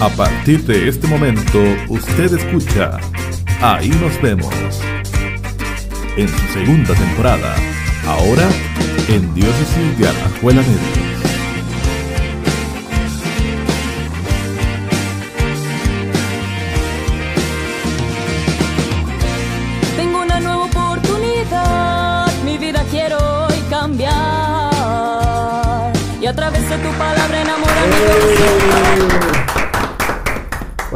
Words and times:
A 0.00 0.10
partir 0.10 0.62
de 0.64 0.88
este 0.88 1.06
momento, 1.06 1.58
usted 1.88 2.34
escucha 2.34 3.00
Ahí 3.62 3.88
nos 3.88 4.20
vemos. 4.20 4.54
En 6.18 6.28
su 6.28 6.46
segunda 6.52 6.94
temporada, 6.94 7.54
ahora 8.06 8.46
en 9.08 9.34
Diócesis 9.34 9.98
de 9.98 10.08
Alajuela 10.08 10.60
Medio. 10.60 11.05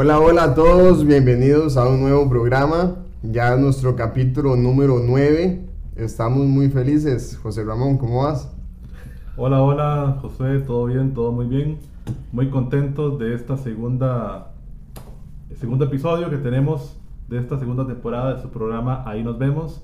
Hola, 0.03 0.19
hola 0.19 0.43
a 0.45 0.55
todos, 0.55 1.05
bienvenidos 1.05 1.77
a 1.77 1.87
un 1.87 2.01
nuevo 2.01 2.27
programa, 2.27 2.95
ya 3.21 3.55
nuestro 3.55 3.95
capítulo 3.95 4.55
número 4.55 4.95
9. 4.99 5.63
Estamos 5.95 6.47
muy 6.47 6.69
felices. 6.71 7.37
José 7.37 7.63
Ramón, 7.63 7.99
¿cómo 7.99 8.23
vas? 8.23 8.51
Hola, 9.37 9.61
hola, 9.61 10.17
José, 10.19 10.57
todo 10.61 10.85
bien, 10.85 11.13
todo 11.13 11.31
muy 11.31 11.45
bien. 11.45 11.77
Muy 12.31 12.49
contentos 12.49 13.19
de 13.19 13.35
esta 13.35 13.57
segunda, 13.57 14.53
segundo 15.53 15.85
episodio 15.85 16.31
que 16.31 16.37
tenemos 16.37 16.99
de 17.29 17.37
esta 17.37 17.59
segunda 17.59 17.85
temporada 17.85 18.33
de 18.33 18.41
su 18.41 18.49
programa 18.49 19.03
Ahí 19.05 19.23
nos 19.23 19.37
vemos. 19.37 19.83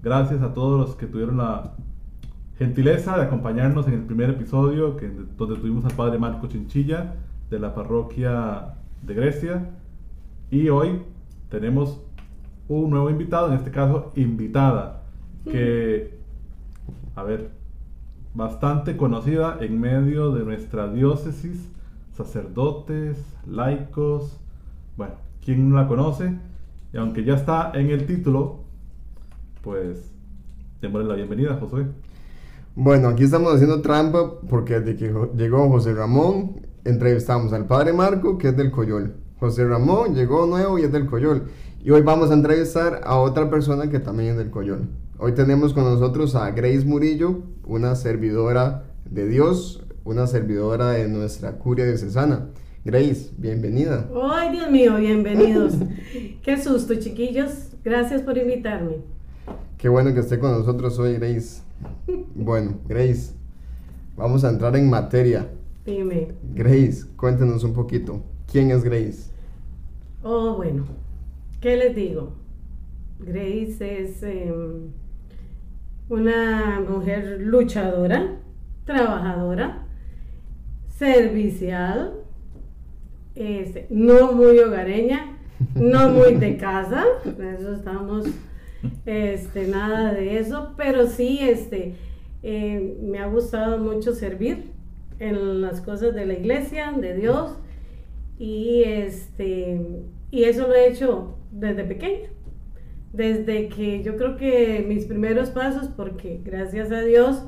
Gracias 0.00 0.42
a 0.42 0.54
todos 0.54 0.78
los 0.78 0.94
que 0.94 1.06
tuvieron 1.06 1.38
la 1.38 1.72
gentileza 2.56 3.16
de 3.16 3.24
acompañarnos 3.24 3.88
en 3.88 3.94
el 3.94 4.02
primer 4.02 4.30
episodio, 4.30 4.96
que, 4.96 5.10
donde 5.36 5.56
tuvimos 5.56 5.84
al 5.84 5.92
padre 5.94 6.20
Marco 6.20 6.46
Chinchilla 6.46 7.16
de 7.50 7.58
la 7.58 7.74
parroquia 7.74 8.76
de 9.02 9.14
Grecia. 9.14 9.70
Y 10.50 10.68
hoy 10.68 11.02
tenemos 11.50 12.00
un 12.68 12.90
nuevo 12.90 13.10
invitado, 13.10 13.48
en 13.48 13.54
este 13.54 13.70
caso 13.70 14.12
invitada, 14.16 15.02
que, 15.44 16.18
a 17.14 17.22
ver, 17.22 17.50
bastante 18.34 18.96
conocida 18.96 19.58
en 19.60 19.80
medio 19.80 20.32
de 20.32 20.44
nuestra 20.44 20.92
diócesis, 20.92 21.70
sacerdotes, 22.12 23.18
laicos, 23.46 24.38
bueno, 24.96 25.14
¿quién 25.44 25.68
no 25.70 25.76
la 25.76 25.86
conoce? 25.86 26.32
Y 26.92 26.96
aunque 26.96 27.24
ya 27.24 27.34
está 27.34 27.72
en 27.74 27.90
el 27.90 28.06
título, 28.06 28.60
pues 29.62 30.12
démosle 30.80 31.08
la 31.08 31.14
bienvenida, 31.14 31.56
Josué. 31.60 31.86
Bueno, 32.74 33.08
aquí 33.08 33.24
estamos 33.24 33.54
haciendo 33.54 33.80
trampa 33.80 34.38
porque 34.48 34.80
desde 34.80 34.96
que 34.96 35.14
llegó 35.36 35.68
José 35.68 35.94
Ramón, 35.94 36.65
entrevistamos 36.86 37.52
al 37.52 37.66
padre 37.66 37.92
Marco, 37.92 38.38
que 38.38 38.48
es 38.48 38.56
del 38.56 38.70
Coyol. 38.70 39.14
José 39.38 39.66
Ramón 39.66 40.14
llegó 40.14 40.46
nuevo 40.46 40.78
y 40.78 40.82
es 40.82 40.92
del 40.92 41.06
Coyol. 41.06 41.44
Y 41.82 41.90
hoy 41.90 42.02
vamos 42.02 42.30
a 42.30 42.34
entrevistar 42.34 43.00
a 43.04 43.18
otra 43.18 43.50
persona 43.50 43.90
que 43.90 43.98
también 43.98 44.30
es 44.30 44.38
del 44.38 44.50
Coyol. 44.50 44.88
Hoy 45.18 45.32
tenemos 45.32 45.74
con 45.74 45.84
nosotros 45.84 46.34
a 46.34 46.50
Grace 46.52 46.84
Murillo, 46.84 47.42
una 47.64 47.94
servidora 47.96 48.84
de 49.04 49.26
Dios, 49.28 49.84
una 50.04 50.26
servidora 50.26 50.90
de 50.90 51.08
nuestra 51.08 51.58
curia 51.58 51.84
diocesana. 51.86 52.48
Grace, 52.84 53.32
bienvenida. 53.36 54.08
Ay, 54.30 54.52
Dios 54.52 54.70
mío, 54.70 54.96
bienvenidos. 54.96 55.74
Qué 56.42 56.62
susto, 56.62 56.94
chiquillos. 56.94 57.70
Gracias 57.84 58.22
por 58.22 58.38
invitarme. 58.38 58.98
Qué 59.76 59.88
bueno 59.88 60.14
que 60.14 60.20
esté 60.20 60.38
con 60.38 60.52
nosotros 60.52 60.98
hoy, 60.98 61.14
Grace. 61.14 61.62
Bueno, 62.34 62.78
Grace, 62.88 63.32
vamos 64.16 64.44
a 64.44 64.50
entrar 64.50 64.76
en 64.76 64.88
materia. 64.88 65.48
Dime. 65.86 66.26
Grace, 66.52 67.06
cuéntenos 67.16 67.62
un 67.62 67.72
poquito. 67.72 68.20
¿Quién 68.50 68.72
es 68.72 68.82
Grace? 68.82 69.30
Oh, 70.20 70.56
bueno. 70.56 70.84
¿Qué 71.60 71.76
les 71.76 71.94
digo? 71.94 72.32
Grace 73.20 74.02
es 74.02 74.20
em, 74.24 74.90
una 76.08 76.80
mujer 76.80 77.40
luchadora, 77.40 78.40
trabajadora, 78.84 79.86
servicial, 80.88 82.14
este, 83.36 83.86
no 83.88 84.32
muy 84.32 84.58
hogareña, 84.58 85.38
no 85.76 86.08
muy 86.08 86.34
de 86.34 86.56
casa, 86.58 87.04
eso 87.24 87.74
estamos, 87.74 88.26
este, 89.04 89.68
nada 89.68 90.12
de 90.12 90.40
eso, 90.40 90.74
pero 90.76 91.06
sí, 91.06 91.38
este, 91.42 91.94
eh, 92.42 92.98
me 93.02 93.20
ha 93.20 93.28
gustado 93.28 93.78
mucho 93.78 94.12
servir 94.12 94.75
en 95.18 95.60
las 95.60 95.80
cosas 95.80 96.14
de 96.14 96.26
la 96.26 96.34
iglesia, 96.34 96.92
de 96.92 97.14
Dios, 97.14 97.58
y 98.38 98.82
este, 98.84 99.80
y 100.30 100.44
eso 100.44 100.66
lo 100.68 100.74
he 100.74 100.88
hecho 100.88 101.36
desde 101.50 101.84
pequeña, 101.84 102.28
desde 103.12 103.68
que 103.68 104.02
yo 104.02 104.16
creo 104.16 104.36
que 104.36 104.84
mis 104.86 105.06
primeros 105.06 105.50
pasos, 105.50 105.88
porque 105.88 106.40
gracias 106.44 106.92
a 106.92 107.00
Dios, 107.00 107.44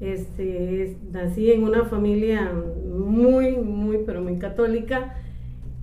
este, 0.00 0.82
es- 0.82 0.96
nací 1.12 1.50
en 1.52 1.62
una 1.64 1.84
familia 1.84 2.50
muy, 2.86 3.56
muy, 3.56 3.98
pero 4.06 4.22
muy 4.22 4.38
católica, 4.38 5.14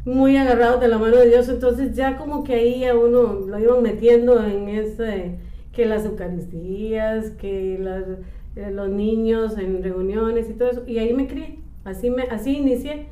muy 0.05 0.35
agarrados 0.37 0.81
de 0.81 0.87
la 0.87 0.97
mano 0.97 1.17
de 1.17 1.29
Dios, 1.29 1.47
entonces 1.49 1.95
ya 1.95 2.17
como 2.17 2.43
que 2.43 2.55
ahí 2.55 2.83
a 2.85 2.95
uno 2.95 3.33
lo 3.47 3.59
iban 3.59 3.83
metiendo 3.83 4.43
en 4.43 4.67
ese, 4.69 5.35
que 5.71 5.85
las 5.85 6.05
Eucaristías, 6.05 7.29
que 7.31 7.77
las- 7.79 8.05
eh, 8.55 8.71
los 8.71 8.89
niños 8.89 9.57
en 9.57 9.83
reuniones 9.83 10.49
y 10.49 10.53
todo 10.53 10.71
eso, 10.71 10.83
y 10.87 10.97
ahí 10.97 11.13
me 11.13 11.27
crié, 11.27 11.59
así, 11.83 12.09
me, 12.09 12.23
así 12.23 12.57
inicié. 12.57 13.07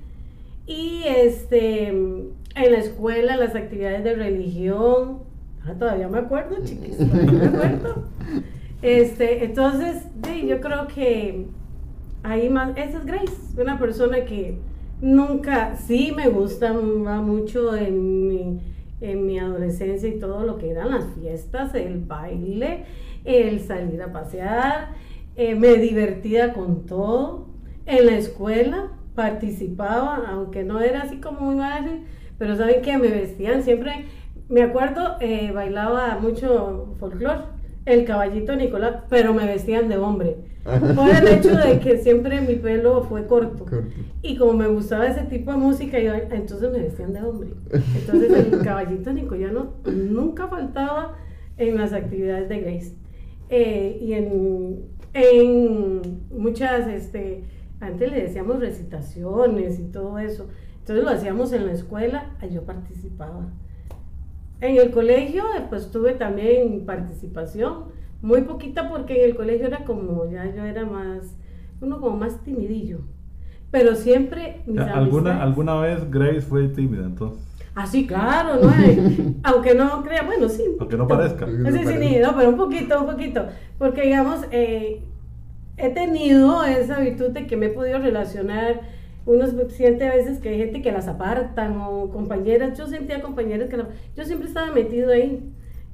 Y 0.68 1.04
este, 1.08 1.88
en 1.88 2.34
la 2.56 2.78
escuela, 2.78 3.38
las 3.38 3.56
actividades 3.56 4.04
de 4.04 4.16
religión, 4.16 5.20
ah, 5.66 5.74
todavía 5.78 6.08
me 6.08 6.20
acuerdo, 6.20 6.58
chiquis, 6.64 6.98
todavía 6.98 7.32
me 7.32 7.48
acuerdo. 7.48 8.04
Este, 8.82 9.44
entonces, 9.44 10.04
sí, 10.24 10.48
yo 10.48 10.62
creo 10.62 10.88
que 10.88 11.48
ahí 12.24 12.50
más, 12.50 12.78
esa 12.78 13.00
es 13.00 13.06
Grace, 13.06 13.34
una 13.58 13.78
persona 13.78 14.24
que 14.24 14.58
nunca, 15.02 15.76
sí 15.76 16.14
me 16.16 16.30
gusta 16.30 16.72
va 16.72 17.22
mucho 17.22 17.76
en 17.76 18.28
mi, 18.30 18.60
en 19.02 19.26
mi 19.26 19.38
adolescencia 19.38 20.08
y 20.08 20.20
todo 20.20 20.44
lo 20.44 20.58
que 20.58 20.70
eran 20.70 20.92
las 20.92 21.06
fiestas, 21.20 21.76
el 21.76 22.00
baile, 22.00 22.86
el 23.26 23.60
salir 23.60 24.02
a 24.02 24.12
pasear, 24.12 24.90
eh, 25.40 25.56
me 25.56 25.76
divertía 25.76 26.52
con 26.52 26.86
todo, 26.86 27.46
en 27.86 28.08
la 28.08 28.18
escuela 28.18 28.92
participaba, 29.16 30.22
aunque 30.28 30.66
no 30.66 30.82
era 30.82 31.04
así 31.04 31.22
como 31.22 31.40
muy 31.40 31.56
fácil, 31.56 32.04
pero 32.38 32.58
saben 32.58 32.82
que 32.82 32.98
me 32.98 33.08
vestían 33.08 33.64
siempre, 33.64 34.04
me 34.50 34.64
acuerdo, 34.64 35.16
eh, 35.22 35.54
bailaba 35.54 36.20
mucho 36.20 36.94
folclore, 37.00 37.44
el 37.86 38.04
caballito 38.04 38.54
Nicolás, 38.58 39.04
pero 39.10 39.34
me 39.34 39.46
vestían 39.46 39.88
de 39.88 39.98
hombre. 39.98 40.36
Por 40.66 41.10
el 41.10 41.28
hecho 41.30 41.56
de 41.56 41.80
que 41.80 41.98
siempre 42.04 42.42
mi 42.42 42.56
pelo 42.56 43.04
fue 43.04 43.26
corto. 43.26 43.64
Corto. 43.64 43.88
Y 44.22 44.36
como 44.36 44.52
me 44.56 44.68
gustaba 44.68 45.08
ese 45.08 45.22
tipo 45.22 45.52
de 45.52 45.58
música, 45.58 46.00
yo, 46.00 46.16
entonces 46.16 46.70
me 46.70 46.80
vestían 46.80 47.14
de 47.14 47.22
hombre. 47.22 47.52
Entonces 47.96 48.30
el 48.30 48.60
caballito 48.64 49.14
nicoyano 49.14 49.76
nunca 49.86 50.50
faltaba 50.50 51.16
en 51.58 51.78
las 51.78 51.94
actividades 51.94 52.50
de 52.50 52.60
Grace. 52.60 52.94
Eh, 53.50 54.00
y 54.02 54.14
en, 54.14 54.99
en 55.14 56.02
muchas, 56.32 56.88
este, 56.88 57.44
antes 57.80 58.12
le 58.12 58.22
decíamos 58.24 58.60
recitaciones 58.60 59.80
y 59.80 59.84
todo 59.86 60.20
eso. 60.20 60.48
Entonces 60.80 61.04
lo 61.06 61.12
hacíamos 61.12 61.54
en 61.54 61.66
la 61.68 61.74
escuela, 61.74 62.36
ahí 62.42 62.52
yo 62.54 62.64
participaba. 62.64 63.48
En 64.62 64.78
el 64.78 64.92
colegio, 64.92 65.44
eh, 65.58 65.66
pues 65.70 65.92
tuve 65.92 66.14
también 66.14 66.86
participación, 66.86 67.86
muy 68.22 68.42
poquita 68.42 68.90
porque 68.90 69.24
en 69.24 69.30
el 69.30 69.36
colegio 69.36 69.68
era 69.68 69.86
como, 69.86 70.30
ya 70.30 70.54
yo 70.54 70.66
era 70.66 70.86
más, 70.86 71.38
uno 71.82 72.02
como 72.02 72.18
más 72.18 72.44
timidillo. 72.44 73.00
Pero 73.72 73.96
siempre 73.96 74.64
mis 74.66 74.80
¿Alguna, 74.80 75.32
amistades- 75.32 75.42
¿Alguna 75.42 75.76
vez 75.80 76.12
Grace 76.12 76.42
fue 76.42 76.68
tímida 76.70 77.06
entonces? 77.06 77.48
Ah, 77.82 77.88
sí, 77.88 78.06
claro, 78.06 78.62
¿no? 78.62 78.70
Eh, 78.84 79.36
Aunque 79.44 79.74
no 79.74 80.04
crea, 80.04 80.24
bueno, 80.24 80.50
sí. 80.50 80.64
un 80.68 80.76
Aunque 80.82 80.98
no 80.98 81.08
parezca. 81.08 81.46
No 81.46 81.72
Sí, 81.72 81.78
sí, 81.86 81.94
sí, 81.98 82.18
no, 82.22 82.36
pero 82.36 82.50
un 82.50 82.58
poquito, 82.58 83.00
un 83.00 83.06
poquito. 83.06 83.46
Porque, 83.78 84.02
digamos, 84.02 84.42
eh, 84.52 85.00
he 85.78 85.90
tenido 85.92 86.66
esa 86.66 87.00
virtud 87.00 87.30
de 87.30 87.48
que 87.48 87.56
me 87.56 87.68
he 87.68 87.70
podido 87.70 88.00
relacionar. 88.00 88.82
Uno 89.26 89.46
siente 89.70 90.06
a 90.10 90.14
veces 90.14 90.40
que 90.40 90.50
hay 90.50 90.58
gente 90.58 90.82
que 90.82 90.92
las 90.92 91.08
apartan 91.08 91.78
o 91.78 92.10
compañeras. 92.10 92.78
Yo 92.78 92.86
sentía 92.86 93.22
compañeras 93.22 93.70
que 93.70 93.78
la- 93.78 93.88
Yo 94.18 94.26
siempre 94.26 94.50
estaba 94.50 94.72
metido 94.74 95.12
ahí. 95.14 95.40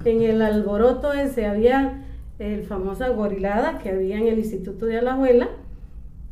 En 0.04 0.22
el 0.22 0.42
alboroto 0.42 1.12
ese 1.12 1.46
había 1.46 2.02
el 2.40 2.64
famosa 2.64 3.10
gorilada 3.10 3.78
que 3.78 3.90
había 3.90 4.18
en 4.18 4.26
el 4.26 4.38
Instituto 4.40 4.86
de 4.86 4.98
Alajuela. 4.98 5.50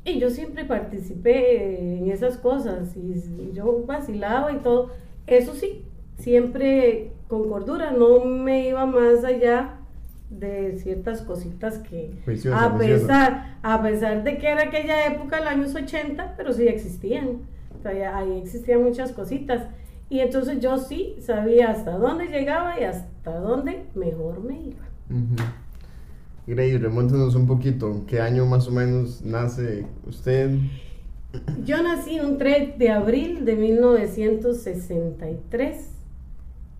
Y 0.04 0.18
yo 0.18 0.30
siempre 0.30 0.64
participé 0.64 1.98
en 1.98 2.10
esas 2.10 2.38
cosas 2.38 2.96
y 2.96 3.52
yo 3.54 3.84
vacilaba 3.86 4.52
y 4.52 4.56
todo. 4.56 4.90
Eso 5.26 5.54
sí, 5.54 5.82
siempre 6.18 7.12
con 7.28 7.48
cordura, 7.48 7.90
no 7.90 8.24
me 8.24 8.68
iba 8.68 8.84
más 8.86 9.24
allá 9.24 9.76
de 10.30 10.78
ciertas 10.78 11.22
cositas 11.22 11.78
que 11.78 12.10
Juiciosa, 12.24 12.64
a 12.66 12.70
juiciosa. 12.70 13.06
pesar 13.06 13.56
a 13.62 13.82
pesar 13.82 14.24
de 14.24 14.38
que 14.38 14.48
era 14.48 14.64
aquella 14.64 15.06
época, 15.06 15.38
los 15.40 15.48
años 15.48 15.74
80, 15.74 16.34
pero 16.36 16.52
sí 16.52 16.66
existían. 16.66 17.38
todavía 17.82 18.16
ahí 18.16 18.40
existían 18.42 18.82
muchas 18.82 19.12
cositas. 19.12 19.62
Y 20.10 20.20
entonces 20.20 20.60
yo 20.60 20.78
sí 20.78 21.16
sabía 21.20 21.70
hasta 21.70 21.92
dónde 21.96 22.26
llegaba 22.26 22.78
y 22.78 22.84
hasta 22.84 23.36
dónde 23.38 23.84
mejor 23.94 24.42
me 24.42 24.60
iba. 24.60 24.84
Ujú. 25.10 25.36
Grace, 26.46 26.78
remóntenos 26.78 27.34
un 27.34 27.46
poquito. 27.46 28.02
¿Qué 28.06 28.20
año 28.20 28.44
más 28.44 28.68
o 28.68 28.70
menos 28.70 29.22
nace 29.22 29.86
usted? 30.06 30.50
Yo 31.64 31.82
nací 31.82 32.20
un 32.20 32.38
3 32.38 32.78
de 32.78 32.90
abril 32.90 33.44
de 33.44 33.56
1963 33.56 35.90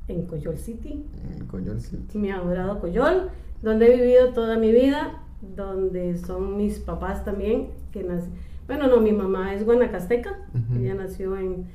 en 0.09 0.27
Coyol 0.27 0.59
City, 0.59 1.05
En 1.39 1.47
Coyol 1.47 1.81
City. 1.81 2.19
mi 2.19 2.31
adorado 2.31 2.79
Coyol, 2.81 3.31
donde 3.63 3.93
he 3.93 3.97
vivido 3.97 4.33
toda 4.35 4.59
mi 4.59 4.71
vida, 4.73 5.23
donde 5.57 6.17
son 6.19 6.57
mis 6.57 6.79
papás 6.79 7.25
también, 7.25 7.69
que 7.93 8.03
nací. 8.03 8.29
Bueno, 8.67 8.87
no, 8.89 8.99
mi 9.01 9.13
mamá 9.13 9.55
es 9.55 9.65
guanacasteca, 9.65 10.39
ella 10.79 10.95
nació 10.95 11.37
en, 11.37 11.67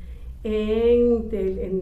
en, 0.44 1.30
en 1.32 1.82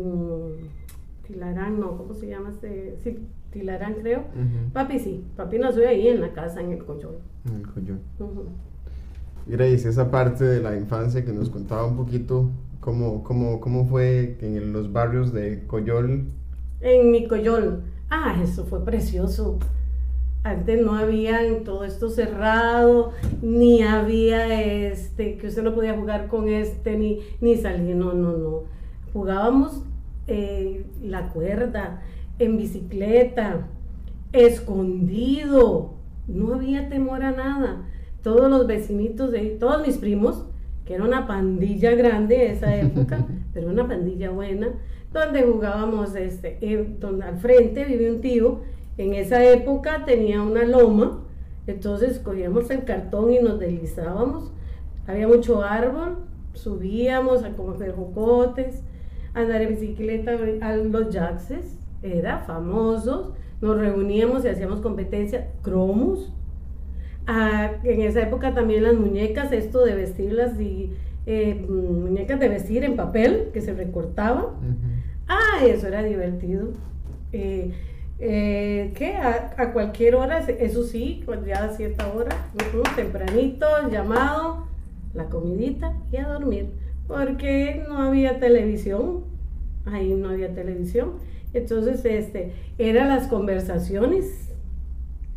Tilarán, 1.26 1.80
no, 1.80 1.98
¿cómo 1.98 2.14
se 2.14 2.28
llama 2.28 2.50
este? 2.50 2.98
Sí, 3.04 3.18
Tilarán 3.52 3.96
creo. 3.96 4.26
Papi 4.74 5.00
sí, 5.00 5.24
papi 5.36 5.58
nació 5.60 5.88
ahí 5.88 6.08
en 6.10 6.20
la 6.22 6.34
casa, 6.34 6.62
en 6.62 6.72
el 6.74 6.84
Coyol. 6.84 7.18
En 7.46 7.56
el 7.56 7.68
Coyol. 7.68 8.00
Grace, 9.48 9.88
esa 9.88 10.12
parte 10.12 10.44
de 10.44 10.62
la 10.62 10.76
infancia 10.76 11.24
que 11.24 11.32
nos 11.32 11.50
contaba 11.50 11.86
un 11.86 11.96
poquito, 11.96 12.50
¿cómo, 12.82 13.24
cómo, 13.24 13.62
cómo 13.62 13.86
fue 13.86 14.38
en 14.42 14.74
los 14.74 14.92
barrios 14.92 15.32
de 15.32 15.64
Coyol? 15.68 16.26
En 16.82 17.12
mi 17.12 17.28
Coyol. 17.28 17.82
Ah, 18.10 18.38
eso 18.44 18.66
fue 18.66 18.84
precioso. 18.84 19.58
Antes 20.44 20.82
no 20.86 20.96
había 20.96 21.40
todo 21.64 21.86
esto 21.86 22.10
cerrado, 22.10 23.14
ni 23.42 23.84
había 23.84 24.62
este, 24.90 25.38
que 25.38 25.48
usted 25.48 25.64
no 25.64 25.74
podía 25.74 25.96
jugar 25.96 26.28
con 26.28 26.50
este, 26.50 26.98
ni, 26.98 27.20
ni 27.40 27.56
salir, 27.56 27.96
no, 27.96 28.14
no, 28.14 28.36
no. 28.36 28.64
Jugábamos 29.14 29.84
eh, 30.28 30.86
la 31.02 31.30
cuerda, 31.30 32.02
en 32.38 32.58
bicicleta, 32.58 33.66
escondido, 34.34 35.94
no 36.28 36.54
había 36.54 36.90
temor 36.90 37.24
a 37.24 37.32
nada. 37.32 37.86
Todos 38.24 38.50
los 38.50 38.68
vecinitos, 38.68 39.32
de, 39.32 39.42
todos 39.60 39.86
mis 39.86 39.98
primos, 39.98 40.46
que 40.86 40.96
era 40.96 41.04
una 41.04 41.28
pandilla 41.28 41.96
grande 41.96 42.38
de 42.38 42.52
esa 42.52 42.76
época, 42.80 43.26
pero 43.54 43.70
una 43.70 43.88
pandilla 43.88 44.32
buena, 44.32 44.70
donde 45.14 45.44
jugábamos, 45.44 46.16
este, 46.16 46.58
eh, 46.62 46.96
donde 47.00 47.26
al 47.26 47.38
frente 47.38 47.86
vivía 47.86 48.12
un 48.12 48.22
tío, 48.22 48.62
en 48.98 49.14
esa 49.14 49.44
época 49.46 50.06
tenía 50.06 50.42
una 50.42 50.64
loma, 50.64 51.24
entonces 51.68 52.20
cogíamos 52.20 52.70
el 52.72 52.84
cartón 52.84 53.32
y 53.32 53.40
nos 53.40 53.60
deslizábamos, 53.60 54.52
había 55.06 55.28
mucho 55.28 55.62
árbol, 55.62 56.18
subíamos 56.54 57.44
a 57.44 57.52
comer 57.52 57.94
jocotes, 57.94 58.84
a 59.34 59.42
andar 59.42 59.62
en 59.62 59.70
bicicleta 59.70 60.32
a 60.62 60.76
los 60.76 61.14
jaxes, 61.14 61.78
era 62.02 62.40
famosos, 62.40 63.34
nos 63.62 63.78
reuníamos 63.78 64.46
y 64.46 64.50
hacíamos 64.50 64.82
competencia, 64.82 65.52
cromos, 65.62 66.32
Ah, 67.28 67.74
en 67.84 68.02
esa 68.02 68.22
época 68.22 68.54
también 68.54 68.84
las 68.84 68.96
muñecas, 68.96 69.52
esto 69.52 69.84
de 69.84 69.96
vestirlas 69.96 70.60
y 70.62 70.94
eh, 71.26 71.56
muñecas 71.70 72.40
de 72.40 72.48
vestir 72.48 72.86
en 72.86 72.96
papel 72.96 73.50
que 73.54 73.60
se 73.60 73.74
recortaban. 73.74 74.46
Ah, 75.28 75.66
eso 75.66 75.88
era 75.88 76.02
divertido. 76.04 76.70
Eh, 77.34 77.74
eh, 78.20 78.94
¿Qué? 78.96 79.16
A, 79.16 79.54
a 79.58 79.74
cualquier 79.74 80.16
hora, 80.16 80.40
eso 80.40 80.84
sí, 80.84 81.26
ya 81.46 81.66
a 81.66 81.70
cierta 81.76 82.08
hora, 82.14 82.50
ujú, 82.56 82.82
tempranito, 82.96 83.68
llamado, 83.92 84.68
la 85.14 85.26
comidita 85.26 85.94
y 86.12 86.18
a 86.18 86.30
dormir. 86.30 86.70
Porque 87.10 87.84
no 87.88 88.04
había 88.04 88.40
televisión, 88.40 89.26
ahí 89.86 90.14
no 90.14 90.30
había 90.30 90.54
televisión. 90.54 91.16
Entonces, 91.54 92.06
este, 92.06 92.54
eran 92.78 93.10
las 93.10 93.28
conversaciones, 93.28 94.47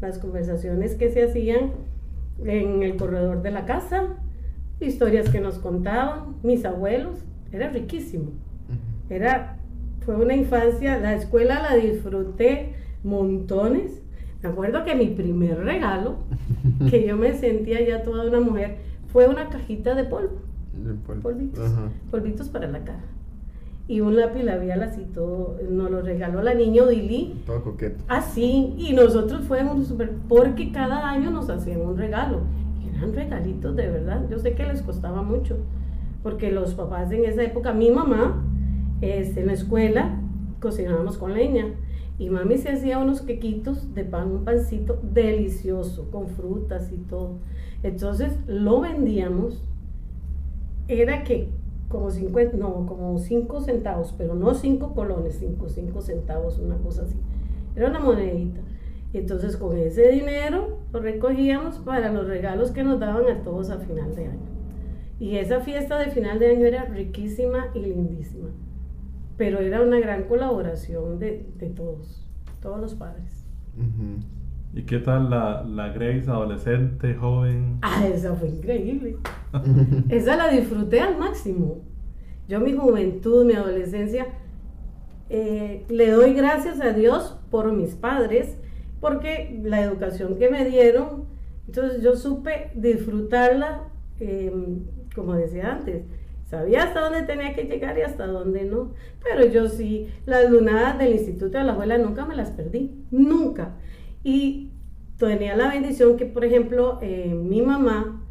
las 0.00 0.18
conversaciones 0.18 0.94
que 0.94 1.10
se 1.10 1.22
hacían 1.24 1.72
en 2.44 2.82
el 2.82 2.96
corredor 2.96 3.42
de 3.42 3.50
la 3.50 3.66
casa, 3.66 4.16
historias 4.80 5.28
que 5.28 5.40
nos 5.40 5.58
contaban 5.58 6.36
mis 6.42 6.64
abuelos, 6.64 7.18
era 7.52 7.68
riquísimo. 7.68 8.30
Era, 9.08 9.58
fue 10.00 10.16
una 10.16 10.34
infancia, 10.34 10.98
la 10.98 11.14
escuela 11.14 11.60
la 11.62 11.76
disfruté 11.76 12.74
montones. 13.02 14.02
Me 14.42 14.48
acuerdo 14.48 14.84
que 14.84 14.94
mi 14.94 15.08
primer 15.08 15.58
regalo, 15.58 16.18
que 16.88 17.06
yo 17.06 17.16
me 17.16 17.34
sentía 17.34 17.86
ya 17.86 18.02
toda 18.02 18.26
una 18.26 18.40
mujer, 18.40 18.78
fue 19.12 19.28
una 19.28 19.48
cajita 19.48 19.94
de 19.94 20.04
polvo, 20.04 20.38
polvitos, 21.22 21.72
Ajá. 21.72 21.88
polvitos 22.10 22.48
para 22.48 22.68
la 22.68 22.84
cara. 22.84 23.02
Y 23.90 24.02
un 24.02 24.14
lápiz 24.14 24.44
labial 24.44 24.84
así 24.84 25.04
todo, 25.12 25.58
nos 25.68 25.90
lo 25.90 26.00
regaló 26.00 26.44
la 26.44 26.54
niña 26.54 26.84
Odili. 26.84 27.42
Todo 27.44 27.64
coqueto. 27.64 28.04
Así, 28.06 28.72
y 28.78 28.92
nosotros 28.92 29.44
fuimos 29.46 29.88
super, 29.88 30.12
porque 30.28 30.70
cada 30.70 31.10
año 31.10 31.32
nos 31.32 31.50
hacían 31.50 31.80
un 31.80 31.98
regalo. 31.98 32.42
Y 32.80 32.96
eran 32.96 33.12
regalitos 33.12 33.74
de 33.74 33.90
verdad. 33.90 34.28
Yo 34.30 34.38
sé 34.38 34.54
que 34.54 34.64
les 34.64 34.82
costaba 34.82 35.22
mucho, 35.22 35.56
porque 36.22 36.52
los 36.52 36.74
papás 36.74 37.10
en 37.10 37.24
esa 37.24 37.42
época, 37.42 37.72
mi 37.72 37.90
mamá, 37.90 38.44
este, 39.00 39.40
en 39.40 39.48
la 39.48 39.54
escuela, 39.54 40.20
cocinábamos 40.60 41.18
con 41.18 41.34
leña. 41.34 41.74
Y 42.16 42.30
mami 42.30 42.58
se 42.58 42.70
hacía 42.70 42.96
unos 42.98 43.22
quequitos 43.22 43.92
de 43.92 44.04
pan, 44.04 44.30
un 44.30 44.44
pancito 44.44 45.00
delicioso, 45.02 46.08
con 46.12 46.28
frutas 46.28 46.92
y 46.92 46.98
todo. 46.98 47.38
Entonces 47.82 48.38
lo 48.46 48.82
vendíamos. 48.82 49.64
Era 50.86 51.24
que 51.24 51.48
como 51.90 52.08
50, 52.08 52.56
no, 52.56 52.86
como 52.86 53.18
5 53.18 53.60
centavos, 53.62 54.14
pero 54.16 54.36
no 54.36 54.54
5 54.54 54.94
colones, 54.94 55.38
5, 55.40 55.68
5 55.68 56.00
centavos, 56.00 56.58
una 56.60 56.76
cosa 56.76 57.02
así. 57.02 57.16
Era 57.74 57.90
una 57.90 57.98
monedita. 57.98 58.60
Entonces 59.12 59.56
con 59.56 59.76
ese 59.76 60.08
dinero 60.08 60.78
lo 60.92 61.00
recogíamos 61.00 61.78
para 61.78 62.12
los 62.12 62.28
regalos 62.28 62.70
que 62.70 62.84
nos 62.84 63.00
daban 63.00 63.28
a 63.28 63.42
todos 63.42 63.70
a 63.70 63.78
final 63.78 64.14
de 64.14 64.26
año. 64.26 64.48
Y 65.18 65.36
esa 65.36 65.60
fiesta 65.60 65.98
de 65.98 66.12
final 66.12 66.38
de 66.38 66.52
año 66.52 66.64
era 66.64 66.84
riquísima 66.84 67.66
y 67.74 67.80
lindísima. 67.80 68.50
Pero 69.36 69.58
era 69.58 69.82
una 69.82 69.98
gran 69.98 70.28
colaboración 70.28 71.18
de, 71.18 71.44
de 71.58 71.70
todos, 71.70 72.24
todos 72.62 72.80
los 72.80 72.94
padres. 72.94 73.48
Ujú. 73.76 74.39
¿Y 74.72 74.82
qué 74.82 74.98
tal 74.98 75.30
la, 75.30 75.64
la 75.64 75.88
Grace 75.88 76.30
adolescente, 76.30 77.14
joven? 77.14 77.78
Ah, 77.82 78.06
esa 78.06 78.34
fue 78.34 78.48
increíble. 78.50 79.16
Esa 80.08 80.36
la 80.36 80.48
disfruté 80.48 81.00
al 81.00 81.18
máximo. 81.18 81.78
Yo 82.46 82.60
mi 82.60 82.72
juventud, 82.72 83.44
mi 83.44 83.54
adolescencia, 83.54 84.28
eh, 85.28 85.84
le 85.88 86.10
doy 86.10 86.34
gracias 86.34 86.80
a 86.80 86.92
Dios 86.92 87.36
por 87.50 87.72
mis 87.72 87.94
padres, 87.96 88.56
porque 89.00 89.60
la 89.62 89.80
educación 89.80 90.36
que 90.38 90.50
me 90.50 90.64
dieron, 90.64 91.24
entonces 91.66 92.00
yo 92.02 92.14
supe 92.14 92.70
disfrutarla, 92.74 93.88
eh, 94.20 94.52
como 95.14 95.34
decía 95.34 95.72
antes, 95.72 96.04
sabía 96.44 96.84
hasta 96.84 97.00
dónde 97.00 97.22
tenía 97.22 97.54
que 97.54 97.64
llegar 97.64 97.98
y 97.98 98.02
hasta 98.02 98.26
dónde 98.26 98.64
no, 98.64 98.92
pero 99.22 99.46
yo 99.46 99.68
sí, 99.68 100.08
las 100.26 100.48
lunadas 100.50 100.98
del 100.98 101.12
Instituto 101.12 101.58
de 101.58 101.64
la 101.64 101.72
Abuela 101.72 101.98
nunca 101.98 102.24
me 102.24 102.36
las 102.36 102.50
perdí, 102.50 103.04
nunca. 103.10 103.76
Y 104.22 104.70
tenía 105.18 105.56
la 105.56 105.68
bendición 105.68 106.16
que, 106.16 106.26
por 106.26 106.44
ejemplo, 106.44 106.98
eh, 107.02 107.34
mi 107.34 107.62
mamá 107.62 108.22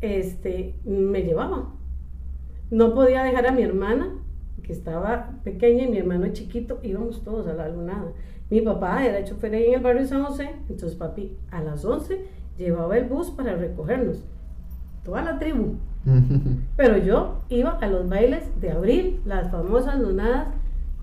este, 0.00 0.74
me 0.84 1.22
llevaba. 1.22 1.70
No 2.70 2.94
podía 2.94 3.22
dejar 3.22 3.46
a 3.46 3.52
mi 3.52 3.62
hermana, 3.62 4.14
que 4.62 4.72
estaba 4.72 5.30
pequeña, 5.44 5.84
y 5.84 5.88
mi 5.88 5.98
hermano 5.98 6.28
chiquito, 6.28 6.80
íbamos 6.82 7.22
todos 7.24 7.46
a 7.46 7.54
la 7.54 7.68
lunada. 7.68 8.12
Mi 8.50 8.60
papá 8.60 9.04
era 9.04 9.24
chofer 9.24 9.54
ahí 9.54 9.66
en 9.66 9.74
el 9.74 9.80
barrio 9.80 10.02
de 10.02 10.08
San 10.08 10.24
José, 10.24 10.50
entonces 10.68 10.94
papi 10.94 11.36
a 11.50 11.62
las 11.62 11.84
11 11.84 12.24
llevaba 12.56 12.96
el 12.96 13.04
bus 13.04 13.30
para 13.30 13.54
recogernos, 13.54 14.24
toda 15.04 15.22
la 15.22 15.38
tribu. 15.38 15.74
Pero 16.76 16.96
yo 16.98 17.42
iba 17.48 17.70
a 17.70 17.86
los 17.86 18.08
bailes 18.08 18.44
de 18.60 18.70
abril, 18.70 19.20
las 19.24 19.50
famosas 19.50 19.98
lunadas 19.98 20.48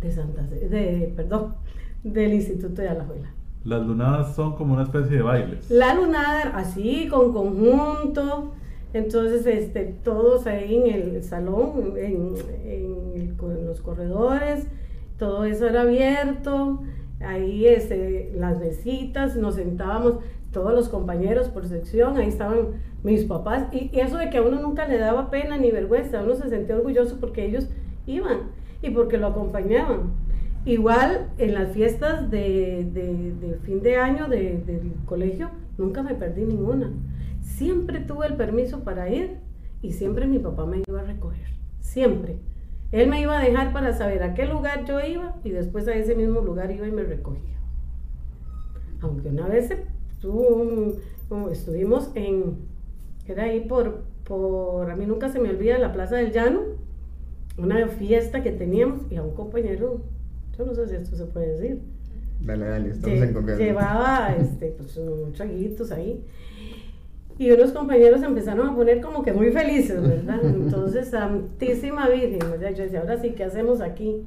de 0.02 0.12
Santa 0.12 0.42
de, 0.44 1.14
perdón, 1.16 1.56
del 2.04 2.34
Instituto 2.34 2.82
de 2.82 2.90
Alajuela. 2.90 3.32
Las 3.66 3.84
lunadas 3.84 4.36
son 4.36 4.56
como 4.56 4.76
una 4.76 4.84
especie 4.84 5.18
de 5.18 5.24
bailes. 5.24 5.72
La 5.72 5.96
lunada 5.96 6.52
así, 6.56 7.08
con 7.08 7.34
conjunto. 7.34 8.54
Entonces, 8.94 9.48
este, 9.48 9.86
todos 10.04 10.46
ahí 10.46 10.76
en 10.76 11.16
el 11.16 11.24
salón, 11.24 11.96
en 11.98 12.36
los 13.66 13.82
corredores, 13.82 14.68
todo 15.18 15.46
eso 15.46 15.68
era 15.68 15.82
abierto. 15.82 16.84
Ahí 17.20 17.66
este, 17.66 18.32
las 18.36 18.60
mesitas, 18.60 19.36
nos 19.36 19.56
sentábamos 19.56 20.20
todos 20.52 20.74
los 20.74 20.88
compañeros 20.88 21.50
por 21.50 21.68
sección, 21.68 22.18
ahí 22.18 22.28
estaban 22.28 22.68
mis 23.04 23.26
papás. 23.26 23.66
Y, 23.74 23.90
y 23.92 24.00
eso 24.00 24.18
de 24.18 24.30
que 24.30 24.38
a 24.38 24.42
uno 24.44 24.62
nunca 24.62 24.88
le 24.88 25.00
daba 25.00 25.32
pena 25.32 25.58
ni 25.58 25.72
vergüenza, 25.72 26.22
uno 26.22 26.36
se 26.36 26.50
sentía 26.50 26.76
orgulloso 26.76 27.18
porque 27.20 27.46
ellos 27.46 27.68
iban 28.06 28.52
y 28.84 28.92
porque 28.92 29.18
lo 29.18 29.28
acompañaban. 29.28 30.12
Igual 30.66 31.30
en 31.38 31.54
las 31.54 31.72
fiestas 31.74 32.30
de, 32.32 32.88
de- 32.94 33.56
fin 33.64 33.82
de 33.82 33.98
año 33.98 34.28
de- 34.28 34.58
del 34.66 34.94
colegio, 35.06 35.50
nunca 35.78 36.02
me 36.04 36.16
perdí 36.16 36.44
ninguna. 36.44 36.92
Siempre 37.42 38.00
tuve 38.00 38.28
el 38.28 38.36
permiso 38.36 38.84
para 38.84 39.10
ir 39.10 39.38
y 39.82 39.94
siempre 39.94 40.26
mi 40.28 40.40
papá 40.40 40.66
me 40.66 40.82
iba 40.88 41.02
a 41.02 41.04
recoger. 41.04 41.48
siempre. 41.80 42.38
Él 42.92 43.10
me 43.10 43.22
iba 43.22 43.38
a 43.40 43.44
dejar 43.44 43.72
para 43.74 43.94
saber 43.94 44.24
a 44.24 44.34
qué 44.34 44.46
lugar 44.48 44.86
yo 44.86 45.00
iba 45.00 45.36
y 45.44 45.50
después 45.52 45.88
a 45.88 45.94
ese 45.96 46.16
mismo 46.16 46.42
lugar 46.42 46.72
iba 46.72 46.88
y 46.88 46.92
me 46.92 47.04
recogía. 47.04 47.58
Aunque 49.02 49.30
una 49.30 49.48
vez 49.48 49.70
estuvimos 51.52 52.10
en, 52.16 52.58
era 53.28 53.44
ahí 53.44 53.62
por, 53.62 54.04
por, 54.24 54.90
a 54.90 54.96
mí 54.96 55.06
nunca 55.06 55.30
se 55.30 55.40
me 55.40 55.50
olvida 55.50 55.78
la 55.78 55.94
Plaza 55.94 56.16
del 56.16 56.32
Llano, 56.32 56.62
una 57.58 57.88
fiesta 57.88 58.44
que 58.44 58.52
teníamos 58.52 59.02
y 59.12 59.16
a 59.16 59.24
un 59.24 59.34
compañero, 59.36 60.02
yo 60.58 60.66
no 60.66 60.74
sé 60.74 60.88
si 60.88 60.96
esto 60.96 61.16
se 61.16 61.26
puede 61.26 61.54
decir. 61.54 61.82
Dale, 62.42 62.66
dale, 62.66 62.90
estamos 62.90 63.22
en 63.22 63.34
confianza. 63.34 63.64
Llevaba 63.64 64.36
este, 64.40 64.68
pues, 64.68 64.98
unos 64.98 65.34
traguitos 65.34 65.92
ahí. 65.92 66.24
Y 67.38 67.52
unos 67.52 67.72
compañeros 67.72 68.24
empezaron 68.24 68.70
a 68.70 68.76
poner 68.76 69.02
como 69.02 69.22
que 69.24 69.34
muy 69.34 69.52
felices, 69.52 70.02
¿verdad? 70.02 70.40
Entonces, 70.44 71.10
Santísima 71.10 72.08
Virgen, 72.08 72.40
¿verdad? 72.52 72.74
Yo 72.74 72.84
decía, 72.84 73.02
ahora 73.02 73.20
sí, 73.20 73.32
¿qué 73.32 73.44
hacemos 73.44 73.82
aquí? 73.82 74.24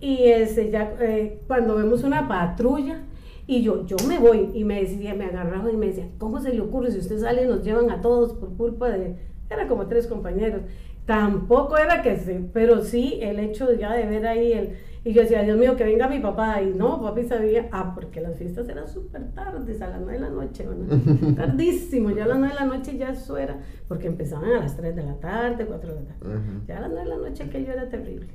Y 0.00 0.24
ese, 0.24 0.70
ya, 0.70 0.94
eh, 1.00 1.40
cuando 1.46 1.76
vemos 1.76 2.04
una 2.04 2.28
patrulla, 2.28 3.02
y 3.46 3.62
yo, 3.62 3.84
yo 3.84 3.96
me 4.06 4.18
voy, 4.18 4.50
y 4.54 4.62
me 4.62 4.80
decía, 4.80 5.14
me 5.14 5.24
agarraba 5.24 5.72
y 5.72 5.76
me 5.76 5.86
decía, 5.86 6.08
¿cómo 6.18 6.40
se 6.40 6.52
le 6.52 6.60
ocurre 6.60 6.92
si 6.92 6.98
usted 6.98 7.18
sale 7.18 7.44
y 7.44 7.46
nos 7.48 7.64
llevan 7.64 7.90
a 7.90 8.00
todos 8.00 8.32
por 8.34 8.56
culpa 8.56 8.88
de, 8.90 9.16
era 9.50 9.66
como 9.66 9.88
tres 9.88 10.06
compañeros. 10.06 10.62
Tampoco 11.04 11.76
era 11.76 12.02
que 12.02 12.16
se, 12.16 12.34
pero 12.52 12.84
sí 12.84 13.18
el 13.20 13.40
hecho 13.40 13.72
ya 13.72 13.92
de 13.92 14.06
ver 14.06 14.26
ahí 14.26 14.52
el, 14.52 14.76
y 15.02 15.12
yo 15.14 15.22
decía, 15.22 15.42
Dios 15.42 15.58
mío, 15.58 15.76
que 15.76 15.84
venga 15.84 16.08
mi 16.08 16.18
papá. 16.18 16.60
Y 16.60 16.74
no, 16.74 17.00
papi 17.00 17.24
sabía, 17.24 17.68
ah, 17.72 17.92
porque 17.94 18.20
las 18.20 18.36
fiestas 18.36 18.68
eran 18.68 18.86
súper 18.86 19.32
tardes, 19.32 19.80
a 19.80 19.88
las 19.88 20.00
9 20.00 20.12
de 20.12 20.20
la 20.20 20.28
noche, 20.28 20.66
¿verdad? 20.66 21.34
Tardísimo, 21.36 22.10
ya 22.10 22.24
a 22.24 22.28
las 22.28 22.38
9 22.38 22.54
de 22.54 22.60
la 22.60 22.66
noche 22.66 22.98
ya 22.98 23.10
eso 23.10 23.38
era, 23.38 23.58
porque 23.88 24.08
empezaban 24.08 24.50
a 24.52 24.60
las 24.60 24.76
3 24.76 24.94
de 24.94 25.02
la 25.02 25.14
tarde, 25.14 25.64
4 25.64 25.94
de 25.94 26.00
la 26.02 26.06
tarde. 26.06 26.40
Ya 26.68 26.78
a 26.78 26.80
las 26.80 26.90
9 26.90 27.04
de 27.04 27.16
la 27.16 27.28
noche 27.28 27.44
aquello 27.44 27.72
era 27.72 27.88
terrible. 27.88 28.28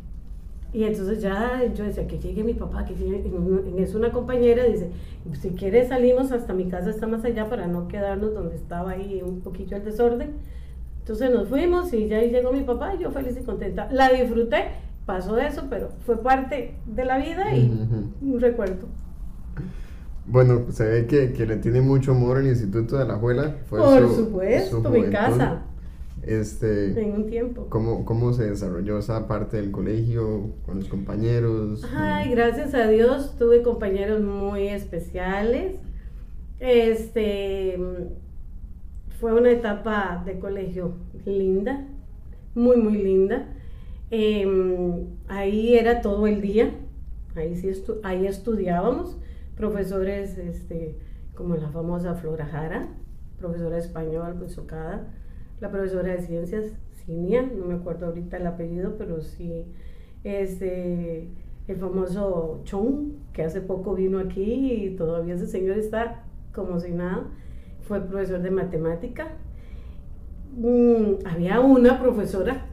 Y 0.74 0.84
entonces 0.84 1.22
ya 1.22 1.64
yo 1.74 1.86
decía, 1.86 2.08
que 2.08 2.18
llegue 2.18 2.44
mi 2.44 2.56
papá, 2.56 2.84
que 2.84 2.96
llegue. 2.96 3.24
En 3.28 3.80
eso 3.80 3.98
una 3.98 4.12
compañera 4.12 4.66
dice, 4.66 4.90
si 5.40 5.52
quieres 5.52 5.90
salimos 5.90 6.32
hasta 6.32 6.54
mi 6.54 6.66
casa, 6.66 6.90
está 6.90 7.06
más 7.06 7.24
allá 7.24 7.48
para 7.48 7.68
no 7.68 7.88
quedarnos 7.88 8.34
donde 8.34 8.56
estaba 8.56 8.92
ahí 8.92 9.22
un 9.24 9.42
poquillo 9.42 9.78
el 9.78 9.86
desorden. 9.86 10.32
Entonces 11.00 11.32
nos 11.32 11.48
fuimos 11.48 11.94
y 11.94 12.08
ya 12.08 12.18
ahí 12.18 12.32
llegó 12.32 12.52
mi 12.52 12.64
papá 12.64 12.96
y 12.96 13.04
yo 13.04 13.12
feliz 13.12 13.38
y 13.40 13.44
contenta. 13.44 13.88
La 13.92 14.10
disfruté 14.10 14.66
pasó 15.06 15.38
eso, 15.38 15.64
pero 15.70 15.90
fue 16.06 16.22
parte 16.22 16.76
de 16.86 17.06
la 17.06 17.18
vida 17.18 17.56
y 17.56 17.70
un 18.22 18.40
recuerdo. 18.40 18.88
Bueno, 20.28 20.72
se 20.72 20.86
ve 20.86 21.06
que, 21.06 21.34
que, 21.34 21.46
le 21.46 21.58
tiene 21.58 21.82
mucho 21.82 22.12
amor 22.12 22.38
al 22.38 22.48
Instituto 22.48 22.98
de 22.98 23.06
la 23.06 23.16
Juela. 23.16 23.56
Por 23.70 24.10
supuesto, 24.14 24.90
mi 24.90 25.10
casa. 25.10 25.62
Este, 26.24 27.00
en 27.00 27.12
un 27.12 27.28
tiempo. 27.28 27.68
¿cómo, 27.70 28.04
¿Cómo 28.04 28.34
se 28.34 28.50
desarrolló 28.50 28.98
esa 28.98 29.28
parte 29.28 29.58
del 29.58 29.70
colegio 29.70 30.56
con 30.66 30.80
los 30.80 30.88
compañeros? 30.88 31.88
Ay, 31.96 32.32
gracias 32.32 32.74
a 32.74 32.88
Dios 32.88 33.36
tuve 33.38 33.62
compañeros 33.62 34.22
muy 34.22 34.68
especiales. 34.68 35.76
Este 36.60 37.78
fue 39.20 39.34
una 39.34 39.52
etapa 39.52 40.24
de 40.26 40.40
colegio 40.40 40.96
linda, 41.26 41.86
muy, 42.56 42.78
muy 42.78 42.98
linda. 42.98 43.55
Em, 44.18 45.08
ahí 45.28 45.76
era 45.76 46.00
todo 46.00 46.26
el 46.26 46.40
día, 46.40 46.74
ahí, 47.36 47.54
sí 47.58 47.70
ahí 48.02 48.26
estudiábamos, 48.26 49.18
profesores 49.58 50.38
este, 50.38 50.98
como 51.34 51.58
la 51.58 51.68
famosa 51.70 52.16
Flora 52.16 52.46
Jara, 52.46 52.88
profesora 53.38 53.76
de 53.76 53.82
español, 53.82 54.36
pues 54.40 54.58
la 55.60 55.70
profesora 55.70 56.14
de 56.14 56.22
ciencias, 56.22 56.78
Cinia, 56.94 57.42
no 57.42 57.66
me 57.66 57.74
acuerdo 57.74 58.06
ahorita 58.06 58.38
el 58.38 58.48
apellido, 58.48 58.96
pero 58.98 59.22
sí, 59.22 59.66
este, 60.24 61.28
el 61.68 61.76
famoso 61.76 62.62
Chong, 62.64 63.16
que 63.34 63.44
hace 63.44 63.60
poco 63.60 63.96
vino 63.96 64.20
aquí 64.20 64.72
y 64.72 64.96
todavía 64.96 65.36
ese 65.36 65.48
señor 65.48 65.78
está 65.78 66.24
como 66.54 66.80
si 66.80 66.94
nada, 66.94 67.28
fue 67.82 68.00
profesor 68.00 68.42
de 68.42 68.52
matemática. 68.52 69.28
Mm, 70.56 71.26
había 71.26 71.60
una 71.60 72.00
profesora 72.00 72.68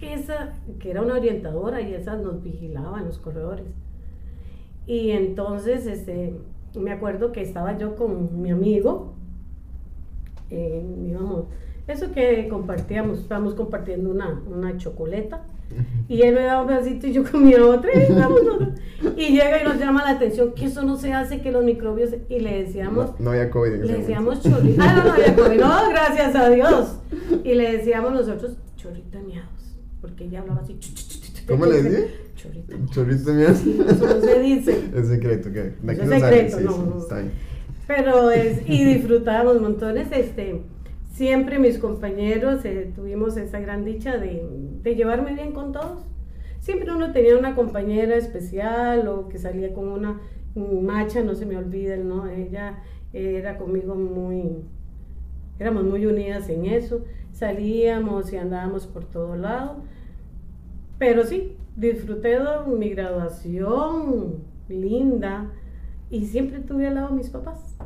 que, 0.00 0.14
esa, 0.14 0.54
que 0.80 0.90
era 0.90 1.02
una 1.02 1.14
orientadora 1.14 1.82
y 1.82 1.94
esa 1.94 2.16
nos 2.16 2.42
vigilaba 2.42 2.98
en 2.98 3.04
los 3.04 3.18
corredores. 3.18 3.66
Y 4.86 5.10
entonces, 5.10 5.86
este, 5.86 6.34
me 6.74 6.90
acuerdo 6.90 7.32
que 7.32 7.42
estaba 7.42 7.76
yo 7.76 7.94
con 7.96 8.40
mi 8.40 8.50
amigo, 8.50 9.12
eh, 10.48 10.82
íbamos, 11.06 11.44
eso 11.86 12.10
que 12.12 12.48
compartíamos, 12.48 13.20
estábamos 13.20 13.54
compartiendo 13.54 14.10
una, 14.10 14.42
una 14.50 14.76
chocoleta, 14.78 15.44
y 16.08 16.22
él 16.22 16.34
me 16.34 16.42
daba 16.42 16.62
un 16.62 16.66
pedacito 16.66 17.06
y 17.06 17.12
yo 17.12 17.22
comía 17.30 17.64
otra, 17.64 17.92
y, 19.16 19.28
llega 19.28 19.60
y 19.60 19.64
nos 19.64 19.78
llama 19.78 20.02
la 20.02 20.10
atención 20.10 20.52
que 20.54 20.64
eso 20.64 20.82
no 20.82 20.96
se 20.96 21.12
hace, 21.12 21.42
que 21.42 21.52
los 21.52 21.62
microbios, 21.62 22.10
y 22.28 22.40
le 22.40 22.62
decíamos... 22.64 23.20
No, 23.20 23.30
había 23.30 23.50
COVID. 23.50 23.84
le 23.84 23.98
decíamos 23.98 24.40
chorrito, 24.40 24.82
ah, 24.82 24.94
no, 24.96 25.04
no 25.04 25.12
había 25.12 25.36
COVID, 25.36 25.60
no, 25.60 25.90
gracias 25.90 26.34
a 26.34 26.48
Dios. 26.48 26.98
Y 27.44 27.54
le 27.54 27.76
decíamos 27.76 28.12
nosotros, 28.12 28.56
chorrito 28.76 29.20
miados 29.20 29.59
porque 30.00 30.24
ella 30.24 30.40
hablaba 30.40 30.60
así. 30.60 30.78
¿Cómo 31.46 31.66
le 31.66 31.82
decía? 31.82 32.06
Chorrito. 32.36 32.76
Chorrito 32.90 33.32
mío. 33.32 33.48
Eso 33.88 34.06
no 34.06 34.20
se 34.20 34.40
dice. 34.40 34.90
Es 34.94 35.08
secreto, 35.08 35.52
¿qué? 35.52 35.74
Es 35.88 36.08
secreto, 36.08 36.60
no, 36.60 36.86
no. 36.86 36.98
Está. 36.98 37.22
Pero 37.86 38.30
es, 38.30 38.68
y 38.68 38.84
disfrutábamos 38.84 39.60
montones, 39.60 40.08
este, 40.12 40.62
siempre 41.12 41.58
mis 41.58 41.78
compañeros 41.78 42.64
eh, 42.64 42.92
tuvimos 42.94 43.36
esa 43.36 43.58
gran 43.58 43.84
dicha 43.84 44.16
de, 44.16 44.46
de 44.82 44.94
llevarme 44.94 45.34
bien 45.34 45.52
con 45.52 45.72
todos. 45.72 46.04
Siempre 46.60 46.92
uno 46.92 47.12
tenía 47.12 47.36
una 47.36 47.54
compañera 47.54 48.16
especial 48.16 49.08
o 49.08 49.28
que 49.28 49.38
salía 49.38 49.72
con 49.72 49.88
una 49.88 50.20
macha, 50.54 51.22
no 51.22 51.34
se 51.34 51.46
me 51.46 51.56
olviden, 51.56 52.08
¿no? 52.08 52.28
Ella 52.28 52.78
era 53.12 53.58
conmigo 53.58 53.94
muy, 53.94 54.64
éramos 55.60 55.84
muy 55.84 56.06
unidas 56.06 56.48
en 56.48 56.66
eso 56.66 57.04
salíamos 57.40 58.32
y 58.32 58.36
andábamos 58.36 58.86
por 58.86 59.04
todo 59.04 59.34
lado. 59.34 59.76
Pero 60.98 61.24
sí, 61.24 61.56
disfruté 61.76 62.38
de 62.38 62.76
mi 62.76 62.90
graduación 62.90 64.44
linda 64.68 65.50
y 66.10 66.26
siempre 66.26 66.60
tuve 66.60 66.86
al 66.86 66.96
lado 66.96 67.08
a 67.08 67.12
mis 67.12 67.30
papás, 67.30 67.76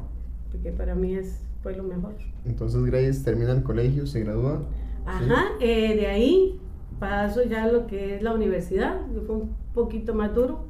porque 0.51 0.73
para 0.73 0.95
mí 0.95 1.15
es, 1.15 1.41
fue 1.63 1.77
lo 1.77 1.85
mejor. 1.85 2.15
Entonces 2.45 2.85
Grace 2.85 3.23
termina 3.23 3.53
el 3.53 3.63
colegio, 3.63 4.07
se 4.07 4.21
gradúa. 4.21 4.63
Ajá, 5.07 5.45
eh, 5.61 5.95
de 5.95 6.07
ahí 6.09 6.61
paso 6.99 7.45
ya 7.45 7.65
a 7.65 7.69
lo 7.69 7.87
que 7.87 8.17
es 8.17 8.23
la 8.23 8.35
universidad, 8.35 9.07
que 9.13 9.21
fue 9.21 9.37
un 9.37 9.51
poquito 9.73 10.15
más 10.15 10.35
duro, 10.35 10.65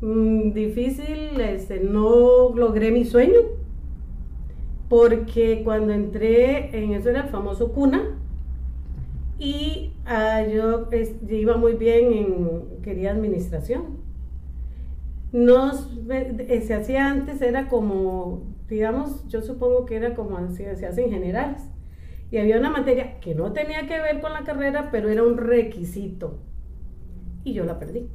mm, 0.00 0.52
difícil, 0.52 1.40
este, 1.40 1.80
no 1.80 2.54
logré 2.56 2.90
mi 2.90 3.04
sueño, 3.04 3.38
porque 4.88 5.62
cuando 5.64 5.92
entré 5.92 6.76
en 6.76 6.92
eso 6.92 7.10
era 7.10 7.22
el 7.22 7.28
famoso 7.28 7.72
cuna 7.72 8.18
y 9.38 9.92
ah, 10.04 10.42
yo, 10.42 10.88
iba 11.28 11.56
muy 11.56 11.74
bien 11.74 12.12
en, 12.12 12.80
quería 12.82 13.12
administración. 13.12 13.98
Nos, 15.30 15.90
eh, 16.10 16.64
se 16.66 16.74
hacía 16.74 17.08
antes, 17.08 17.40
era 17.42 17.68
como, 17.68 18.42
digamos, 18.68 19.28
yo 19.28 19.42
supongo 19.42 19.84
que 19.84 19.96
era 19.96 20.14
como 20.14 20.50
se, 20.50 20.74
se 20.76 20.86
hacen 20.86 21.10
generales. 21.10 21.62
Y 22.30 22.38
había 22.38 22.58
una 22.58 22.70
materia 22.70 23.20
que 23.20 23.34
no 23.34 23.52
tenía 23.52 23.86
que 23.86 24.00
ver 24.00 24.20
con 24.20 24.32
la 24.32 24.42
carrera, 24.44 24.90
pero 24.90 25.08
era 25.08 25.22
un 25.22 25.36
requisito. 25.36 26.38
Y 27.44 27.52
yo 27.52 27.64
la 27.64 27.78
perdí. 27.78 28.08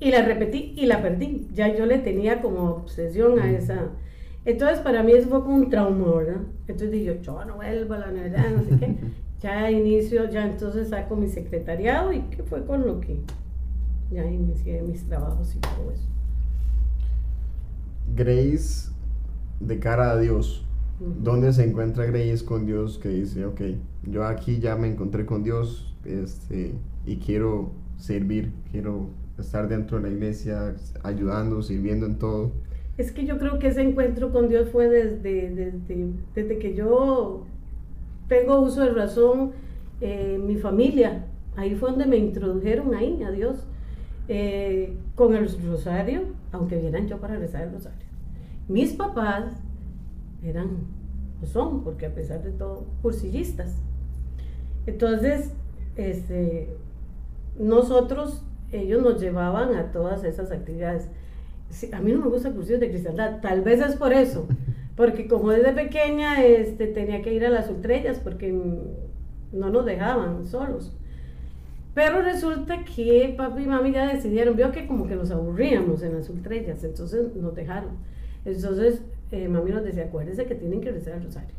Y 0.00 0.10
la 0.10 0.22
repetí 0.22 0.72
y 0.76 0.86
la 0.86 1.02
perdí. 1.02 1.48
Ya 1.52 1.68
yo 1.76 1.84
le 1.86 1.98
tenía 1.98 2.40
como 2.40 2.70
obsesión 2.70 3.38
a 3.38 3.50
esa 3.50 3.90
entonces, 4.44 4.80
para 4.80 5.02
mí 5.02 5.12
eso 5.12 5.28
fue 5.28 5.42
como 5.42 5.56
un 5.56 5.70
trauma, 5.70 6.16
¿verdad? 6.16 6.40
Entonces 6.66 6.90
dije, 6.90 7.20
yo 7.22 7.44
no 7.44 7.56
vuelvo 7.56 7.94
a 7.94 7.98
la 7.98 8.08
universidad, 8.08 8.50
no 8.50 8.64
sé 8.64 8.78
qué. 8.78 8.96
Ya 9.40 9.70
inicio, 9.70 10.28
ya 10.28 10.44
entonces 10.44 10.90
saco 10.90 11.16
mi 11.16 11.26
secretariado 11.26 12.12
y 12.12 12.20
que 12.24 12.42
fue 12.42 12.62
con 12.66 12.86
lo 12.86 13.00
que 13.00 13.20
ya 14.10 14.22
inicié 14.26 14.82
mis 14.82 15.04
trabajos 15.04 15.54
y 15.54 15.60
todo 15.60 15.90
eso. 15.90 16.04
Grace, 18.14 18.90
de 19.60 19.78
cara 19.78 20.10
a 20.10 20.18
Dios, 20.18 20.66
¿dónde 21.22 21.54
se 21.54 21.64
encuentra 21.64 22.04
Grace 22.04 22.44
con 22.44 22.66
Dios 22.66 22.98
que 22.98 23.08
dice, 23.08 23.46
ok, 23.46 23.62
yo 24.02 24.26
aquí 24.26 24.58
ya 24.58 24.76
me 24.76 24.88
encontré 24.88 25.24
con 25.24 25.42
Dios 25.42 25.96
este, 26.04 26.74
y 27.06 27.16
quiero 27.16 27.70
servir, 27.96 28.52
quiero 28.70 29.06
estar 29.38 29.68
dentro 29.68 29.98
de 29.98 30.10
la 30.10 30.14
iglesia, 30.14 30.74
ayudando, 31.02 31.62
sirviendo 31.62 32.04
en 32.04 32.16
todo? 32.16 32.52
Es 33.00 33.12
que 33.12 33.24
yo 33.24 33.38
creo 33.38 33.58
que 33.58 33.68
ese 33.68 33.80
encuentro 33.80 34.30
con 34.30 34.50
Dios 34.50 34.68
fue 34.68 34.86
desde, 34.90 35.72
desde, 36.34 36.58
que 36.58 36.74
yo 36.74 37.46
tengo 38.28 38.60
uso 38.60 38.82
de 38.82 38.90
razón, 38.90 39.52
eh, 40.02 40.38
mi 40.38 40.56
familia, 40.56 41.24
ahí 41.56 41.74
fue 41.76 41.92
donde 41.92 42.04
me 42.04 42.18
introdujeron 42.18 42.94
ahí 42.94 43.22
a 43.22 43.30
Dios, 43.30 43.64
eh, 44.28 44.98
con 45.14 45.34
el 45.34 45.48
rosario, 45.66 46.24
aunque 46.52 46.76
vieran 46.76 47.08
yo 47.08 47.16
para 47.16 47.36
rezar 47.36 47.62
el 47.62 47.72
rosario. 47.72 48.06
Mis 48.68 48.92
papás 48.92 49.46
eran, 50.44 50.68
o 51.42 51.46
son, 51.46 51.82
porque 51.82 52.04
a 52.04 52.14
pesar 52.14 52.42
de 52.42 52.50
todo, 52.50 52.84
cursillistas. 53.00 53.78
Entonces, 54.84 55.54
este, 55.96 56.68
nosotros, 57.58 58.44
ellos 58.72 59.00
nos 59.00 59.18
llevaban 59.22 59.74
a 59.74 59.90
todas 59.90 60.22
esas 60.22 60.52
actividades. 60.52 61.08
Sí, 61.70 61.88
a 61.92 62.00
mí 62.00 62.12
no 62.12 62.18
me 62.18 62.28
gusta 62.28 62.50
cursillos 62.50 62.80
de 62.80 62.90
cristiandad, 62.90 63.40
tal 63.40 63.62
vez 63.62 63.80
es 63.80 63.96
por 63.96 64.12
eso, 64.12 64.46
porque 64.96 65.26
como 65.28 65.50
desde 65.50 65.72
pequeña 65.72 66.44
este, 66.44 66.86
tenía 66.88 67.22
que 67.22 67.32
ir 67.32 67.46
a 67.46 67.50
las 67.50 67.70
ultrellas 67.70 68.18
porque 68.18 68.52
no 69.52 69.70
nos 69.70 69.86
dejaban 69.86 70.46
solos. 70.46 70.92
Pero 71.94 72.22
resulta 72.22 72.84
que 72.84 73.34
papi 73.36 73.64
y 73.64 73.66
mami 73.66 73.92
ya 73.92 74.12
decidieron, 74.12 74.56
vio 74.56 74.70
que 74.70 74.86
como 74.86 75.08
que 75.08 75.16
nos 75.16 75.30
aburríamos 75.30 76.02
en 76.02 76.14
las 76.14 76.28
ultrellas, 76.28 76.84
entonces 76.84 77.34
nos 77.34 77.54
dejaron. 77.54 77.90
Entonces 78.44 79.02
eh, 79.32 79.48
mami 79.48 79.70
nos 79.70 79.84
decía, 79.84 80.04
acuérdense 80.04 80.46
que 80.46 80.54
tienen 80.54 80.80
que 80.80 80.90
rezar 80.90 81.14
el 81.14 81.24
rosario. 81.24 81.54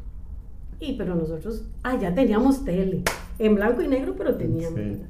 Y 0.80 0.94
pero 0.94 1.16
nosotros, 1.16 1.66
ah, 1.84 1.98
ya 2.00 2.14
teníamos 2.14 2.66
tele, 2.66 3.04
en 3.40 3.56
blanco 3.56 3.82
y 3.82 3.88
negro, 3.88 4.16
pero 4.18 4.36
teníamos. 4.36 4.80
Sí. 4.80 5.02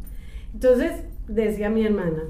Entonces 0.53 1.03
decía 1.27 1.69
mi 1.69 1.85
hermana, 1.85 2.23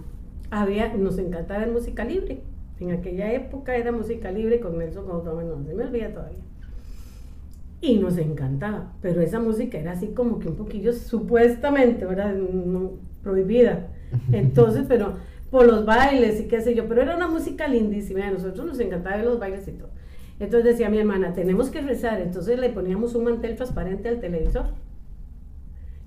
había, 0.51 0.93
nos 0.93 1.17
encantaba 1.17 1.61
ver 1.61 1.71
música 1.71 2.03
libre. 2.03 2.41
En 2.81 2.91
aquella 2.91 3.31
época 3.31 3.75
era 3.75 3.91
música 3.91 4.31
libre 4.31 4.59
con 4.59 4.79
Nelson 4.79 5.07
Gautama, 5.07 5.43
no 5.43 5.63
se 5.63 5.75
me 5.75 5.83
olvida 5.83 6.11
todavía. 6.11 6.39
Y 7.79 7.99
nos 7.99 8.17
encantaba, 8.17 8.93
pero 9.01 9.21
esa 9.21 9.39
música 9.39 9.77
era 9.77 9.91
así 9.91 10.07
como 10.07 10.39
que 10.39 10.47
un 10.47 10.55
poquillo 10.55 10.91
supuestamente, 10.91 12.05
¿verdad? 12.05 12.33
No, 12.33 12.93
prohibida. 13.21 13.87
Entonces, 14.31 14.85
pero 14.87 15.13
por 15.51 15.67
los 15.67 15.85
bailes 15.85 16.41
y 16.41 16.47
qué 16.47 16.59
sé 16.61 16.73
yo, 16.73 16.87
pero 16.87 17.03
era 17.03 17.15
una 17.15 17.27
música 17.27 17.67
lindísima, 17.67 18.27
a 18.27 18.31
nosotros 18.31 18.65
nos 18.65 18.79
encantaba 18.79 19.17
ver 19.17 19.25
los 19.25 19.39
bailes 19.39 19.67
y 19.67 19.73
todo. 19.73 19.89
Entonces 20.39 20.71
decía 20.71 20.89
mi 20.89 20.97
hermana, 20.97 21.33
tenemos 21.33 21.69
que 21.69 21.81
rezar, 21.81 22.19
entonces 22.19 22.57
le 22.57 22.69
poníamos 22.69 23.13
un 23.13 23.25
mantel 23.25 23.55
transparente 23.55 24.09
al 24.09 24.19
televisor. 24.19 24.65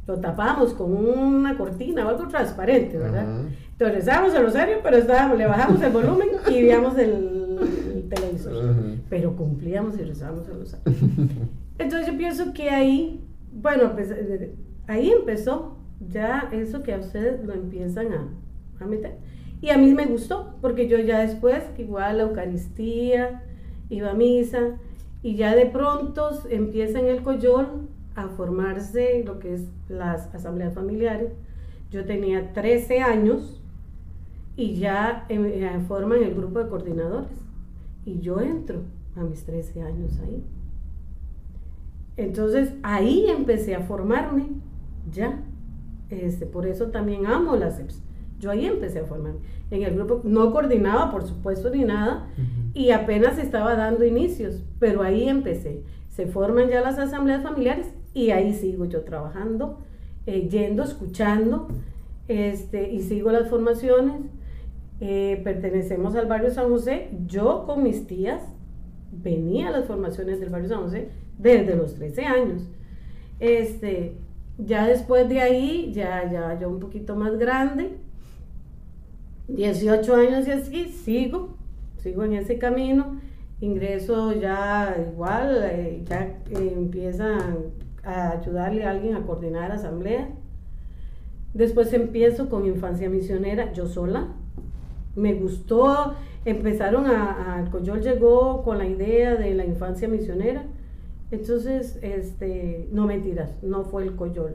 Lo 0.07 0.19
tapábamos 0.21 0.75
con 0.75 0.95
una 0.95 1.57
cortina 1.57 2.07
o 2.07 2.11
algo 2.11 2.29
transparente, 2.29 2.99
¿verdad? 2.99 3.23
Ajá. 3.23 3.49
Entonces 3.73 3.97
rezábamos 3.97 4.35
el 4.35 4.43
rosario, 4.45 4.77
pero 4.83 4.97
estábamos, 4.99 5.39
le 5.39 5.47
bajamos 5.47 5.83
el 5.83 5.93
volumen 5.93 6.29
y 6.49 6.63
veíamos 6.63 6.99
el, 6.99 7.59
el 7.95 8.09
televisor. 8.09 8.71
Ajá. 8.71 8.81
Pero 9.09 9.37
cumplíamos 9.37 9.99
y 9.99 10.03
rezábamos 10.03 10.47
el 10.49 10.61
rosario. 10.61 10.85
Entonces 11.79 12.07
yo 12.07 12.17
pienso 12.17 12.53
que 12.53 12.71
ahí, 12.71 13.25
bueno, 13.53 13.93
pues, 13.95 14.11
eh, 14.11 14.55
ahí 14.87 15.11
empezó 15.11 15.79
ya 16.09 16.49
eso 16.53 16.83
que 16.83 16.95
a 16.95 16.99
ustedes 16.99 17.45
lo 17.45 17.55
empiezan 17.55 18.13
a, 18.13 18.29
a 18.81 18.87
meter. 18.87 19.17
Y 19.61 19.71
a 19.71 19.79
mí 19.79 19.95
me 19.95 20.05
gustó, 20.05 20.57
porque 20.61 20.89
yo 20.89 20.99
ya 20.99 21.21
después, 21.21 21.63
igual 21.79 22.19
la 22.19 22.25
Eucaristía, 22.25 23.43
iba 23.89 24.11
a 24.11 24.15
misa, 24.15 24.77
y 25.23 25.37
ya 25.37 25.55
de 25.55 25.67
pronto 25.67 26.31
empieza 26.51 26.99
en 26.99 27.07
el 27.07 27.23
Coyol 27.23 27.89
a 28.15 28.29
formarse 28.29 29.23
lo 29.25 29.39
que 29.39 29.55
es 29.55 29.69
las 29.89 30.33
asambleas 30.35 30.75
familiares. 30.75 31.33
Yo 31.91 32.05
tenía 32.05 32.53
13 32.53 33.01
años 33.01 33.61
y 34.57 34.75
ya 34.75 35.27
eh, 35.29 35.81
forman 35.89 36.23
el 36.23 36.35
grupo 36.35 36.59
de 36.59 36.69
coordinadores. 36.69 37.39
Y 38.05 38.21
yo 38.21 38.41
entro 38.41 38.83
a 39.17 39.23
mis 39.23 39.45
13 39.45 39.83
años 39.83 40.19
ahí. 40.21 40.45
Entonces 42.17 42.75
ahí 42.83 43.27
empecé 43.29 43.75
a 43.75 43.81
formarme, 43.81 44.49
ya. 45.11 45.43
Este, 46.11 46.47
por 46.47 46.67
eso 46.67 46.89
también 46.89 47.27
amo 47.27 47.57
las 47.57 47.81
EPS. 47.81 48.03
Yo 48.39 48.51
ahí 48.51 48.67
empecé 48.67 49.01
a 49.01 49.05
formarme. 49.05 49.41
En 49.71 49.83
el 49.83 49.95
grupo 49.95 50.21
no 50.23 50.53
coordinaba, 50.53 51.11
por 51.11 51.25
supuesto, 51.25 51.71
ni 51.71 51.85
nada, 51.85 52.29
y 52.75 52.91
apenas 52.91 53.39
estaba 53.39 53.75
dando 53.75 54.05
inicios, 54.05 54.63
pero 54.79 55.03
ahí 55.03 55.29
empecé. 55.29 55.83
Se 56.11 56.27
forman 56.27 56.69
ya 56.69 56.81
las 56.83 56.99
asambleas 56.99 57.43
familiares 57.43 57.93
y 58.15 58.31
ahí 58.31 58.55
sigo 58.55 58.85
yo 58.87 59.03
trabajando, 59.03 59.81
eh, 60.27 60.49
yendo, 60.49 60.85
escuchando, 60.85 61.69
este, 62.29 62.91
y 62.91 63.03
sigo 63.03 63.31
las 63.33 63.51
formaciones. 63.51 64.23
Eh, 65.01 65.41
pertenecemos 65.43 66.15
al 66.15 66.27
barrio 66.27 66.51
San 66.51 66.69
José. 66.69 67.11
Yo 67.27 67.65
con 67.67 67.83
mis 67.83 68.07
tías 68.07 68.41
venía 69.11 69.69
a 69.69 69.73
las 69.73 69.87
formaciones 69.87 70.41
del 70.41 70.51
barrio 70.51 70.69
San 70.69 70.83
José 70.83 71.09
desde 71.39 71.77
los 71.77 71.95
13 71.97 72.25
años. 72.25 72.63
Este, 73.41 74.17
ya 74.59 74.87
después 74.87 75.29
de 75.29 75.41
ahí, 75.41 75.93
ya, 75.93 76.31
ya 76.31 76.59
yo 76.59 76.69
un 76.69 76.79
poquito 76.79 77.17
más 77.17 77.37
grande, 77.37 77.97
18 79.49 80.15
años 80.15 80.47
y 80.47 80.53
así, 80.53 80.85
sigo, 80.89 81.57
sigo 81.99 82.25
en 82.25 82.35
ese 82.35 82.59
camino, 82.59 83.21
ingreso 83.61 84.33
ya 84.33 84.97
igual, 85.13 85.61
eh, 85.65 86.03
ya 86.09 86.39
empiezan 86.51 87.57
a 88.05 88.33
ayudarle 88.33 88.85
a 88.85 88.91
alguien 88.91 89.15
a 89.17 89.23
coordinar 89.23 89.73
asamblea. 89.73 90.29
Después 91.53 91.93
empiezo 91.93 92.49
con 92.49 92.67
infancia 92.67 93.09
misionera, 93.09 93.73
yo 93.73 93.87
sola. 93.87 94.29
Me 95.15 95.35
gustó, 95.35 96.15
empezaron 96.45 97.07
a, 97.07 97.59
a 97.59 97.71
Coyol 97.71 98.03
llegó 98.03 98.63
con 98.63 98.79
la 98.79 98.87
idea 98.87 99.37
de 99.37 99.55
la 99.55 99.65
infancia 99.65 100.09
misionera. 100.09 100.65
Entonces, 101.31 101.99
este, 102.03 102.89
no 102.93 103.07
mentiras, 103.07 103.55
no 103.63 103.85
fue 103.85 104.05
el 104.05 104.15
Coyol, 104.15 104.55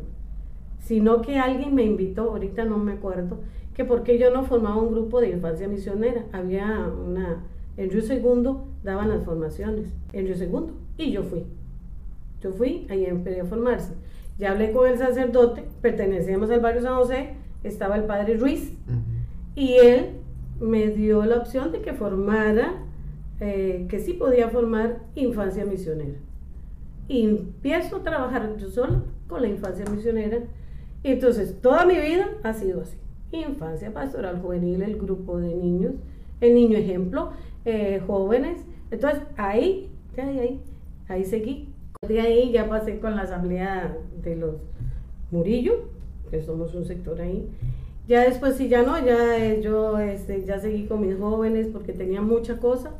sino 0.80 1.22
que 1.22 1.38
alguien 1.38 1.76
me 1.76 1.84
invitó, 1.84 2.32
ahorita 2.32 2.64
no 2.64 2.78
me 2.78 2.94
acuerdo, 2.94 3.40
que 3.74 3.84
porque 3.86 4.18
yo 4.18 4.32
no 4.32 4.44
formaba 4.44 4.78
un 4.78 4.92
grupo 4.92 5.20
de 5.20 5.30
infancia 5.30 5.68
misionera, 5.68 6.26
había 6.32 6.88
una, 6.88 7.44
en 7.76 7.90
Río 7.90 8.02
Segundo 8.02 8.66
daban 8.84 9.10
las 9.10 9.26
formaciones, 9.26 9.94
en 10.14 10.26
Río 10.26 10.36
Segundo, 10.36 10.74
y 10.98 11.12
yo 11.12 11.24
fui. 11.24 11.46
Yo 12.42 12.52
fui, 12.52 12.88
ahí 12.90 13.06
empecé 13.06 13.42
a 13.42 13.46
formarse. 13.46 13.94
Ya 14.38 14.52
hablé 14.52 14.72
con 14.72 14.88
el 14.88 14.98
sacerdote, 14.98 15.66
pertenecíamos 15.82 16.50
al 16.50 16.62
barrio 16.62 16.82
San 16.82 16.96
José, 16.96 17.34
estaba 17.64 17.96
el 17.98 18.04
padre 18.06 18.38
Ruiz, 18.38 18.72
Ujú. 18.88 19.00
y 19.56 19.74
él 19.74 20.12
me 20.62 20.88
dio 20.88 21.26
la 21.26 21.38
opción 21.38 21.72
de 21.72 21.82
que 21.82 21.94
formara, 21.94 22.84
eh, 23.42 23.86
que 23.90 24.00
sí 24.00 24.14
podía 24.14 24.50
formar 24.50 25.00
infancia 25.16 25.66
misionera. 25.66 26.18
Y 27.08 27.26
empiezo 27.26 27.98
a 27.98 28.04
trabajar 28.04 28.56
yo 28.58 28.70
sola 28.70 29.04
con 29.28 29.42
la 29.42 29.48
infancia 29.50 29.86
misionera. 29.86 30.40
Y 31.04 31.12
entonces 31.12 31.60
toda 31.62 31.86
mi 31.86 31.96
vida 31.96 32.30
ha 32.44 32.54
sido 32.54 32.82
así. 32.82 32.98
Infancia 33.32 33.94
pastoral 33.94 34.42
juvenil, 34.42 34.82
el 34.82 34.98
grupo 34.98 35.38
de 35.38 35.56
niños, 35.56 35.94
el 36.42 36.54
niño 36.54 36.78
ejemplo, 36.78 37.32
eh, 37.66 38.02
jóvenes. 38.06 38.66
Entonces 38.92 39.22
ahí, 39.38 39.90
ahí, 40.18 40.40
ahí, 40.40 40.62
ahí 41.08 41.26
seguí. 41.26 41.70
De 42.08 42.22
ahí 42.22 42.52
ya 42.52 42.70
pasé 42.70 43.00
con 43.00 43.16
la 43.16 43.24
asamblea 43.24 43.96
de 44.24 44.36
los 44.36 44.56
Murillo, 45.32 45.90
que 46.32 46.42
somos 46.42 46.74
un 46.74 46.86
sector 46.86 47.20
ahí. 47.20 47.50
Ya 48.08 48.22
después 48.22 48.56
sí, 48.56 48.70
ya 48.70 48.84
no, 48.84 48.98
ya 49.06 49.38
eh, 49.38 49.62
yo 49.62 50.00
este, 50.00 50.44
ya 50.46 50.60
seguí 50.60 50.86
con 50.88 51.02
mis 51.06 51.18
jóvenes 51.20 51.68
porque 51.68 51.94
tenía 51.94 52.22
mucha 52.22 52.58
cosa. 52.58 52.92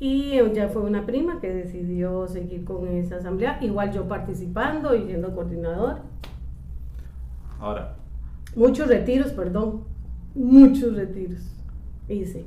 Y 0.00 0.32
eh, 0.32 0.50
ya 0.54 0.68
fue 0.68 0.82
una 0.82 1.06
prima 1.06 1.40
que 1.40 1.52
decidió 1.52 2.26
seguir 2.26 2.64
con 2.64 2.88
esa 2.88 3.16
asamblea, 3.16 3.58
igual 3.62 3.92
yo 3.92 4.08
participando 4.08 4.96
y 4.96 5.04
siendo 5.04 5.34
coordinador. 5.34 5.98
Ahora, 7.60 7.96
Muchos 8.56 8.88
retiros, 8.88 9.32
perdón, 9.32 9.84
muchos 10.34 10.94
retiros 10.94 11.40
hice, 12.08 12.44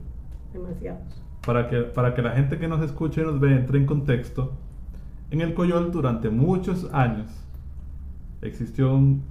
demasiados. 0.54 1.02
para 1.46 1.68
que, 1.68 1.82
para 1.82 2.14
que 2.14 2.22
la 2.22 2.32
gente 2.32 2.60
que 2.60 2.68
nos 2.68 2.84
escuche 2.84 3.22
y 3.22 3.24
nos 3.24 3.40
ve 3.40 3.54
entre 3.56 3.80
en 3.80 3.88
contexto, 3.88 4.52
en 5.36 5.42
el 5.42 5.54
Coyol 5.54 5.92
durante 5.92 6.30
muchos 6.30 6.92
años 6.94 7.28
existió 8.42 8.94
un 8.94 9.24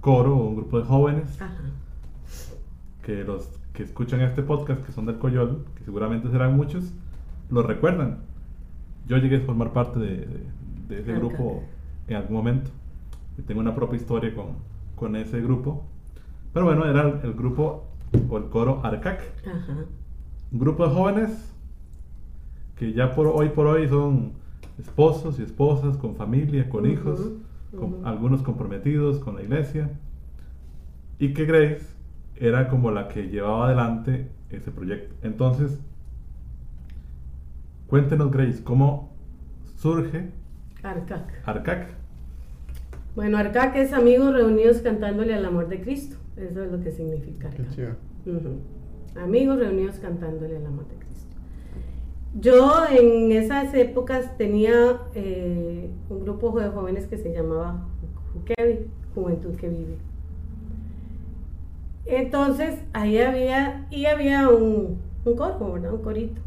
coro 0.00 0.36
o 0.36 0.48
un 0.48 0.56
grupo 0.56 0.78
de 0.78 0.84
jóvenes 0.84 1.40
Ajá. 1.40 1.52
que 3.02 3.24
los 3.24 3.48
que 3.72 3.82
escuchan 3.84 4.20
este 4.20 4.42
podcast, 4.42 4.82
que 4.84 4.92
son 4.92 5.06
del 5.06 5.18
Coyol, 5.18 5.64
que 5.76 5.84
seguramente 5.84 6.28
serán 6.30 6.56
muchos, 6.56 6.92
lo 7.50 7.62
recuerdan. 7.62 8.18
Yo 9.06 9.16
llegué 9.16 9.36
a 9.36 9.40
formar 9.40 9.72
parte 9.72 9.98
de, 9.98 10.16
de- 10.18 10.46
de 10.88 11.00
ese 11.00 11.12
Arcac. 11.12 11.28
grupo 11.36 11.62
en 12.08 12.16
algún 12.16 12.36
momento. 12.36 12.70
Y 13.38 13.42
tengo 13.42 13.60
una 13.60 13.74
propia 13.74 13.96
historia 13.96 14.34
con, 14.34 14.48
con 14.94 15.16
ese 15.16 15.40
grupo. 15.40 15.84
Pero 16.52 16.66
bueno, 16.66 16.84
era 16.84 17.02
el, 17.08 17.20
el 17.24 17.32
grupo 17.32 17.86
o 18.28 18.36
el 18.36 18.44
coro 18.50 18.80
Arcac. 18.84 19.20
Ajá. 19.46 19.76
Un 20.52 20.58
grupo 20.58 20.86
de 20.86 20.94
jóvenes 20.94 21.54
que 22.76 22.92
ya 22.92 23.14
por 23.14 23.26
hoy 23.28 23.48
por 23.48 23.66
hoy 23.68 23.88
son 23.88 24.32
esposos 24.78 25.38
y 25.38 25.42
esposas, 25.42 25.96
con 25.96 26.16
familia, 26.16 26.68
con 26.68 26.86
hijos, 26.86 27.30
con- 27.78 28.06
algunos 28.06 28.42
comprometidos 28.42 29.18
con 29.18 29.36
la 29.36 29.42
iglesia. 29.42 29.90
Y 31.18 31.32
que 31.34 31.44
Grace 31.46 31.86
era 32.36 32.68
como 32.68 32.90
la 32.90 33.08
que 33.08 33.28
llevaba 33.28 33.66
adelante 33.66 34.28
ese 34.50 34.70
proyecto. 34.70 35.14
Entonces, 35.22 35.78
cuéntenos 37.86 38.30
Grace, 38.30 38.62
¿cómo 38.64 39.10
surge 39.76 40.30
Arcac. 40.82 41.42
Arcac? 41.46 41.88
Bueno, 43.14 43.36
Arcac 43.38 43.76
es 43.76 43.92
amigos 43.92 44.32
reunidos 44.32 44.78
cantándole 44.78 45.34
al 45.34 45.44
amor 45.44 45.68
de 45.68 45.80
Cristo. 45.80 46.16
Eso 46.36 46.64
es 46.64 46.72
lo 46.72 46.80
que 46.80 46.90
significa 46.92 47.50
Qué 47.50 47.62
Arcac. 47.62 47.96
Amigos 49.22 49.58
reunidos 49.58 49.96
cantándole 49.98 50.56
al 50.56 50.66
amor 50.66 50.84
de 50.88 50.94
Cristo. 50.94 51.01
Yo 52.40 52.86
en 52.90 53.30
esas 53.30 53.74
épocas 53.74 54.38
tenía 54.38 55.00
eh, 55.14 55.90
un 56.08 56.20
grupo 56.20 56.58
de 56.58 56.68
jóvenes 56.68 57.06
que 57.06 57.18
se 57.18 57.32
llamaba 57.32 57.86
Juquevi, 58.32 58.86
Juventud 59.14 59.54
que 59.56 59.68
Vive. 59.68 59.96
Entonces, 62.06 62.80
ahí 62.94 63.18
había, 63.18 63.86
y 63.90 64.06
había 64.06 64.48
un, 64.48 64.98
coro, 65.24 65.72
¿verdad? 65.74 65.92
Un 65.92 66.02
corito. 66.02 66.40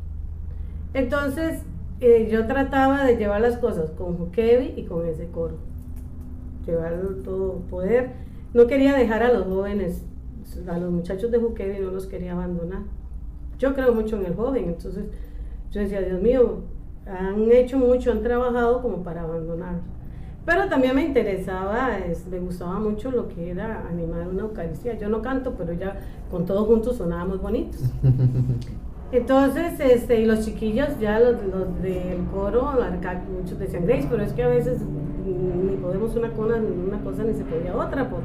Entonces, 0.95 1.61
eh, 2.01 2.27
yo 2.31 2.47
trataba 2.47 3.05
de 3.05 3.17
llevar 3.17 3.41
las 3.41 3.57
cosas 3.57 3.91
con 3.91 4.17
Juquevi 4.17 4.73
y 4.75 4.85
con 4.85 5.07
ese 5.07 5.27
coro. 5.27 5.55
Llevarlo 6.65 7.09
todo, 7.17 7.59
poder. 7.69 8.13
No 8.55 8.65
quería 8.65 8.95
dejar 8.95 9.21
a 9.21 9.31
los 9.31 9.45
jóvenes, 9.45 10.03
a 10.67 10.77
los 10.79 10.91
muchachos 10.91 11.29
de 11.29 11.37
Juquevi, 11.37 11.79
no 11.79 11.91
los 11.91 12.07
quería 12.07 12.33
abandonar. 12.33 12.81
Yo 13.59 13.75
creo 13.75 13.93
mucho 13.93 14.17
en 14.17 14.25
el 14.25 14.35
joven, 14.35 14.65
entonces 14.65 15.05
yo 15.75 15.81
decía, 15.81 16.01
Dios 16.01 16.21
mío, 16.21 16.61
han 17.05 17.51
hecho 17.51 17.77
mucho, 17.77 18.09
han 18.09 18.23
trabajado 18.23 18.81
como 18.81 19.03
para 19.03 19.23
abandonarlos. 19.23 19.83
Pero 20.45 20.69
también 20.69 20.95
me 20.95 21.03
interesaba, 21.03 21.97
es, 21.97 22.25
me 22.27 22.39
gustaba 22.39 22.79
mucho 22.79 23.11
lo 23.11 23.27
que 23.27 23.49
era 23.51 23.85
animar 23.89 24.25
una 24.25 24.43
Eucaristía. 24.43 24.97
Yo 24.97 25.09
no 25.09 25.21
canto, 25.21 25.55
pero 25.57 25.73
ya 25.73 25.97
con 26.31 26.45
todos 26.45 26.65
juntos 26.65 26.95
sonábamos 26.95 27.41
bonitos. 27.41 27.81
Entonces, 29.11 29.77
este, 29.81 30.21
y 30.21 30.25
los 30.25 30.45
chiquillos, 30.45 30.97
ya 31.01 31.19
los, 31.19 31.43
los 31.43 31.81
del 31.81 32.23
coro, 32.33 32.71
muchos 33.37 33.59
decían 33.59 33.85
Grace, 33.85 34.07
pero 34.09 34.23
es 34.23 34.31
que 34.31 34.43
a 34.43 34.47
veces 34.47 34.79
ni 35.25 35.75
podemos 35.75 36.15
una 36.15 36.31
cosa, 36.31 36.55
una 36.55 37.03
cosa 37.03 37.23
ni 37.23 37.33
se 37.33 37.43
podía 37.43 37.75
otra 37.75 38.09
por, 38.09 38.21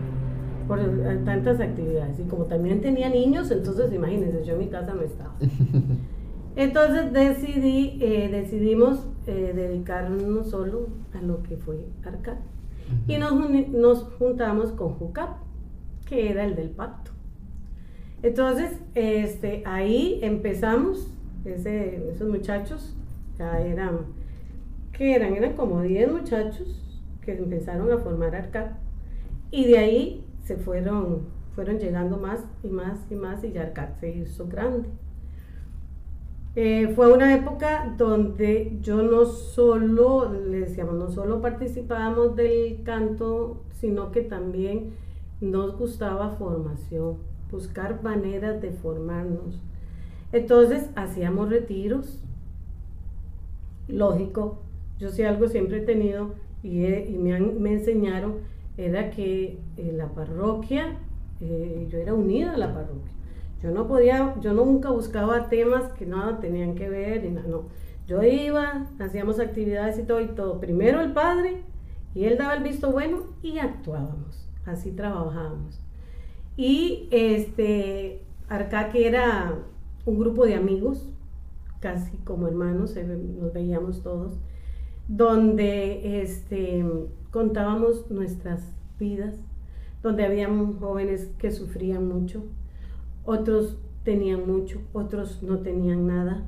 por 0.68 0.78
tantas 1.24 1.58
actividades. 1.58 2.20
Y 2.20 2.24
como 2.24 2.44
también 2.44 2.80
tenía 2.80 3.08
niños, 3.08 3.50
entonces 3.50 3.92
imagínense, 3.92 4.44
yo 4.44 4.52
en 4.52 4.58
mi 4.60 4.68
casa 4.68 4.94
no 4.94 5.02
estaba. 5.02 5.34
Entonces 6.56 7.12
decidí, 7.12 7.98
eh, 8.00 8.28
decidimos 8.30 9.06
eh, 9.26 9.52
dedicarnos 9.54 10.50
solo 10.50 10.88
a 11.14 11.22
lo 11.22 11.42
que 11.42 11.56
fue 11.56 11.86
Arcad. 12.04 12.38
Y 13.06 13.18
nos, 13.18 13.32
nos 13.68 14.02
juntamos 14.18 14.72
con 14.72 14.94
Jucap, 14.94 15.38
que 16.06 16.30
era 16.30 16.44
el 16.44 16.56
del 16.56 16.70
pacto. 16.70 17.12
Entonces, 18.22 18.78
este, 18.94 19.62
ahí 19.64 20.18
empezamos, 20.22 21.14
ese, 21.44 22.10
esos 22.10 22.28
muchachos, 22.28 22.96
ya 23.38 23.60
eran, 23.60 24.00
que 24.92 25.14
eran? 25.14 25.34
Eran 25.34 25.54
como 25.54 25.80
10 25.82 26.12
muchachos 26.12 27.00
que 27.22 27.32
empezaron 27.32 27.90
a 27.92 27.98
formar 27.98 28.34
Arcad. 28.34 28.72
Y 29.50 29.66
de 29.66 29.78
ahí 29.78 30.24
se 30.44 30.56
fueron, 30.56 31.28
fueron 31.54 31.78
llegando 31.78 32.18
más 32.18 32.44
y 32.62 32.68
más 32.68 32.98
y 33.10 33.14
más 33.14 33.42
y 33.44 33.52
ya 33.52 33.62
Arcad 33.62 33.90
se 34.00 34.10
hizo 34.10 34.46
grande. 34.48 34.88
Eh, 36.62 36.92
fue 36.94 37.10
una 37.10 37.34
época 37.34 37.94
donde 37.96 38.76
yo 38.82 39.02
no 39.02 39.24
solo, 39.24 40.30
le 40.30 40.60
decíamos, 40.60 40.94
no 40.94 41.08
solo 41.10 41.40
participábamos 41.40 42.36
del 42.36 42.82
canto, 42.82 43.62
sino 43.80 44.12
que 44.12 44.20
también 44.20 44.90
nos 45.40 45.78
gustaba 45.78 46.36
formación, 46.36 47.16
buscar 47.50 48.02
maneras 48.02 48.60
de 48.60 48.72
formarnos. 48.72 49.58
Entonces 50.32 50.90
hacíamos 50.96 51.48
retiros, 51.48 52.22
lógico, 53.88 54.58
yo 54.98 55.08
sí 55.08 55.22
algo 55.22 55.48
siempre 55.48 55.78
he 55.78 55.86
tenido 55.86 56.34
y, 56.62 56.80
me, 57.16 57.40
me, 57.40 57.72
enseñaron, 57.72 58.34
era 58.76 59.08
que 59.08 59.58
en 59.78 59.96
la 59.96 60.08
parroquia, 60.08 60.98
eh, 61.40 61.86
yo 61.88 61.96
era 61.96 62.12
unida 62.12 62.52
a 62.52 62.58
la 62.58 62.74
parroquia. 62.74 63.19
Yo 63.62 63.70
no 63.70 63.86
podía, 63.86 64.34
yo 64.40 64.54
nunca 64.54 64.90
buscaba 64.90 65.48
temas 65.48 65.92
que 65.92 66.06
nada 66.06 66.40
tenían 66.40 66.74
que 66.74 66.88
ver 66.88 67.24
y 67.24 67.30
nada, 67.30 67.46
no. 67.48 67.64
Yo 68.06 68.22
iba, 68.22 68.86
hacíamos 68.98 69.38
actividades 69.38 69.98
y 69.98 70.02
todo 70.02 70.20
y 70.20 70.28
todo. 70.28 70.60
Primero 70.60 71.00
el 71.00 71.12
padre 71.12 71.62
y 72.14 72.24
él 72.24 72.38
daba 72.38 72.54
el 72.54 72.62
visto 72.62 72.90
bueno 72.90 73.24
y 73.42 73.58
actuábamos. 73.58 74.48
Así 74.64 74.90
trabajábamos. 74.90 75.80
Y 76.56 77.08
este, 77.10 78.22
que 78.92 79.06
era 79.06 79.54
un 80.04 80.18
grupo 80.18 80.44
de 80.44 80.54
amigos, 80.54 81.08
casi 81.80 82.16
como 82.18 82.48
hermanos, 82.48 82.96
nos 82.96 83.52
veíamos 83.52 84.02
todos, 84.02 84.38
donde 85.08 86.22
este, 86.22 86.84
contábamos 87.30 88.10
nuestras 88.10 88.62
vidas, 88.98 89.34
donde 90.02 90.24
habían 90.24 90.78
jóvenes 90.78 91.30
que 91.38 91.50
sufrían 91.50 92.08
mucho, 92.08 92.44
otros 93.30 93.78
tenían 94.02 94.44
mucho, 94.44 94.80
otros 94.92 95.40
no 95.40 95.58
tenían 95.58 96.08
nada, 96.08 96.42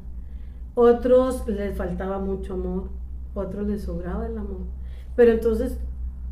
otros 0.74 1.46
les 1.46 1.76
faltaba 1.76 2.18
mucho 2.18 2.54
amor, 2.54 2.88
otros 3.34 3.68
les 3.68 3.82
sobraba 3.82 4.26
el 4.26 4.36
amor. 4.36 4.62
Pero 5.14 5.30
entonces 5.30 5.78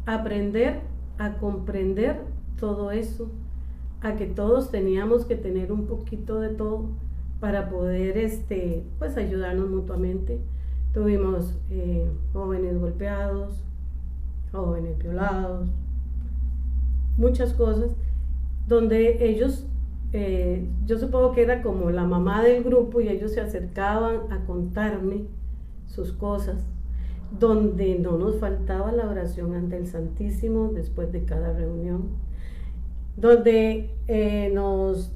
aprender 0.07 0.81
a 1.19 1.35
comprender 1.35 2.23
todo 2.59 2.91
eso, 2.91 3.31
a 4.01 4.17
que 4.17 4.27
todos 4.27 4.73
teníamos 4.73 5.25
que 5.25 5.37
tener 5.37 5.71
un 5.71 5.87
poquito 5.87 6.41
de 6.41 6.49
todo 6.49 6.87
para 7.39 7.71
poder 7.71 8.19
este, 8.19 8.85
pues 8.99 9.17
ayudarnos 9.17 9.71
mutuamente. 9.71 10.41
Tuvimos 10.93 11.57
eh, 11.71 12.11
jóvenes 12.33 12.77
golpeados, 12.81 13.63
jóvenes 14.51 14.99
violados, 14.99 15.69
muchas 17.17 17.53
cosas, 17.53 17.95
donde 18.67 19.25
ellos 19.31 19.65
eh, 20.13 20.67
yo 20.87 20.99
supongo 20.99 21.33
que 21.33 21.43
era 21.43 21.63
como 21.63 21.91
la 21.91 22.05
mamá 22.05 22.43
del 22.43 22.65
grupo 22.65 23.01
y 23.01 23.09
ellos 23.09 23.33
se 23.33 23.41
acercaban 23.41 24.33
a 24.33 24.45
contarme 24.45 25.25
sus 25.87 26.13
cosas, 26.13 26.67
donde 27.39 27.97
no 27.99 28.19
nos 28.19 28.39
faltaba 28.39 28.91
la 28.91 29.09
oración 29.09 29.55
ante 29.55 29.77
el 29.77 29.87
Santísimo 29.87 30.71
después 30.73 31.13
de 31.13 31.25
cada 31.25 31.53
reunión, 31.53 32.09
donde 33.17 33.91
eh, 34.09 34.51
nos 34.53 35.13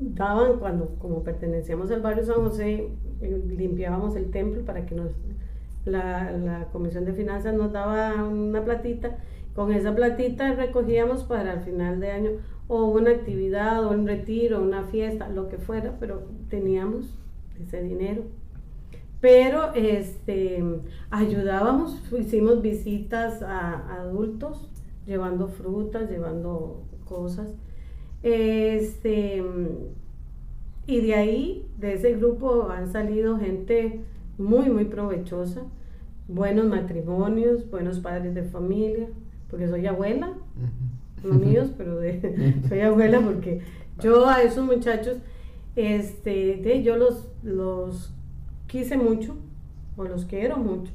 daban, 0.00 0.58
cuando 0.58 0.96
como 0.98 1.22
pertenecíamos 1.22 1.90
al 1.90 2.00
barrio 2.00 2.24
San 2.24 2.36
José, 2.36 2.88
eh, 3.20 3.42
limpiábamos 3.46 4.16
el 4.16 4.30
templo 4.30 4.64
para 4.64 4.86
que 4.86 4.94
nos, 4.94 5.10
la, 5.84 6.32
la 6.32 6.64
Comisión 6.72 7.04
de 7.04 7.12
Finanzas 7.12 7.54
nos 7.54 7.72
daba 7.72 8.24
una 8.24 8.64
platita, 8.64 9.18
con 9.54 9.70
esa 9.72 9.94
platita 9.94 10.54
recogíamos 10.54 11.24
para 11.24 11.52
el 11.52 11.60
final 11.60 12.00
de 12.00 12.10
año 12.10 12.30
o 12.68 12.86
una 12.86 13.10
actividad 13.10 13.84
o 13.84 13.90
un 13.90 14.06
retiro, 14.06 14.62
una 14.62 14.84
fiesta, 14.84 15.28
lo 15.28 15.48
que 15.48 15.58
fuera, 15.58 15.96
pero 16.00 16.24
teníamos 16.48 17.18
ese 17.60 17.82
dinero. 17.82 18.22
Pero 19.20 19.72
este, 19.74 20.62
ayudábamos, 21.10 22.00
hicimos 22.18 22.62
visitas 22.62 23.42
a, 23.42 24.00
adultos, 24.00 24.70
llevando 25.06 25.48
frutas, 25.48 26.10
llevando 26.10 26.82
cosas. 27.04 27.54
Este, 28.22 29.42
y 30.86 31.00
de 31.00 31.14
ahí, 31.14 31.66
de 31.78 31.94
ese 31.94 32.14
grupo, 32.14 32.68
han 32.70 32.90
salido 32.90 33.38
gente 33.38 34.00
muy, 34.38 34.68
muy 34.68 34.86
provechosa, 34.86 35.62
buenos 36.28 36.66
matrimonios, 36.66 37.70
buenos 37.70 38.00
padres 38.00 38.34
de 38.34 38.42
familia, 38.42 39.08
porque 39.48 39.68
soy 39.68 39.86
abuela 39.86 40.32
los 41.24 41.38
míos, 41.38 41.70
pero 41.76 41.98
de, 41.98 42.54
soy 42.68 42.80
abuela 42.80 43.20
porque 43.20 43.60
yo 44.00 44.28
a 44.28 44.42
esos 44.42 44.64
muchachos, 44.64 45.18
este, 45.76 46.56
de, 46.56 46.82
yo 46.82 46.96
los, 46.96 47.28
los 47.42 48.12
quise 48.66 48.96
mucho, 48.96 49.36
o 49.96 50.04
los 50.04 50.24
quiero 50.24 50.56
mucho. 50.56 50.92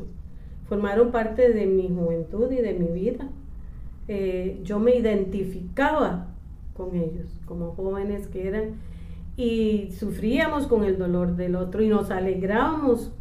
Formaron 0.67 1.11
parte 1.11 1.51
de 1.51 1.65
mi 1.65 1.87
juventud 1.89 2.51
y 2.51 2.57
de 2.57 2.73
mi 2.73 2.87
vida. 2.87 3.29
Eh, 4.07 4.59
yo 4.63 4.79
me 4.79 4.95
identificaba 4.95 6.27
con 6.75 6.95
ellos, 6.95 7.29
como 7.45 7.71
jóvenes 7.71 8.27
que 8.27 8.47
eran, 8.47 8.75
y 9.37 9.91
sufríamos 9.97 10.67
con 10.67 10.83
el 10.83 10.97
dolor 10.97 11.35
del 11.35 11.55
otro 11.55 11.81
y 11.81 11.87
nos 11.87 12.11
alegrábamos 12.11 13.11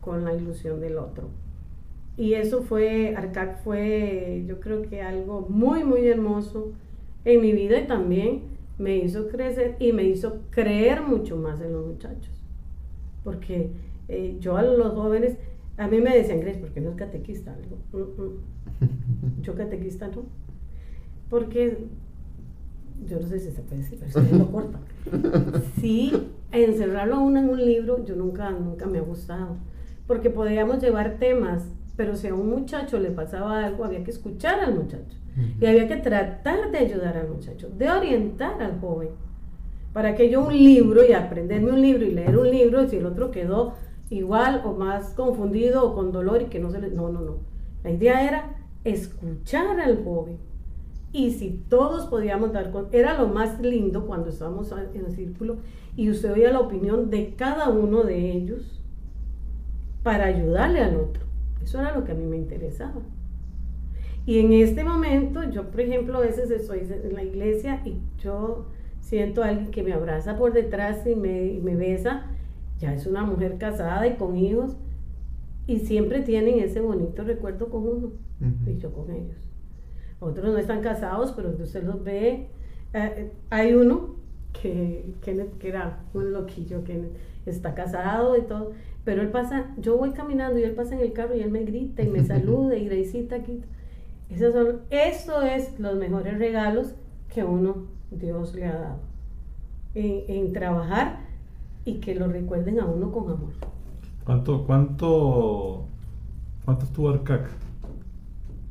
con 0.00 0.24
la 0.24 0.34
ilusión 0.34 0.80
del 0.80 0.98
otro. 0.98 1.28
Y 2.16 2.34
eso 2.34 2.62
fue, 2.62 3.14
Arcac 3.14 3.62
fue, 3.62 4.44
yo 4.46 4.60
creo 4.60 4.82
que 4.82 5.02
algo 5.02 5.46
muy, 5.48 5.84
muy 5.84 6.06
hermoso 6.06 6.72
en 7.24 7.40
mi 7.42 7.52
vida 7.52 7.78
y 7.78 7.86
también 7.86 8.42
me 8.78 8.96
hizo 8.96 9.28
crecer 9.28 9.76
y 9.78 9.92
me 9.92 10.04
hizo 10.04 10.40
creer 10.50 11.02
mucho 11.02 11.36
más 11.36 11.60
en 11.60 11.72
los 11.72 11.86
muchachos. 11.86 12.32
Porque 13.22 13.70
eh, 14.08 14.36
yo 14.40 14.56
a 14.56 14.62
los 14.62 14.94
jóvenes, 14.94 15.36
a 15.76 15.88
mí 15.88 16.00
me 16.00 16.16
decían, 16.16 16.40
Grace, 16.40 16.58
¿por 16.58 16.70
qué 16.70 16.80
no 16.80 16.90
es 16.90 16.96
catequista? 16.96 17.54
Digo, 17.56 17.76
mm, 17.92 18.22
mm". 18.22 19.42
Yo 19.42 19.54
catequista 19.54 20.08
no. 20.08 20.24
Porque 21.28 21.76
yo 23.06 23.20
no 23.20 23.26
sé 23.26 23.40
si 23.40 23.50
se 23.50 23.62
puede 23.62 23.82
decir, 23.82 23.98
pero 24.00 24.26
que 24.26 24.36
lo 24.36 24.50
corta. 24.50 24.80
Sí, 25.80 26.12
encerrarlo 26.52 27.16
a 27.16 27.18
uno 27.20 27.40
en 27.40 27.48
un 27.48 27.64
libro, 27.64 28.04
yo 28.04 28.16
nunca, 28.16 28.50
nunca 28.50 28.86
me 28.86 28.98
ha 28.98 29.02
gustado. 29.02 29.56
Porque 30.06 30.30
podríamos 30.30 30.80
llevar 30.80 31.18
temas 31.18 31.64
pero 31.96 32.14
si 32.16 32.28
a 32.28 32.34
un 32.34 32.50
muchacho 32.50 32.98
le 32.98 33.10
pasaba 33.10 33.64
algo, 33.64 33.84
había 33.84 34.04
que 34.04 34.10
escuchar 34.10 34.60
al 34.60 34.74
muchacho. 34.74 35.16
Y 35.60 35.66
había 35.66 35.86
que 35.86 35.96
tratar 35.96 36.70
de 36.70 36.78
ayudar 36.78 37.16
al 37.16 37.28
muchacho, 37.28 37.68
de 37.68 37.90
orientar 37.90 38.62
al 38.62 38.80
joven. 38.80 39.10
Para 39.92 40.14
que 40.14 40.30
yo 40.30 40.46
un 40.46 40.52
libro 40.52 41.06
y 41.06 41.12
aprenderme 41.12 41.72
un 41.72 41.80
libro 41.80 42.04
y 42.04 42.10
leer 42.10 42.36
un 42.36 42.50
libro, 42.50 42.82
y 42.82 42.88
si 42.88 42.96
el 42.96 43.06
otro 43.06 43.30
quedó 43.30 43.74
igual 44.10 44.62
o 44.64 44.72
más 44.72 45.10
confundido 45.10 45.84
o 45.84 45.94
con 45.94 46.12
dolor 46.12 46.42
y 46.42 46.46
que 46.46 46.58
no 46.58 46.70
se 46.70 46.80
le... 46.80 46.90
No, 46.90 47.08
no, 47.08 47.20
no. 47.20 47.38
La 47.82 47.90
idea 47.90 48.26
era 48.26 48.56
escuchar 48.84 49.80
al 49.80 50.04
joven. 50.04 50.38
Y 51.12 51.32
si 51.32 51.62
todos 51.68 52.06
podíamos 52.06 52.52
dar 52.52 52.70
con, 52.70 52.88
era 52.92 53.18
lo 53.18 53.28
más 53.28 53.60
lindo 53.60 54.06
cuando 54.06 54.28
estábamos 54.28 54.70
en 54.72 55.04
el 55.04 55.12
círculo 55.12 55.56
y 55.96 56.10
usted 56.10 56.32
oía 56.32 56.52
la 56.52 56.60
opinión 56.60 57.10
de 57.10 57.34
cada 57.34 57.70
uno 57.70 58.02
de 58.02 58.32
ellos 58.32 58.82
para 60.02 60.26
ayudarle 60.26 60.80
al 60.80 60.96
otro. 60.96 61.25
Eso 61.62 61.80
era 61.80 61.94
lo 61.96 62.04
que 62.04 62.12
a 62.12 62.14
mí 62.14 62.24
me 62.24 62.36
interesaba. 62.36 63.02
Y 64.24 64.40
en 64.40 64.52
este 64.52 64.82
momento, 64.82 65.44
yo 65.44 65.70
por 65.70 65.80
ejemplo 65.80 66.18
a 66.18 66.20
veces 66.20 66.50
estoy 66.50 66.80
en 66.80 67.14
la 67.14 67.22
iglesia 67.22 67.80
y 67.84 68.00
yo 68.18 68.66
siento 69.00 69.42
a 69.42 69.48
alguien 69.48 69.70
que 69.70 69.84
me 69.84 69.92
abraza 69.92 70.36
por 70.36 70.52
detrás 70.52 71.06
y 71.06 71.14
me, 71.14 71.60
me 71.62 71.76
besa, 71.76 72.26
ya 72.78 72.92
es 72.92 73.06
una 73.06 73.24
mujer 73.24 73.56
casada 73.56 74.06
y 74.06 74.16
con 74.16 74.36
hijos, 74.36 74.76
y 75.68 75.80
siempre 75.80 76.22
tienen 76.22 76.58
ese 76.58 76.80
bonito 76.80 77.22
recuerdo 77.22 77.68
con 77.68 77.86
uno, 77.86 78.10
y 78.66 78.78
yo 78.78 78.92
con 78.92 79.10
ellos. 79.10 79.36
Otros 80.18 80.52
no 80.52 80.58
están 80.58 80.80
casados, 80.80 81.32
pero 81.32 81.50
usted 81.50 81.84
los 81.84 82.02
ve. 82.02 82.48
Eh, 82.94 83.32
hay 83.50 83.74
uno 83.74 84.16
que, 84.60 85.14
que, 85.22 85.68
era 85.68 86.00
un 86.14 86.32
loquillo, 86.32 86.84
que 86.84 87.10
está 87.46 87.74
casado 87.74 88.36
y 88.36 88.42
todo, 88.42 88.72
pero 89.04 89.22
él 89.22 89.30
pasa, 89.30 89.72
yo 89.78 89.96
voy 89.96 90.10
caminando 90.10 90.58
y 90.58 90.64
él 90.64 90.72
pasa 90.72 90.96
en 90.96 91.00
el 91.00 91.12
carro 91.12 91.36
y 91.36 91.40
él 91.40 91.50
me 91.50 91.62
grita 91.62 92.02
y 92.02 92.08
me 92.08 92.24
saluda 92.24 92.76
y 92.76 92.86
Greisita 92.86 93.36
aquí. 93.36 93.62
Esos 94.28 94.52
son, 94.52 94.80
eso 94.90 95.42
es 95.42 95.78
los 95.78 95.96
mejores 95.96 96.38
regalos 96.38 96.94
que 97.32 97.44
uno, 97.44 97.86
Dios 98.10 98.54
le 98.54 98.66
ha 98.66 98.74
dado. 98.74 98.98
En, 99.94 100.52
trabajar 100.52 101.20
y 101.86 102.00
que 102.00 102.14
lo 102.14 102.26
recuerden 102.26 102.80
a 102.80 102.84
uno 102.84 103.12
con 103.12 103.30
amor. 103.30 103.52
¿Cuánto, 104.24 104.66
cuánto, 104.66 105.86
cuánto 106.64 106.84
estuvo 106.84 107.08
Arcac? 107.08 107.48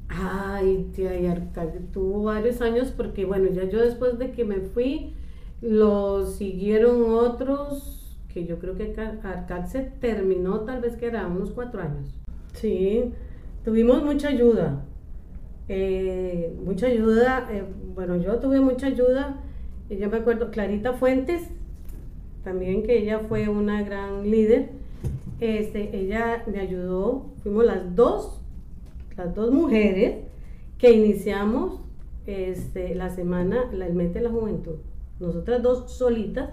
Ay, 0.10 0.90
tía, 0.94 1.20
y 1.20 1.26
Arcac 1.26 1.80
tuvo 1.92 2.24
varios 2.24 2.62
años 2.62 2.94
porque, 2.96 3.26
bueno, 3.26 3.50
ya 3.50 3.64
yo 3.64 3.82
después 3.82 4.20
de 4.20 4.32
que 4.32 4.46
me 4.46 4.60
fui, 4.60 5.16
lo 5.62 6.26
siguieron 6.26 7.12
otros, 7.12 8.18
que 8.34 8.46
yo 8.46 8.60
creo 8.60 8.76
que 8.76 8.94
Arcac 9.24 9.68
se 9.68 9.82
terminó 9.82 10.62
tal 10.62 10.82
vez 10.82 10.96
que 10.98 11.08
era 11.08 11.28
unos 11.28 11.52
cuatro 11.52 11.82
años. 11.82 12.14
Sí, 12.54 13.14
tuvimos 13.64 14.04
mucha 14.04 14.30
ayuda. 14.30 14.86
Eh, 15.68 16.56
mucha 16.64 16.88
ayuda, 16.88 17.48
eh, 17.52 17.64
bueno, 17.96 18.18
yo 18.18 18.40
tuve 18.40 18.60
mucha 18.60 18.88
ayuda, 18.88 19.42
yo 19.90 20.10
me 20.10 20.18
acuerdo, 20.18 20.52
Clarita 20.52 20.94
Fuentes, 20.94 21.50
también 22.44 22.84
que 22.84 23.00
ella 23.00 23.22
fue 23.28 23.50
una 23.50 23.82
gran 23.82 24.30
líder, 24.30 24.70
este, 25.40 25.98
ella 25.98 26.44
me 26.46 26.60
ayudó, 26.60 27.32
fuimos 27.42 27.66
las 27.66 27.96
dos, 27.96 28.40
las 29.18 29.34
dos 29.34 29.52
mujeres 29.52 30.18
que 30.78 30.92
iniciamos 30.92 31.82
este, 32.28 32.94
la 32.94 33.10
semana, 33.10 33.70
el 33.72 33.94
mes 33.94 34.14
de 34.14 34.22
la 34.22 34.30
juventud, 34.30 34.76
nosotras 35.20 35.62
dos 35.62 35.92
solitas, 35.92 36.50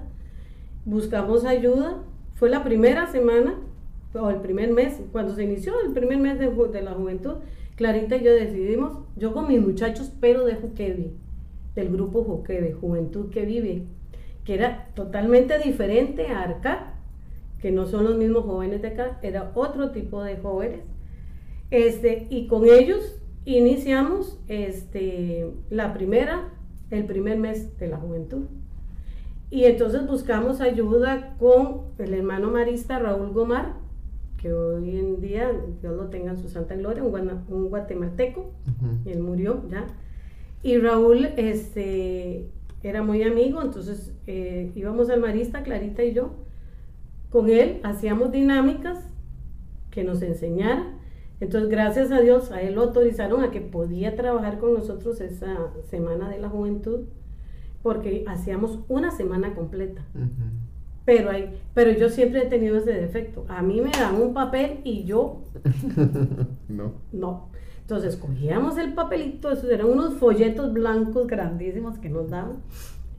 buscamos 0.84 1.44
ayuda, 1.44 2.02
fue 2.34 2.50
la 2.50 2.64
primera 2.64 3.06
semana, 3.06 3.58
o 4.14 4.30
el 4.30 4.40
primer 4.40 4.72
mes, 4.72 5.00
cuando 5.10 5.34
se 5.34 5.44
inició 5.44 5.74
el 5.80 5.92
primer 5.92 6.18
mes 6.18 6.38
de, 6.38 6.82
la 6.82 6.92
juventud, 6.92 7.34
Clarita 7.76 8.16
y 8.16 8.24
yo 8.24 8.32
decidimos, 8.32 8.98
yo 9.16 9.32
con 9.32 9.48
mis 9.48 9.60
muchachos, 9.60 10.12
pero 10.20 10.44
de 10.44 10.56
Juquevi, 10.56 11.12
del 11.74 11.90
grupo 11.90 12.22
Juquevi, 12.22 12.72
Juventud 12.72 13.30
que 13.30 13.46
Vive, 13.46 13.84
que 14.44 14.54
era 14.54 14.88
totalmente 14.94 15.58
diferente 15.58 16.28
a 16.28 16.42
Arca, 16.42 16.94
que 17.60 17.70
no 17.70 17.86
son 17.86 18.04
los 18.04 18.16
mismos 18.16 18.44
jóvenes 18.44 18.82
de 18.82 18.88
acá, 18.88 19.18
era 19.22 19.52
otro 19.54 19.90
tipo 19.92 20.22
de 20.22 20.36
jóvenes. 20.36 20.80
Este, 21.70 22.26
y 22.28 22.48
con 22.48 22.68
ellos 22.68 23.22
iniciamos 23.44 24.38
este, 24.48 25.50
la 25.70 25.94
primera, 25.94 26.50
el 26.92 27.04
primer 27.06 27.38
mes 27.38 27.76
de 27.78 27.88
la 27.88 27.96
juventud. 27.96 28.44
Y 29.50 29.64
entonces 29.64 30.06
buscamos 30.06 30.60
ayuda 30.60 31.36
con 31.38 31.82
el 31.98 32.14
hermano 32.14 32.50
marista 32.50 32.98
Raúl 32.98 33.32
Gomar, 33.32 33.74
que 34.38 34.52
hoy 34.52 34.96
en 34.96 35.20
día, 35.20 35.50
Dios 35.80 35.94
lo 35.94 36.06
tenga 36.06 36.32
en 36.32 36.38
su 36.38 36.48
santa 36.48 36.74
gloria, 36.74 37.02
un, 37.04 37.68
guatemalteco, 37.68 38.50
él 39.04 39.20
murió 39.20 39.62
ya. 39.68 39.86
Y 40.62 40.78
Raúl 40.78 41.26
este, 41.36 42.48
era 42.82 43.02
muy 43.02 43.22
amigo, 43.22 43.60
entonces 43.62 44.12
eh, 44.26 44.72
íbamos 44.74 45.10
al 45.10 45.20
marista, 45.20 45.62
Clarita 45.62 46.02
y 46.02 46.12
yo, 46.14 46.30
con 47.30 47.50
él 47.50 47.80
hacíamos 47.82 48.32
dinámicas 48.32 48.98
que 49.90 50.02
nos 50.02 50.22
enseñara. 50.22 50.98
Entonces, 51.42 51.68
gracias 51.68 52.12
a 52.12 52.20
Dios, 52.20 52.52
a 52.52 52.62
él 52.62 52.76
lo 52.76 52.82
autorizaron 52.82 53.42
a 53.42 53.50
que 53.50 53.60
podía 53.60 54.14
trabajar 54.14 54.60
con 54.60 54.74
nosotros 54.74 55.20
esa 55.20 55.72
semana 55.90 56.28
de 56.28 56.38
la 56.38 56.48
juventud, 56.48 57.00
porque 57.82 58.24
hacíamos 58.28 58.78
una 58.86 59.10
semana 59.10 59.52
completa. 59.52 60.02
Pero, 61.04 61.30
hay, 61.30 61.60
pero 61.74 61.90
yo 61.90 62.10
siempre 62.10 62.42
he 62.42 62.46
tenido 62.46 62.76
ese 62.76 62.92
defecto. 62.92 63.44
A 63.48 63.60
mí 63.60 63.80
me 63.80 63.90
dan 63.90 64.22
un 64.22 64.34
papel 64.34 64.82
y 64.84 65.02
yo... 65.02 65.40
no. 66.68 66.92
No. 67.10 67.48
Entonces 67.80 68.14
cogíamos 68.14 68.78
el 68.78 68.94
papelito, 68.94 69.50
esos 69.50 69.68
eran 69.68 69.88
unos 69.88 70.14
folletos 70.14 70.72
blancos 70.72 71.26
grandísimos 71.26 71.98
que 71.98 72.08
nos 72.08 72.30
daban. 72.30 72.58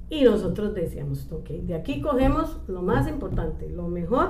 Y 0.09 0.23
nosotros 0.23 0.73
decíamos, 0.73 1.29
ok, 1.29 1.49
de 1.49 1.75
aquí 1.75 1.99
cogemos 1.99 2.62
lo 2.69 2.83
más 2.83 3.05
importante, 3.09 3.69
lo 3.69 3.89
mejor 3.89 4.29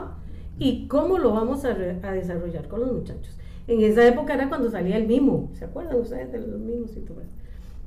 y 0.57 0.87
cómo 0.87 1.19
lo 1.19 1.33
vamos 1.33 1.63
a, 1.63 1.69
a 1.69 2.11
desarrollar 2.11 2.67
con 2.67 2.79
los 2.79 2.91
muchachos. 2.91 3.37
En 3.67 3.81
esa 3.81 4.05
época 4.05 4.33
era 4.33 4.49
cuando 4.49 4.69
salía 4.69 4.97
el 4.97 5.07
mimo, 5.07 5.49
¿se 5.53 5.65
acuerdan 5.65 5.99
ustedes 5.99 6.31
de 6.31 6.39
los 6.39 6.59
mimos 6.59 6.95
y 6.97 7.01
todo 7.01 7.21
eso? 7.21 7.31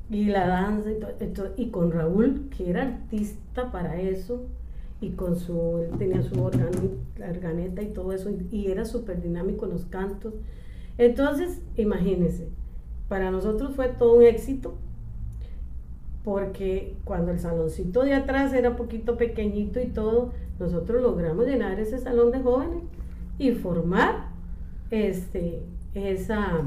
Y 0.08 0.26
la 0.26 0.46
danza 0.46 0.90
y 0.90 1.26
todo. 1.32 1.52
Y 1.56 1.68
con 1.68 1.90
Raúl, 1.90 2.48
que 2.56 2.70
era 2.70 2.82
artista 2.82 3.70
para 3.70 4.00
eso, 4.00 4.46
y 5.00 5.10
con 5.10 5.36
su, 5.36 5.78
él 5.78 5.98
tenía 5.98 6.22
su 6.22 6.42
organeta 6.42 7.82
y 7.82 7.88
todo 7.88 8.12
eso, 8.12 8.30
y, 8.50 8.70
era 8.70 8.84
súper 8.84 9.20
dinámico 9.20 9.66
en 9.66 9.72
los 9.72 9.84
cantos. 9.84 10.34
Entonces, 10.96 11.60
imagínense, 11.76 12.48
para 13.08 13.30
nosotros 13.30 13.74
fue 13.74 13.88
todo 13.88 14.14
un 14.14 14.22
éxito, 14.22 14.74
porque 16.24 16.96
cuando 17.04 17.32
el 17.32 17.38
saloncito 17.38 18.02
de 18.02 18.14
atrás 18.14 18.52
era 18.54 18.70
un 18.70 18.76
poquito 18.76 19.16
pequeñito 19.16 19.80
y 19.80 19.86
todo, 19.86 20.32
nosotros 20.58 21.02
logramos 21.02 21.46
llenar 21.46 21.78
ese 21.78 21.98
salón 21.98 22.32
de 22.32 22.40
jóvenes 22.40 22.82
y 23.38 23.52
formar 23.52 24.25
este, 24.90 25.62
esa, 25.94 26.62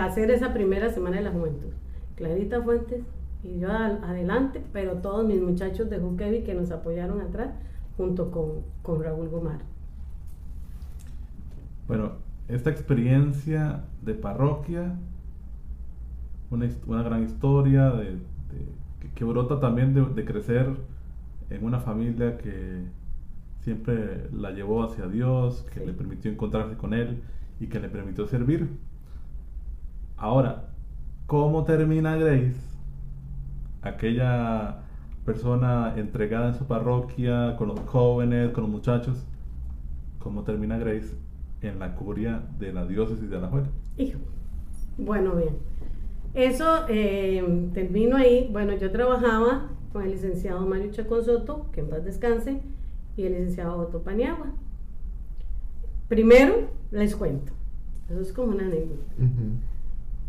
hacer 0.00 0.30
esa 0.30 0.52
primera 0.52 0.90
semana 0.90 1.16
de 1.16 1.22
la 1.22 1.30
juventud. 1.30 1.70
Clarita 2.16 2.62
Fuentes 2.62 3.02
y 3.42 3.58
yo 3.58 3.70
adelante, 3.70 4.62
pero 4.72 4.94
todos 4.94 5.26
mis 5.26 5.40
muchachos 5.40 5.90
de 5.90 5.98
Jukevi 5.98 6.42
que 6.42 6.54
nos 6.54 6.70
apoyaron 6.70 7.20
atrás 7.20 7.50
junto 7.96 8.30
con, 8.30 8.62
con 8.82 9.02
Raúl 9.02 9.28
Gomar. 9.28 9.60
Bueno, 11.86 12.12
esta 12.48 12.70
experiencia 12.70 13.84
de 14.02 14.14
parroquia, 14.14 14.94
una, 16.50 16.68
una 16.86 17.02
gran 17.02 17.24
historia 17.24 17.92
que, 19.14 19.24
brota 19.24 19.60
también 19.60 19.94
de, 19.94 20.24
crecer 20.24 20.76
en 21.50 21.64
una 21.64 21.80
familia 21.80 22.38
que 22.38 22.82
siempre 23.66 24.30
la 24.32 24.52
llevó 24.52 24.84
hacia 24.84 25.08
Dios, 25.08 25.66
que 25.74 25.84
le 25.84 25.92
permitió 25.92 26.30
encontrarse 26.30 26.76
con 26.76 26.94
Él 26.94 27.24
y 27.58 27.66
que 27.66 27.80
le 27.80 27.88
permitió 27.88 28.28
servir. 28.28 28.68
Ahora, 30.16 30.68
¿cómo 31.26 31.64
termina 31.64 32.14
Grace? 32.14 32.54
aquella 33.82 34.82
persona 35.24 35.94
entregada 35.96 36.50
en 36.50 36.54
su 36.54 36.66
parroquia, 36.66 37.56
con 37.56 37.66
los 37.68 37.80
jóvenes, 37.80 38.52
con 38.52 38.62
los 38.62 38.70
muchachos, 38.70 39.26
¿cómo 40.20 40.44
termina 40.44 40.78
Grace 40.78 41.16
en 41.60 41.80
la 41.80 41.96
curia 41.96 42.42
de 42.60 42.72
la 42.72 42.86
diócesis 42.86 43.28
de 43.28 43.36
Alajuela? 43.36 43.68
Hijo, 43.96 44.20
bueno, 44.96 45.34
bien. 45.34 45.56
Eso 46.34 46.84
eh, 46.88 47.42
termino 47.74 48.16
ahí. 48.16 48.48
Bueno, 48.52 48.76
yo 48.76 48.92
trabajaba 48.92 49.70
con 49.92 50.04
el 50.04 50.12
licenciado 50.12 50.64
Mario 50.66 50.92
Chacón 50.92 51.24
Soto, 51.24 51.66
que 51.72 51.80
en 51.80 51.88
paz 51.88 52.04
descanse, 52.04 52.60
y 53.16 53.24
el 53.24 53.32
licenciado 53.32 53.78
Otto 53.78 54.02
Paniagua. 54.02 54.46
Primero, 56.08 56.68
les 56.90 57.16
cuento. 57.16 57.52
Eso 58.08 58.20
es 58.20 58.32
como 58.32 58.52
una 58.52 58.64
anécdota. 58.64 59.12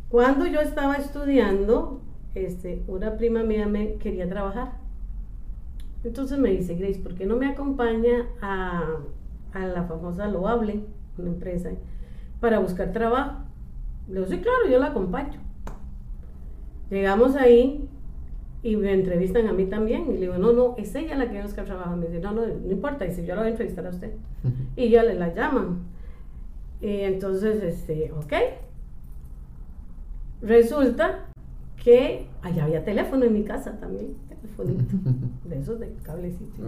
Cuando 0.10 0.48
yo 0.48 0.62
estaba 0.62 0.96
estudiando, 0.96 2.02
este, 2.34 2.84
una 2.88 3.18
prima 3.18 3.44
mía 3.44 3.68
me 3.68 3.96
quería 3.96 4.28
trabajar. 4.28 4.74
Entonces 6.04 6.40
me 6.40 6.50
dice, 6.50 6.76
Grace, 6.76 7.00
¿por 7.00 7.16
qué 7.16 7.26
no 7.26 7.36
me 7.36 7.48
acompaña 7.48 8.28
a, 8.42 8.98
a 9.54 9.68
la 9.68 9.84
famosa 9.84 10.28
Loable, 10.28 10.82
una 11.18 11.30
empresa, 11.30 11.72
para 12.40 12.60
buscar 12.60 12.92
trabajo? 12.94 13.44
Le 14.08 14.16
digo, 14.16 14.26
sí, 14.28 14.38
claro, 14.40 14.70
yo 14.72 14.80
la 14.80 14.88
acompaño. 14.88 15.40
Llegamos 16.90 17.36
ahí 17.36 17.90
y 18.68 18.76
me 18.76 18.92
entrevistan 18.92 19.48
a 19.48 19.54
mí 19.54 19.66
también. 19.66 20.12
Y 20.12 20.16
le 20.16 20.20
digo, 20.20 20.38
no, 20.38 20.52
no, 20.52 20.76
es 20.78 20.94
ella 20.94 21.16
la 21.16 21.32
que 21.32 21.42
buscar 21.42 21.64
trabajo. 21.64 21.96
Me 21.96 22.08
dice, 22.08 22.20
no, 22.20 22.34
no, 22.34 22.46
no 22.46 22.70
importa, 22.70 23.06
dice, 23.06 23.26
yo 23.26 23.34
la 23.34 23.44
voy 23.44 23.48
a 23.48 23.52
entrevistar 23.52 23.88
a 23.88 23.90
usted. 23.92 24.12
Y 24.76 24.90
ya 24.90 25.04
le 25.04 25.14
la 25.14 25.34
llaman. 25.34 25.84
Y 26.82 26.90
entonces, 26.90 27.64
este, 27.64 28.12
ok. 28.12 28.34
Resulta 30.42 31.30
que 31.82 32.28
allá 32.42 32.66
había 32.66 32.84
teléfono 32.84 33.24
en 33.24 33.34
mi 33.36 33.44
casa 33.46 33.80
también, 33.80 34.16
telefonito, 34.28 34.96
de 35.46 35.60
esos 35.60 35.80
de 35.80 35.94
cablecito. 36.04 36.62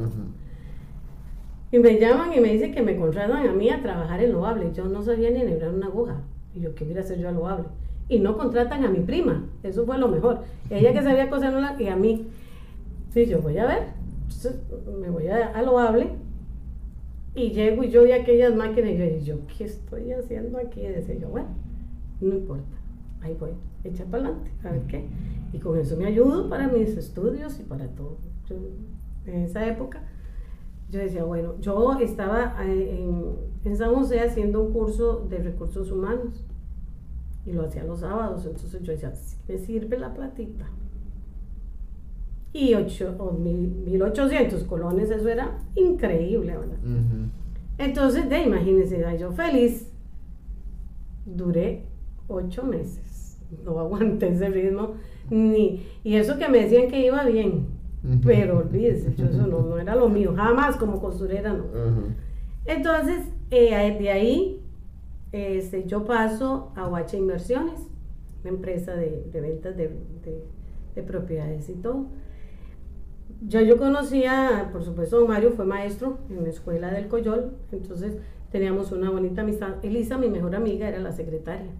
Y 1.70 1.80
me 1.80 2.00
llaman 2.00 2.32
y 2.32 2.40
me 2.40 2.54
dicen 2.54 2.74
que 2.74 2.82
me 2.82 2.96
contratan 2.96 3.46
a 3.46 3.52
mí 3.52 3.70
a 3.70 3.82
trabajar 3.82 4.24
en 4.24 4.32
Loable. 4.32 4.72
Yo 4.74 4.86
no 4.86 5.04
sabía 5.04 5.32
ni 5.32 5.42
enhebrar 5.42 5.74
una 5.74 5.88
aguja. 5.88 6.22
Y 6.56 6.62
yo, 6.62 6.74
¿qué 6.76 6.86
voy 6.86 6.98
a 6.98 7.02
hacer 7.02 7.20
yo 7.20 7.28
a 7.28 7.34
Loable? 7.34 7.66
Y 8.10 8.19
no 8.19 8.38
contratan 8.38 8.84
a 8.84 8.89
mi 8.89 9.00
prima. 9.00 9.48
Eso 9.63 9.86
fue 9.86 9.98
lo 9.98 10.10
mejor. 10.10 10.41
Ella 10.69 10.91
que 10.91 11.04
sabía 11.04 11.30
coserla 11.30 11.76
y 11.80 11.88
a 11.88 11.95
mí. 11.95 12.28
Sí, 13.12 13.28
yo 13.28 13.41
voy 13.41 13.58
a 13.58 13.65
ver. 13.65 13.84
Me 15.00 15.10
voy 15.10 15.28
a, 15.28 15.48
a 15.50 15.62
Loable. 15.62 16.10
Y 17.36 17.52
llego 17.52 17.84
y 17.84 17.89
yo 17.89 18.04
vi 18.04 18.12
aquellas 18.12 18.56
máquinas 18.56 18.91
y 18.91 18.98
yo, 18.98 19.36
yo, 19.36 19.48
¿qué 19.56 19.65
estoy 19.65 20.12
haciendo 20.12 20.58
aquí? 20.58 20.82
Y 20.82 20.88
decía 20.88 21.15
yo, 21.15 21.30
bueno, 21.30 21.48
no 22.19 22.34
importa. 22.34 22.76
Ahí 23.22 23.36
voy, 23.39 23.52
echa 23.84 24.04
para 24.06 24.26
adelante, 24.26 24.52
a 24.63 24.72
ver 24.72 24.82
qué. 24.88 25.06
Y 25.54 25.60
con 25.60 25.78
eso 25.78 25.95
me 25.95 26.06
ayudo 26.06 26.50
para 26.50 26.67
mis 26.67 26.98
estudios 26.98 27.60
y 27.60 27.63
para 27.63 27.88
todo. 27.88 28.17
En 29.26 29.43
esa 29.43 29.65
época 29.67 30.02
yo 30.89 31.00
decía, 31.00 31.24
bueno, 31.24 31.54
yo 31.60 32.00
estaba 32.00 32.56
eh, 32.65 33.00
en, 33.00 33.36
en 33.63 33.78
San 33.78 33.93
José 33.93 34.22
haciendo 34.22 34.62
un 34.63 34.74
curso 34.74 35.28
de 35.30 35.38
recursos 35.38 35.91
humanos 35.91 36.43
y 37.45 37.52
lo 37.54 37.63
hacía 37.63 37.84
los 37.84 38.02
sábados, 38.02 38.45
entonces 38.45 38.82
yo 38.82 38.91
decía, 38.91 39.13
"Sí 39.15 39.38
me 39.47 39.58
sirve 39.58 39.97
la 39.97 40.13
platita. 40.13 40.65
Y 42.52 42.73
ocho, 42.73 43.15
o 43.19 43.32
mil, 43.32 43.69
1800 43.86 44.63
colones, 44.63 45.12
eso 45.12 45.30
era 45.30 45.60
increíble, 45.75 46.58
¿verdad? 46.58 46.80
Ujú. 46.84 47.30
Entonces, 47.78 48.28
de, 48.28 48.41
imagínense, 48.41 49.04
yo 49.19 49.32
feliz. 49.32 49.88
Duré 51.25 51.86
ocho 52.28 52.63
meses. 52.63 53.38
No 53.63 53.80
aguanté 53.80 54.30
ese 54.30 54.49
ritmo. 54.49 54.93
Ni, 55.30 55.86
y 56.04 56.15
eso 56.15 56.38
que 56.38 56.47
me 56.49 56.62
decían 56.63 56.89
que 56.89 57.06
iba 57.06 57.23
bien. 57.25 57.67
Pero 58.23 58.60
olvídese, 58.60 59.13
yo 59.15 59.25
eso 59.25 59.45
no, 59.45 59.62
no 59.62 59.78
era 59.78 59.93
lo 59.95 60.10
mío. 60.10 60.34
Jamás 60.36 60.78
como 60.78 60.99
costurera, 60.99 61.54
no. 61.54 61.65
Entonces, 62.65 63.28
eh, 63.52 63.97
de 63.99 64.10
ahí, 64.10 64.59
este, 65.32 65.86
yo 65.86 66.06
paso 66.06 66.72
a 66.76 66.88
Huacha 66.88 67.18
Inversiones, 67.18 67.80
una 68.42 68.50
empresa 68.50 68.96
de, 68.96 69.30
ventas 69.34 69.76
de 69.78 71.04
propiedades 71.04 71.70
y 71.70 71.74
todo. 71.74 72.08
Ya 73.48 73.62
yo 73.62 73.78
conocía, 73.78 74.70
por 74.72 74.84
supuesto, 74.84 75.18
don 75.18 75.30
Mario 75.30 75.52
fue 75.52 75.65
maestro 75.65 76.18
en 76.30 76.44
la 76.44 76.50
escuela 76.50 76.92
del 76.92 77.08
Coyol, 77.08 77.54
entonces 77.72 78.18
teníamos 78.52 78.92
una 78.92 79.10
bonita 79.10 79.42
amistad. 79.42 79.76
Elisa, 79.84 80.18
mi 80.18 80.30
mejor 80.30 80.56
amiga, 80.56 80.89
era 80.89 81.00
la 81.00 81.13
secretaria. 81.13 81.72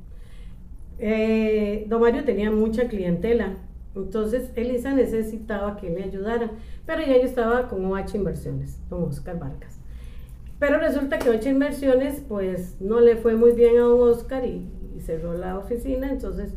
Eh, 1.00 1.86
don 1.90 2.02
Mario 2.02 2.24
tenía 2.24 2.50
mucha 2.50 2.88
clientela, 2.88 3.58
entonces 3.94 4.52
Elisa 4.56 4.94
necesitaba 4.94 5.76
que 5.76 5.90
le 5.90 6.04
ayudara, 6.04 6.52
pero 6.86 7.02
ya 7.02 7.18
yo 7.18 7.24
estaba 7.24 7.68
con 7.68 7.86
OH 7.86 8.16
Inversiones, 8.16 8.80
don 8.90 9.04
Oscar 9.04 9.38
Vargas. 9.38 9.79
Pero 10.60 10.78
resulta 10.78 11.20
que 11.20 11.30
OH 11.30 11.50
Inversiones, 11.50 12.22
pues 12.28 12.80
no 12.82 13.00
le 13.00 13.16
fue 13.16 13.36
muy 13.36 13.54
bien 13.54 13.78
a 13.78 13.82
don 13.82 14.02
Oscar 14.10 14.46
y, 14.46 14.70
cerró 15.00 15.34
la 15.34 15.58
oficina, 15.58 16.12
entonces 16.12 16.54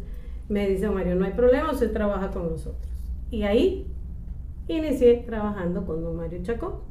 me 0.48 0.68
dice 0.68 0.90
Mario, 0.90 1.14
no 1.14 1.24
hay 1.24 1.32
problema, 1.32 1.70
usted 1.70 1.92
trabaja 1.92 2.32
con 2.32 2.50
nosotros. 2.50 2.90
Y 3.30 3.44
ahí 3.44 3.86
inicié 4.66 5.22
trabajando 5.24 5.86
con 5.86 6.02
don 6.02 6.16
Mario 6.16 6.42
Chacó. 6.42 6.82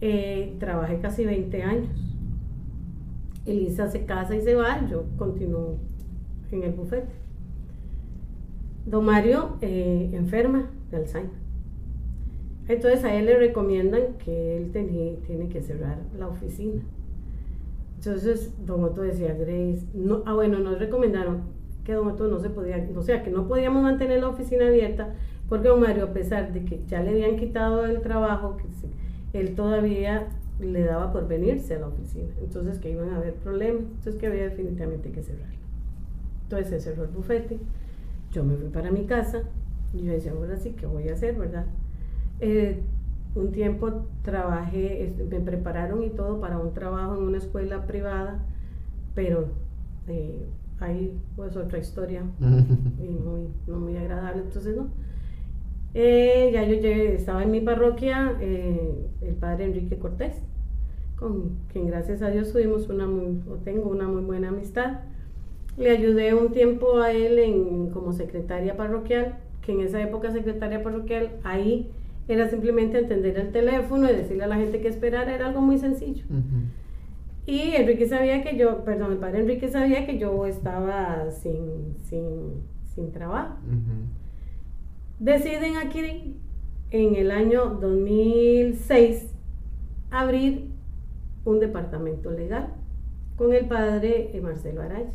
Eh, 0.00 0.56
trabajé 0.60 1.00
casi 1.00 1.24
20 1.24 1.62
años. 1.64 1.90
Elisa 3.44 3.88
se 3.88 4.06
casa 4.06 4.36
y 4.36 4.40
se 4.40 4.54
va, 4.54 4.86
yo 4.88 5.04
continúo 5.18 5.78
en 6.52 6.62
el 6.62 6.72
bufete. 6.72 7.12
Don 8.86 9.04
Mario 9.04 9.56
eh, 9.60 10.10
enferma 10.12 10.70
de 10.90 10.98
Alzheimer. 10.98 11.43
Entonces 12.68 13.04
a 13.04 13.14
él 13.14 13.26
le 13.26 13.36
recomiendan 13.38 14.14
que 14.24 14.56
él 14.56 14.72
teni- 14.72 15.18
tiene 15.26 15.48
que 15.48 15.62
cerrar 15.62 15.98
la 16.18 16.28
oficina. 16.28 16.82
Entonces 17.98 18.52
Don 18.66 18.84
Otto 18.84 19.02
decía, 19.02 19.34
Grace, 19.34 19.84
no, 19.94 20.22
ah 20.26 20.34
bueno, 20.34 20.58
nos 20.58 20.78
recomendaron 20.78 21.42
que 21.84 21.92
Don 21.92 22.08
Otto 22.08 22.28
no 22.28 22.38
se 22.38 22.50
podía, 22.50 22.86
o 22.96 23.02
sea, 23.02 23.22
que 23.22 23.30
no 23.30 23.46
podíamos 23.46 23.82
mantener 23.82 24.20
la 24.20 24.28
oficina 24.28 24.66
abierta 24.66 25.14
porque 25.48 25.68
Don 25.68 25.80
a 26.06 26.12
pesar 26.12 26.52
de 26.52 26.64
que 26.64 26.80
ya 26.86 27.02
le 27.02 27.10
habían 27.10 27.36
quitado 27.36 27.84
el 27.86 28.00
trabajo, 28.00 28.56
él 29.32 29.54
todavía 29.54 30.28
le 30.60 30.82
daba 30.82 31.12
por 31.12 31.28
venirse 31.28 31.74
a 31.74 31.80
la 31.80 31.88
oficina. 31.88 32.28
Entonces 32.42 32.78
que 32.78 32.90
iban 32.90 33.10
a 33.10 33.16
haber 33.16 33.34
problemas, 33.34 33.82
entonces 33.82 34.16
que 34.16 34.26
había 34.26 34.44
definitivamente 34.44 35.10
que 35.10 35.22
cerrarla. 35.22 35.54
Entonces 36.44 36.68
se 36.68 36.80
cerró 36.80 37.04
el 37.04 37.10
bufete, 37.10 37.58
yo 38.32 38.44
me 38.44 38.56
fui 38.56 38.68
para 38.68 38.90
mi 38.90 39.04
casa 39.04 39.42
y 39.92 40.04
yo 40.04 40.12
decía, 40.12 40.32
ahora 40.32 40.56
sí, 40.56 40.70
¿qué 40.78 40.86
voy 40.86 41.08
a 41.08 41.12
hacer, 41.14 41.34
verdad? 41.36 41.66
Eh, 42.40 42.82
un 43.34 43.50
tiempo 43.50 44.06
trabajé, 44.22 45.04
este, 45.04 45.24
me 45.24 45.40
prepararon 45.40 46.02
y 46.02 46.10
todo 46.10 46.40
para 46.40 46.58
un 46.58 46.72
trabajo 46.72 47.16
en 47.16 47.24
una 47.24 47.38
escuela 47.38 47.86
privada, 47.86 48.44
pero 49.14 49.48
eh, 50.06 50.46
ahí 50.78 51.18
pues 51.36 51.56
otra 51.56 51.78
historia 51.78 52.22
y 52.40 53.08
muy, 53.08 53.48
no 53.66 53.78
muy 53.78 53.96
agradable, 53.96 54.42
entonces 54.42 54.76
no. 54.76 54.88
Eh, 55.94 56.50
ya 56.52 56.64
yo 56.64 56.74
llegué, 56.74 57.14
estaba 57.14 57.42
en 57.42 57.50
mi 57.50 57.60
parroquia, 57.60 58.36
eh, 58.40 59.08
el 59.20 59.34
padre 59.34 59.64
Enrique 59.66 59.96
Cortés, 59.98 60.42
con 61.16 61.56
quien 61.72 61.86
gracias 61.86 62.20
a 62.22 62.30
Dios 62.30 62.52
tuvimos 62.52 62.88
una 62.88 63.06
muy, 63.06 63.40
o 63.48 63.54
tengo 63.56 63.88
una 63.90 64.08
muy 64.08 64.22
buena 64.22 64.48
amistad. 64.48 65.00
Le 65.76 65.90
ayudé 65.90 66.34
un 66.34 66.52
tiempo 66.52 66.98
a 66.98 67.12
él 67.12 67.38
en, 67.38 67.90
como 67.90 68.12
secretaria 68.12 68.76
parroquial, 68.76 69.38
que 69.62 69.72
en 69.72 69.80
esa 69.80 70.00
época 70.00 70.32
secretaria 70.32 70.82
parroquial, 70.82 71.30
ahí 71.44 71.90
era 72.28 72.48
simplemente 72.48 72.98
atender 72.98 73.38
el 73.38 73.52
teléfono 73.52 74.10
y 74.10 74.14
decirle 74.14 74.44
a 74.44 74.48
la 74.48 74.56
gente 74.56 74.80
que 74.80 74.88
esperara, 74.88 75.34
era 75.34 75.48
algo 75.48 75.60
muy 75.60 75.78
sencillo. 75.78 76.24
Y 77.46 77.76
Enrique 77.76 78.06
sabía 78.06 78.42
que 78.42 78.56
yo, 78.56 78.84
perdón, 78.84 79.12
el 79.12 79.18
padre 79.18 79.40
Enrique 79.40 79.68
sabía 79.68 80.06
que 80.06 80.18
yo 80.18 80.46
estaba 80.46 81.30
sin, 81.30 81.96
sin, 82.04 82.62
sin 82.94 83.12
trabajo. 83.12 83.56
Deciden 85.18 85.76
aquí, 85.76 86.36
en 86.90 87.14
el 87.16 87.30
año 87.30 87.78
2006, 87.80 89.34
abrir 90.10 90.70
un 91.44 91.60
departamento 91.60 92.30
legal 92.30 92.68
con 93.36 93.52
el 93.52 93.66
padre 93.66 94.30
eh, 94.32 94.40
Marcelo 94.40 94.82
Araya. 94.82 95.12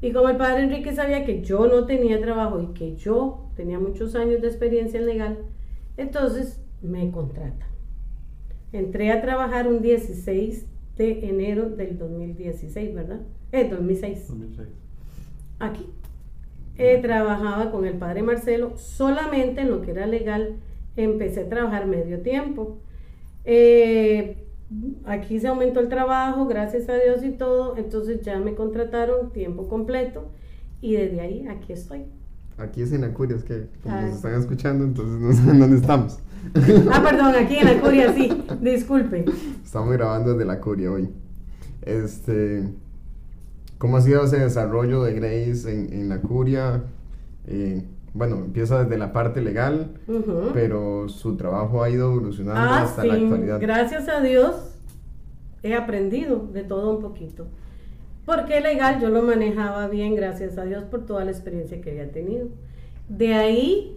Y 0.00 0.12
como 0.12 0.28
el 0.28 0.36
padre 0.36 0.64
Enrique 0.64 0.92
sabía 0.92 1.24
que 1.24 1.42
yo 1.42 1.66
no 1.68 1.86
tenía 1.86 2.20
trabajo 2.20 2.60
y 2.60 2.74
que 2.74 2.96
yo 2.96 3.46
tenía 3.54 3.78
muchos 3.78 4.14
años 4.16 4.42
de 4.42 4.48
experiencia 4.48 4.98
en 4.98 5.06
legal, 5.06 5.38
entonces 5.96 6.60
me 6.82 7.10
contrata. 7.10 7.66
Entré 8.72 9.12
a 9.12 9.20
trabajar 9.20 9.68
un 9.68 9.82
16 9.82 10.66
de 10.96 11.28
enero 11.28 11.70
del 11.70 11.98
2016, 11.98 12.94
¿verdad? 12.94 13.20
Eh, 13.52 13.68
2006 13.68 14.28
2006. 14.28 14.68
aquí. 15.58 15.86
Eh, 16.78 16.98
trabajaba 17.02 17.70
con 17.70 17.84
el 17.84 17.98
padre 17.98 18.22
Marcelo 18.22 18.76
solamente 18.78 19.60
en 19.60 19.70
lo 19.70 19.82
que 19.82 19.90
era 19.90 20.06
legal. 20.06 20.56
Empecé 20.96 21.42
a 21.42 21.48
trabajar 21.48 21.86
medio 21.86 22.20
tiempo. 22.22 22.78
Eh, 23.44 24.46
aquí 25.04 25.38
se 25.38 25.48
aumentó 25.48 25.80
el 25.80 25.88
trabajo, 25.88 26.46
gracias 26.46 26.88
a 26.88 26.94
Dios 26.94 27.22
y 27.22 27.30
todo. 27.30 27.76
Entonces 27.76 28.22
ya 28.22 28.38
me 28.38 28.54
contrataron 28.54 29.32
tiempo 29.32 29.68
completo 29.68 30.30
y 30.80 30.94
desde 30.94 31.20
ahí 31.20 31.46
aquí 31.46 31.72
estoy. 31.72 32.06
Aquí 32.58 32.82
es 32.82 32.92
en 32.92 33.04
Acuria, 33.04 33.36
es 33.36 33.44
que 33.44 33.66
como 33.82 33.96
nos 34.00 34.16
están 34.16 34.34
escuchando, 34.34 34.84
entonces 34.84 35.20
no 35.20 35.32
saben 35.32 35.58
dónde 35.60 35.76
estamos. 35.78 36.18
Ah, 36.92 37.02
perdón, 37.02 37.34
aquí 37.36 37.56
en 37.56 37.64
la 37.66 37.80
curia, 37.80 38.12
sí. 38.12 38.28
Disculpe. 38.60 39.24
Estamos 39.64 39.92
grabando 39.92 40.32
desde 40.32 40.44
la 40.44 40.60
Curia 40.60 40.90
hoy. 40.90 41.08
Este, 41.82 42.68
¿Cómo 43.78 43.96
ha 43.96 44.00
sido 44.00 44.24
ese 44.24 44.38
desarrollo 44.38 45.02
de 45.04 45.14
Grace 45.14 45.72
en, 45.72 45.92
en 45.92 46.08
la 46.08 46.20
Curia? 46.20 46.82
Eh, 47.46 47.84
bueno, 48.14 48.36
empieza 48.36 48.82
desde 48.84 48.98
la 48.98 49.12
parte 49.12 49.40
legal, 49.40 49.94
Ujú. 50.06 50.50
pero 50.52 51.08
su 51.08 51.36
trabajo 51.36 51.82
ha 51.82 51.90
ido 51.90 52.10
evolucionando 52.12 52.60
Ah, 52.60 52.82
hasta 52.82 53.02
sí. 53.02 53.08
la 53.08 53.14
actualidad. 53.14 53.60
Gracias 53.60 54.08
a 54.08 54.20
Dios 54.20 54.54
he 55.62 55.74
aprendido 55.74 56.48
de 56.52 56.64
todo 56.64 56.96
un 56.96 57.00
poquito. 57.02 57.46
Porque 58.24 58.60
legal 58.60 59.00
yo 59.00 59.08
lo 59.08 59.22
manejaba 59.22 59.88
bien, 59.88 60.14
gracias 60.14 60.56
a 60.58 60.64
Dios 60.64 60.84
por 60.84 61.06
toda 61.06 61.24
la 61.24 61.30
experiencia 61.30 61.80
que 61.80 61.90
había 61.90 62.10
tenido. 62.10 62.48
De 63.08 63.34
ahí 63.34 63.96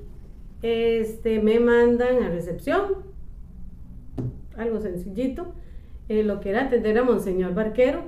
este, 0.62 1.42
me 1.42 1.60
mandan 1.60 2.24
a 2.24 2.30
recepción, 2.30 3.04
algo 4.58 4.82
sencillito, 4.82 5.54
eh, 6.10 6.24
lo 6.24 6.40
que 6.40 6.50
era 6.50 6.64
atender 6.64 6.98
a 6.98 7.04
Monseñor 7.04 7.54
Barquero. 7.54 8.02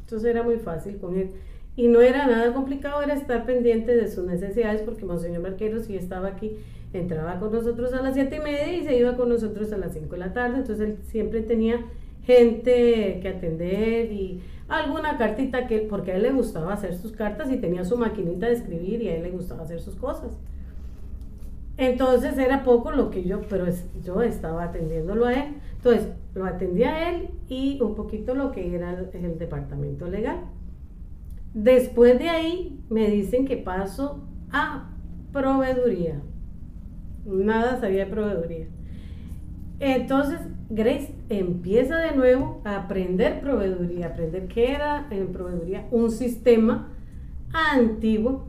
Entonces 0.00 0.28
era 0.28 0.42
muy 0.42 0.56
fácil 0.56 0.98
con 0.98 1.16
él. 1.16 1.30
Y 1.76 1.88
no 1.88 2.00
era 2.00 2.26
nada 2.26 2.52
complicado, 2.54 3.02
era 3.02 3.14
estar 3.14 3.44
pendiente 3.44 3.94
de 3.94 4.08
sus 4.08 4.24
necesidades, 4.24 4.82
porque 4.82 5.04
Monseñor 5.04 5.42
Barquero 5.42 5.80
sí 5.80 5.96
estaba 5.96 6.28
aquí, 6.28 6.56
entraba 6.92 7.38
con 7.38 7.52
nosotros 7.52 7.92
a 7.92 8.02
las 8.02 8.14
siete 8.14 8.36
y 8.36 8.40
media 8.40 8.72
y 8.72 8.84
se 8.84 8.96
iba 8.96 9.16
con 9.16 9.28
nosotros 9.28 9.72
a 9.72 9.76
las 9.76 9.92
5 9.92 10.08
de 10.08 10.18
la 10.18 10.32
tarde. 10.32 10.58
Entonces 10.58 10.88
él 10.88 10.96
siempre 11.04 11.42
tenía 11.42 11.84
gente 12.24 13.20
que 13.22 13.28
atender 13.28 14.10
y 14.10 14.40
alguna 14.68 15.16
cartita 15.16 15.66
que, 15.66 15.78
porque 15.78 16.12
a 16.12 16.16
él 16.16 16.22
le 16.22 16.32
gustaba 16.32 16.72
hacer 16.72 16.96
sus 16.96 17.12
cartas 17.12 17.50
y 17.50 17.58
tenía 17.58 17.84
su 17.84 17.96
maquinita 17.96 18.46
de 18.46 18.54
escribir 18.54 19.02
y 19.02 19.08
a 19.08 19.16
él 19.16 19.22
le 19.22 19.30
gustaba 19.30 19.62
hacer 19.62 19.80
sus 19.80 19.94
cosas. 19.94 20.38
Entonces 21.76 22.38
era 22.38 22.64
poco 22.64 22.90
lo 22.90 23.10
que 23.10 23.24
yo, 23.24 23.42
pero 23.48 23.66
yo 24.02 24.22
estaba 24.22 24.64
atendiéndolo 24.64 25.26
a 25.26 25.34
él. 25.34 25.54
Entonces 25.76 26.08
lo 26.34 26.46
atendía 26.46 26.94
a 26.94 27.10
él 27.10 27.28
y 27.48 27.80
un 27.80 27.94
poquito 27.94 28.34
lo 28.34 28.50
que 28.50 28.74
era 28.74 28.92
el, 28.92 29.10
el 29.12 29.38
departamento 29.38 30.08
legal. 30.08 30.40
Después 31.54 32.18
de 32.18 32.28
ahí 32.28 32.80
me 32.88 33.08
dicen 33.10 33.46
que 33.46 33.56
paso 33.56 34.20
a 34.50 34.90
proveeduría. 35.32 36.20
Nada 37.24 37.78
sabía 37.80 38.06
de 38.06 38.10
proveeduría. 38.10 38.66
Entonces 39.80 40.40
Grace 40.68 41.14
empieza 41.28 41.96
de 41.98 42.16
nuevo 42.16 42.60
a 42.64 42.76
aprender 42.76 43.40
proveeduría, 43.40 44.08
aprender 44.08 44.48
qué 44.48 44.72
era 44.72 45.06
en 45.10 45.28
proveeduría 45.28 45.86
un 45.90 46.10
sistema 46.10 46.88
antiguo. 47.52 48.46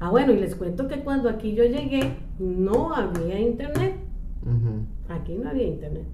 Ah, 0.00 0.10
bueno, 0.10 0.32
y 0.32 0.38
les 0.38 0.54
cuento 0.56 0.88
que 0.88 1.00
cuando 1.00 1.28
aquí 1.28 1.54
yo 1.54 1.64
llegué 1.64 2.14
no 2.38 2.94
había 2.94 3.38
internet. 3.38 3.94
Aquí 5.08 5.34
no 5.34 5.50
había 5.50 5.66
internet. 5.66 6.04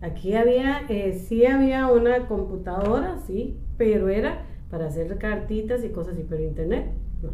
Aquí 0.00 0.34
había, 0.34 0.82
eh, 0.88 1.12
sí 1.12 1.46
había 1.46 1.86
una 1.86 2.26
computadora, 2.26 3.18
sí, 3.18 3.56
pero 3.76 4.08
era 4.08 4.46
para 4.70 4.86
hacer 4.86 5.16
cartitas 5.18 5.84
y 5.84 5.90
cosas 5.90 6.14
así, 6.14 6.26
pero 6.28 6.42
internet, 6.42 6.90
no. 7.22 7.30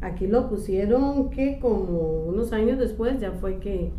Aquí 0.00 0.26
lo 0.26 0.48
pusieron 0.48 1.30
que 1.30 1.58
como 1.58 2.24
unos 2.24 2.52
años 2.52 2.78
después 2.78 3.18
ya 3.20 3.32
fue 3.32 3.60
que, 3.60 3.92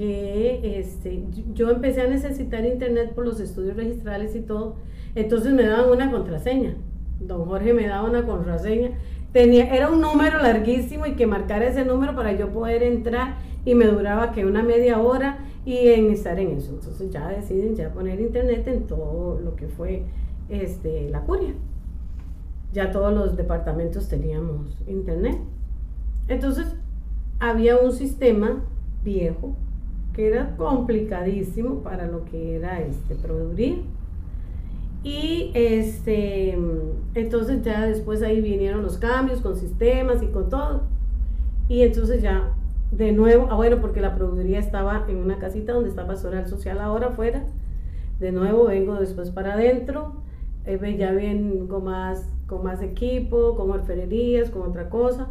que 0.00 0.78
este, 0.78 1.24
yo 1.52 1.68
empecé 1.68 2.00
a 2.00 2.06
necesitar 2.06 2.64
internet 2.64 3.12
por 3.14 3.26
los 3.26 3.38
estudios 3.38 3.76
registrales 3.76 4.34
y 4.34 4.40
todo, 4.40 4.76
entonces 5.14 5.52
me 5.52 5.66
daban 5.66 5.90
una 5.90 6.10
contraseña. 6.10 6.74
Don 7.20 7.44
Jorge 7.44 7.74
me 7.74 7.86
daba 7.86 8.08
una 8.08 8.24
contraseña. 8.24 8.92
Tenía, 9.34 9.74
era 9.74 9.90
un 9.90 10.00
número 10.00 10.40
larguísimo 10.40 11.04
y 11.04 11.16
que 11.16 11.26
marcara 11.26 11.66
ese 11.66 11.84
número 11.84 12.16
para 12.16 12.32
yo 12.32 12.48
poder 12.48 12.82
entrar 12.82 13.36
y 13.66 13.74
me 13.74 13.84
duraba 13.84 14.32
que 14.32 14.46
una 14.46 14.62
media 14.62 14.98
hora 15.00 15.40
y 15.66 15.76
estar 15.76 16.40
en 16.40 16.52
eso. 16.52 16.70
Entonces 16.72 17.10
ya 17.10 17.28
deciden 17.28 17.76
ya 17.76 17.92
poner 17.92 18.22
internet 18.22 18.66
en 18.68 18.86
todo 18.86 19.38
lo 19.38 19.54
que 19.54 19.68
fue 19.68 20.04
este, 20.48 21.10
la 21.10 21.20
curia. 21.20 21.52
Ya 22.72 22.90
todos 22.90 23.12
los 23.12 23.36
departamentos 23.36 24.08
teníamos 24.08 24.78
internet. 24.86 25.36
Entonces 26.26 26.74
había 27.38 27.76
un 27.76 27.92
sistema 27.92 28.64
viejo 29.04 29.56
que 30.20 30.28
era 30.28 30.54
complicadísimo 30.58 31.76
para 31.76 32.06
lo 32.06 32.26
que 32.26 32.56
era 32.56 32.82
este 32.82 33.14
proveeduría. 33.14 33.76
Y 35.02 35.50
este, 35.54 36.58
entonces 37.14 37.62
ya 37.62 37.86
después 37.86 38.22
ahí 38.22 38.42
vinieron 38.42 38.82
los 38.82 38.98
cambios 38.98 39.40
con 39.40 39.56
sistemas 39.56 40.22
y 40.22 40.26
con 40.26 40.50
todo. 40.50 40.82
Y 41.70 41.80
entonces 41.80 42.20
ya 42.20 42.52
de 42.92 43.12
nuevo, 43.12 43.48
ah 43.50 43.56
bueno, 43.56 43.80
porque 43.80 44.02
la 44.02 44.14
proveeduría 44.14 44.58
estaba 44.58 45.06
en 45.08 45.16
una 45.16 45.38
casita 45.38 45.72
donde 45.72 45.88
está 45.88 46.06
pastoral 46.06 46.46
social 46.46 46.80
ahora 46.80 47.06
afuera. 47.06 47.46
De 48.18 48.30
nuevo 48.30 48.66
vengo 48.66 48.96
después 48.96 49.30
para 49.30 49.54
adentro. 49.54 50.16
eh, 50.66 50.96
ya 50.98 51.12
vengo 51.12 51.80
más, 51.80 52.30
con 52.46 52.62
más 52.62 52.82
equipo, 52.82 53.56
con 53.56 53.70
orfebrerías, 53.70 54.50
con 54.50 54.68
otra 54.68 54.90
cosa. 54.90 55.28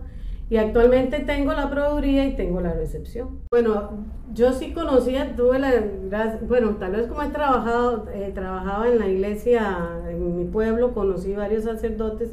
Y 0.49 0.57
actualmente 0.57 1.19
tengo 1.19 1.53
la 1.53 1.69
proveeduría 1.69 2.25
y 2.25 2.35
tengo 2.35 2.59
la 2.59 2.73
recepción. 2.73 3.41
Bueno, 3.51 4.05
yo 4.33 4.51
sí 4.53 4.73
conocía, 4.73 5.35
tuve 5.35 5.59
la 5.59 5.71
bueno, 6.47 6.77
tal 6.77 6.93
vez 6.93 7.05
como 7.05 7.21
he 7.21 7.29
trabajado, 7.29 8.07
eh, 8.11 8.31
trabajaba 8.33 8.89
en 8.89 8.97
la 8.97 9.07
iglesia 9.07 9.77
en 10.09 10.37
mi 10.37 10.45
pueblo, 10.45 10.93
conocí 10.93 11.33
varios 11.33 11.65
sacerdotes. 11.65 12.31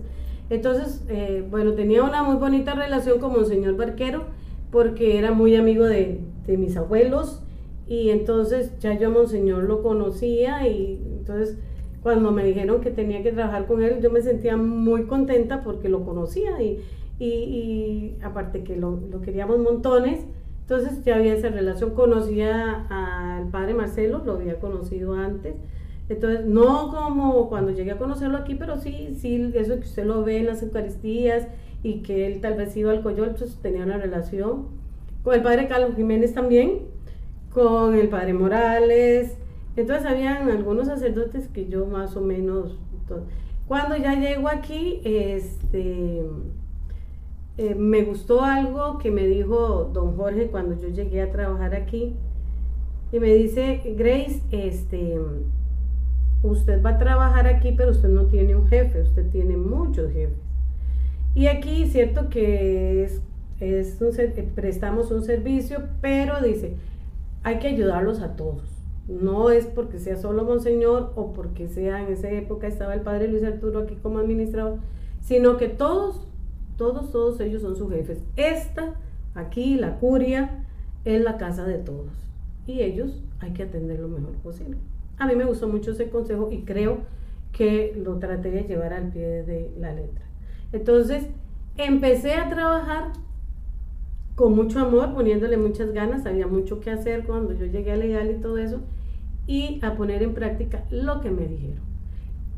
Entonces, 0.49 1.05
eh, 1.09 1.47
bueno, 1.51 1.73
tenía 1.73 2.03
una 2.03 2.23
muy 2.23 2.37
bonita 2.37 2.75
relación 2.75 3.19
con 3.19 3.33
Monseñor 3.33 3.77
Barquero 3.77 4.25
porque 4.71 5.19
era 5.19 5.33
muy 5.33 5.55
amigo 5.55 5.85
de, 5.85 6.21
de 6.47 6.57
mis 6.57 6.77
abuelos 6.77 7.43
y 7.87 8.11
entonces 8.11 8.79
ya 8.79 8.95
yo 8.99 9.09
a 9.09 9.11
Monseñor 9.11 9.65
lo 9.65 9.83
conocía 9.83 10.67
y 10.67 11.03
entonces 11.19 11.59
cuando 12.03 12.31
me 12.31 12.45
dijeron 12.45 12.81
que 12.81 12.91
tenía 12.91 13.23
que 13.23 13.33
trabajar 13.33 13.67
con 13.67 13.83
él, 13.83 14.01
yo 14.01 14.11
me 14.11 14.23
sentía 14.23 14.57
muy 14.57 15.07
contenta 15.07 15.65
porque 15.65 15.89
lo 15.89 16.05
conocía 16.05 16.63
y, 16.63 16.79
y, 17.19 18.17
aparte 18.23 18.63
que 18.63 18.77
lo, 18.77 19.01
queríamos 19.23 19.59
montones, 19.59 20.25
entonces 20.63 21.05
ya 21.05 21.17
había 21.17 21.35
esa 21.35 21.49
relación, 21.49 21.95
conocía 21.95 22.87
al 22.91 23.49
padre 23.49 23.75
Marcelo, 23.75 24.23
lo 24.25 24.33
había 24.35 24.59
conocido 24.59 25.15
antes, 25.15 25.55
entonces 26.09 26.45
no 26.45 26.91
como 26.91 27.49
cuando 27.49 27.73
llegué 27.73 27.93
a 27.93 27.99
conocerlo 27.99 28.37
aquí, 28.39 28.55
pero 28.55 28.77
sí, 28.79 29.17
sí, 29.17 29.53
eso 29.55 29.75
que 29.75 29.87
usted 29.87 30.05
lo 30.05 30.25
ve 30.25 30.39
en 30.39 30.47
las 30.47 30.63
Eucaristías 30.63 31.49
y 31.83 32.03
que 32.03 32.27
él 32.27 32.41
tal 32.41 32.55
vez 32.55 32.77
iba 32.77 32.91
al 32.91 33.03
Coyol, 33.03 33.29
entonces 33.29 33.57
tenía 33.63 33.85
una 33.85 33.97
relación 33.97 34.67
con 35.23 35.35
el 35.35 35.43
padre 35.43 35.69
Carlos 35.69 35.97
Jiménez 35.97 36.35
también, 36.35 36.83
con 37.53 37.95
el 37.95 38.09
padre 38.09 38.35
Morales, 38.35 39.37
entonces 39.77 40.07
habían 40.07 40.49
algunos 40.51 40.87
sacerdotes 40.87 41.49
que 41.49 41.69
yo 41.69 41.87
más 41.87 42.17
o 42.17 42.21
menos... 42.21 42.79
Cuando 43.69 43.97
ya 43.97 44.15
llego 44.15 44.49
aquí, 44.49 45.01
este, 45.05 46.23
eh, 47.59 47.75
me 47.75 48.03
gustó 48.03 48.43
algo 48.43 48.99
que 48.99 49.11
me 49.11 49.27
dijo 49.27 49.91
don 49.93 50.17
Jorge 50.17 50.49
cuando 50.49 50.79
yo 50.79 50.89
llegué 50.89 51.23
a 51.23 51.33
trabajar 51.33 51.75
aquí. 51.75 52.15
Y 53.13 53.21
me 53.21 53.33
dice, 53.35 53.81
Grace, 53.97 54.43
este, 54.51 55.19
usted 56.43 56.83
va 56.83 56.91
a 56.91 56.99
trabajar 56.99 57.47
aquí, 57.47 57.73
pero 57.73 57.93
usted 57.93 58.09
no 58.09 58.27
tiene 58.27 58.57
un 58.57 58.67
jefe, 58.67 59.03
usted 59.03 59.31
tiene 59.31 59.57
muchos 59.57 60.13
jefes. 60.13 60.37
Y 61.35 61.47
aquí, 61.49 61.87
cierto 61.87 62.29
que 62.29 63.05
es, 63.05 63.21
es 63.61 64.01
eh, 64.01 64.49
prestamos 64.55 65.11
un 65.11 65.23
servicio, 65.23 65.83
pero 66.01 66.41
dice, 66.41 66.77
hay 67.43 67.59
que 67.59 67.69
ayudarlos 67.69 68.21
a 68.21 68.37
todos. 68.37 68.63
No 69.09 69.51
es 69.51 69.67
porque 69.67 69.99
sea 69.99 70.17
solo 70.17 70.45
Monseñor 70.45 71.13
o 71.15 71.33
porque 71.33 71.69
sea 71.69 72.03
en 72.03 72.13
esa 72.13 72.29
época 72.31 72.67
estaba 72.67 72.95
el 72.95 73.03
padre 73.03 73.29
Luis 73.29 73.45
Arturo 73.45 73.81
aquí 73.81 73.95
como 74.03 74.19
administrador, 74.19 74.79
sino 75.21 75.57
que 75.57 75.69
todos, 75.69 76.26
todos, 76.77 77.11
todos 77.11 77.41
ellos 77.41 77.63
son 77.63 77.77
sus 77.77 77.91
jefes. 77.91 78.23
Esta, 78.37 78.95
aquí, 79.35 79.77
la 79.77 79.99
curia, 79.99 80.65
es 81.05 81.23
la 81.23 81.37
casa 81.37 81.65
de 81.65 81.79
todos. 81.79 82.13
Y 82.67 82.81
ellos 82.83 83.23
hay 83.39 83.53
que 83.53 83.63
atender 83.63 84.01
lo 84.01 84.09
mejor 84.09 84.35
posible. 84.37 84.79
A 85.19 85.27
mí 85.27 85.35
me 85.35 85.45
gustó 85.45 85.69
mucho 85.69 85.93
ese 85.93 86.11
consejo 86.11 86.51
y 86.51 86.63
creo 86.63 86.99
que 87.53 87.95
lo 87.97 88.19
traté 88.19 88.51
de 88.51 88.65
llevar 88.65 88.93
al 88.93 89.11
pie 89.11 89.45
de 89.45 89.73
la 89.79 89.93
letra. 89.93 90.25
Entonces, 90.73 91.27
empecé 91.77 92.35
a 92.35 92.51
trabajar 92.51 93.13
con 94.35 94.55
mucho 94.55 94.81
amor, 94.81 95.15
poniéndole 95.15 95.57
muchas 95.57 95.93
ganas, 95.93 96.27
había 96.27 96.47
mucho 96.47 96.81
que 96.81 96.91
hacer 96.91 97.25
cuando 97.25 97.55
yo 97.55 97.65
llegué 97.65 97.93
a 97.93 97.97
legal 97.97 98.31
y 98.31 98.41
todo 98.41 98.59
eso, 98.59 98.81
y 99.47 99.81
a 99.83 99.95
poner 99.95 100.23
en 100.23 100.35
práctica 100.35 100.85
lo 100.91 101.23
que 101.23 101.31
me 101.31 101.47
dijeron. 101.47 101.86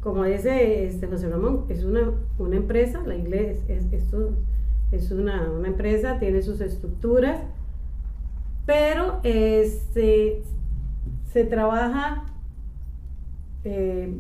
Como 0.09 0.25
dice 0.25 0.87
este 0.87 1.07
José 1.07 1.29
Ramón, 1.29 1.67
es 1.69 1.85
una, 1.85 2.13
una 2.39 2.57
empresa, 2.57 3.03
la 3.05 3.15
iglesia 3.15 3.75
es, 3.77 3.85
es 4.91 5.11
una, 5.11 5.51
una 5.51 5.69
empresa, 5.69 6.19
tiene 6.19 6.41
sus 6.41 6.63
estructuras, 6.63 7.43
pero 8.65 9.21
este, 9.23 10.41
se 11.31 11.45
trabaja 11.45 12.25
eh, 13.65 14.19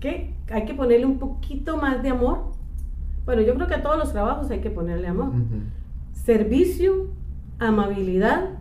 que 0.00 0.34
hay 0.50 0.64
que 0.64 0.72
ponerle 0.72 1.04
un 1.04 1.18
poquito 1.18 1.76
más 1.76 2.02
de 2.02 2.08
amor. 2.08 2.52
Bueno, 3.26 3.42
yo 3.42 3.54
creo 3.56 3.66
que 3.66 3.74
a 3.74 3.82
todos 3.82 3.98
los 3.98 4.10
trabajos 4.12 4.50
hay 4.50 4.60
que 4.60 4.70
ponerle 4.70 5.08
amor. 5.08 5.32
Servicio, 6.14 7.08
amabilidad, 7.58 8.57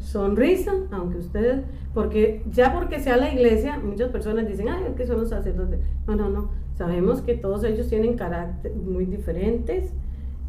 sonrisa, 0.00 0.72
aunque 0.90 1.18
ustedes, 1.18 1.62
porque 1.94 2.42
ya 2.50 2.72
porque 2.74 3.00
sea 3.00 3.16
la 3.16 3.32
iglesia, 3.32 3.78
muchas 3.78 4.10
personas 4.10 4.46
dicen, 4.46 4.68
ay, 4.68 4.84
es 4.88 4.94
que 4.96 5.06
son 5.06 5.18
los 5.18 5.28
sacerdotes. 5.28 5.80
No, 6.06 6.14
no, 6.16 6.28
no. 6.28 6.50
Sabemos 6.76 7.20
que 7.22 7.34
todos 7.34 7.64
ellos 7.64 7.88
tienen 7.88 8.14
carácter 8.16 8.72
muy 8.74 9.04
diferentes. 9.06 9.92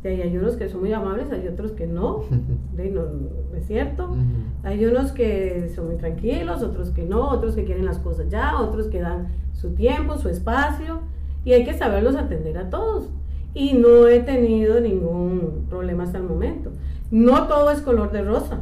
Hay 0.04 0.38
unos 0.38 0.56
que 0.56 0.70
son 0.70 0.80
muy 0.82 0.94
amables, 0.94 1.30
hay 1.32 1.48
otros 1.48 1.72
que 1.74 1.86
no. 1.88 2.24
De- 2.76 2.90
no, 2.90 3.02
no 3.04 3.58
es 3.58 3.66
cierto. 3.68 4.16
Hay 4.64 4.86
unos 4.86 5.12
que 5.12 5.70
son 5.76 5.88
muy 5.88 5.96
tranquilos, 5.98 6.62
otros 6.64 6.92
que 6.92 7.04
no, 7.04 7.30
otros 7.30 7.56
que 7.56 7.66
quieren 7.66 7.86
las 7.86 8.00
cosas 8.00 8.30
ya, 8.30 8.60
otros 8.62 8.88
que 8.88 9.02
dan 9.02 9.28
su 9.54 9.72
tiempo, 9.72 10.18
su 10.18 10.30
espacio, 10.30 11.00
y 11.44 11.52
hay 11.54 11.66
que 11.66 11.74
saberlos 11.74 12.16
atender 12.16 12.58
a 12.58 12.70
todos. 12.70 13.10
Y 13.54 13.74
no 13.74 14.08
he 14.08 14.20
tenido 14.22 14.80
ningún 14.80 15.66
problema 15.70 16.04
hasta 16.04 16.20
el 16.20 16.24
momento. 16.26 16.72
No 17.12 17.48
todo 17.48 17.72
es 17.72 17.82
color 17.82 18.12
de 18.12 18.22
rosa. 18.22 18.60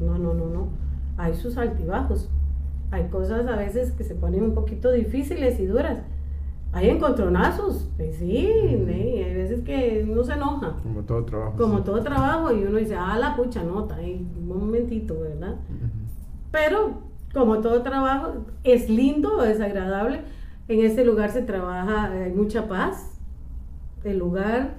No, 0.00 0.18
no, 0.18 0.34
no, 0.34 0.46
no. 0.46 0.68
Hay 1.16 1.34
sus 1.34 1.56
altibajos. 1.56 2.28
Hay 2.90 3.08
cosas 3.08 3.46
a 3.46 3.56
veces 3.56 3.92
que 3.92 4.04
se 4.04 4.14
ponen 4.14 4.42
un 4.44 4.54
poquito 4.54 4.92
difíciles 4.92 5.58
y 5.60 5.66
duras. 5.66 5.98
Hay 6.72 6.90
encontronazos, 6.90 7.88
pues 7.96 8.16
sí. 8.16 8.46
¿eh? 8.48 9.24
hay 9.26 9.34
veces 9.34 9.62
que 9.62 10.06
uno 10.10 10.22
se 10.24 10.34
enoja 10.34 10.76
Como 10.82 11.00
todo 11.02 11.24
trabajo. 11.24 11.56
como 11.56 11.78
sí. 11.78 11.84
todo 11.84 12.02
trabajo 12.02 12.52
y 12.52 12.64
uno 12.64 12.76
dice, 12.76 12.96
ah, 12.96 13.16
la 13.18 13.34
pucha 13.34 13.62
nota, 13.62 13.96
ahí, 13.96 14.26
un 14.38 14.48
momentito, 14.48 15.18
¿verdad? 15.18 15.56
Pero 16.50 17.00
como 17.32 17.60
todo 17.60 17.82
trabajo, 17.82 18.46
es 18.62 18.90
lindo, 18.90 19.42
es 19.44 19.60
agradable. 19.60 20.20
En 20.68 20.84
este 20.84 21.04
lugar 21.04 21.30
se 21.30 21.42
trabaja, 21.42 22.10
hay 22.12 22.32
mucha 22.32 22.68
paz. 22.68 23.18
El 24.04 24.18
lugar 24.18 24.74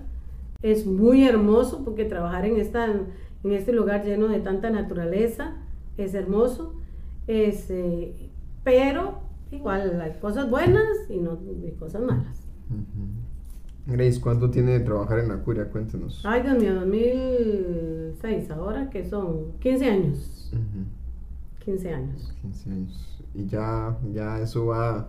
es 0.61 0.86
muy 0.86 1.28
hermoso 1.28 1.84
porque 1.84 2.05
trabajar 2.05 2.45
en, 2.45 2.57
esta, 2.57 2.88
en 3.44 3.52
este 3.54 3.72
lugar 3.74 4.04
lleno 4.06 4.28
de 4.28 4.40
tanta 4.40 4.70
naturaleza 4.70 5.56
es 5.98 6.14
hermoso. 6.14 6.74
Es, 7.28 7.70
eh, 7.70 8.30
pero 8.64 9.20
igual 9.52 10.00
hay 10.02 10.14
cosas 10.20 10.50
buenas 10.50 10.88
y, 11.10 11.18
no, 11.18 11.38
y 11.66 11.72
cosas 11.72 12.02
malas. 12.02 12.48
Grace, 13.86 14.20
¿cuánto 14.20 14.50
tiene 14.50 14.72
de 14.74 14.80
trabajar 14.82 15.20
en 15.20 15.30
la 15.30 15.38
curia? 15.38 15.70
Cuéntenos. 15.70 16.22
Ay, 16.26 16.42
Dios 16.44 16.58
mío, 16.58 16.76
2006, 16.76 18.52
ahora 18.52 18.90
que 18.90 19.06
son 19.06 19.54
15 19.60 19.90
años. 19.90 20.52
Ujú. 20.54 21.64
15 21.64 21.94
años. 21.94 22.34
15 22.42 22.70
años. 22.70 23.24
Y 23.34 23.46
ya, 23.46 23.98
ya 24.14 24.40
eso 24.42 24.66
va 24.68 25.08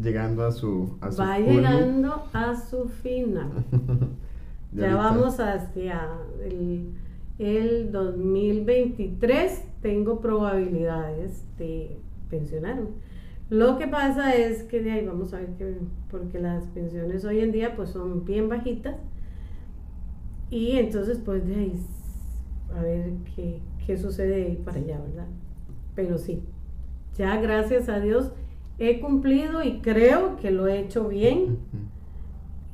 llegando 0.00 0.44
a 0.46 0.52
su, 0.52 0.96
a 1.00 1.10
su 1.10 1.20
Va 1.22 1.38
llegando 1.38 2.24
a 2.32 2.54
su 2.56 2.88
final. 2.88 3.50
Ya 4.72 4.92
ahorita- 4.92 4.96
vamos 5.10 5.40
hacia 5.40 6.08
el, 6.44 6.92
el 7.38 7.92
2023. 7.92 9.64
Tengo 9.82 10.20
probabilidades 10.20 11.44
de 11.58 11.98
pensionarme. 12.28 12.88
Lo 13.48 13.78
que 13.78 13.86
pasa 13.86 14.34
es 14.34 14.64
que 14.64 14.82
de 14.82 14.90
ahí 14.90 15.06
vamos 15.06 15.32
a 15.32 15.38
ver 15.38 15.50
que, 15.56 15.76
porque 16.10 16.40
las 16.40 16.66
pensiones 16.68 17.24
hoy 17.24 17.40
en 17.40 17.52
día 17.52 17.76
pues 17.76 17.90
son 17.90 18.24
bien 18.24 18.48
bajitas. 18.48 18.96
Y 20.50 20.72
entonces 20.72 21.20
pues 21.24 21.46
de 21.46 21.54
ahí 21.54 21.80
a 22.74 22.82
ver 22.82 23.12
qué, 23.34 23.60
qué 23.86 23.96
sucede 23.96 24.28
de 24.28 24.44
ahí 24.46 24.62
para 24.64 24.78
allá, 24.78 25.00
¿verdad? 25.00 25.28
Pero 25.94 26.18
sí, 26.18 26.42
ya 27.16 27.40
gracias 27.40 27.88
a 27.88 28.00
Dios 28.00 28.32
he 28.78 29.00
cumplido 29.00 29.62
y 29.62 29.80
creo 29.80 30.36
que 30.36 30.50
lo 30.50 30.66
he 30.66 30.80
hecho 30.80 31.08
bien 31.08 31.58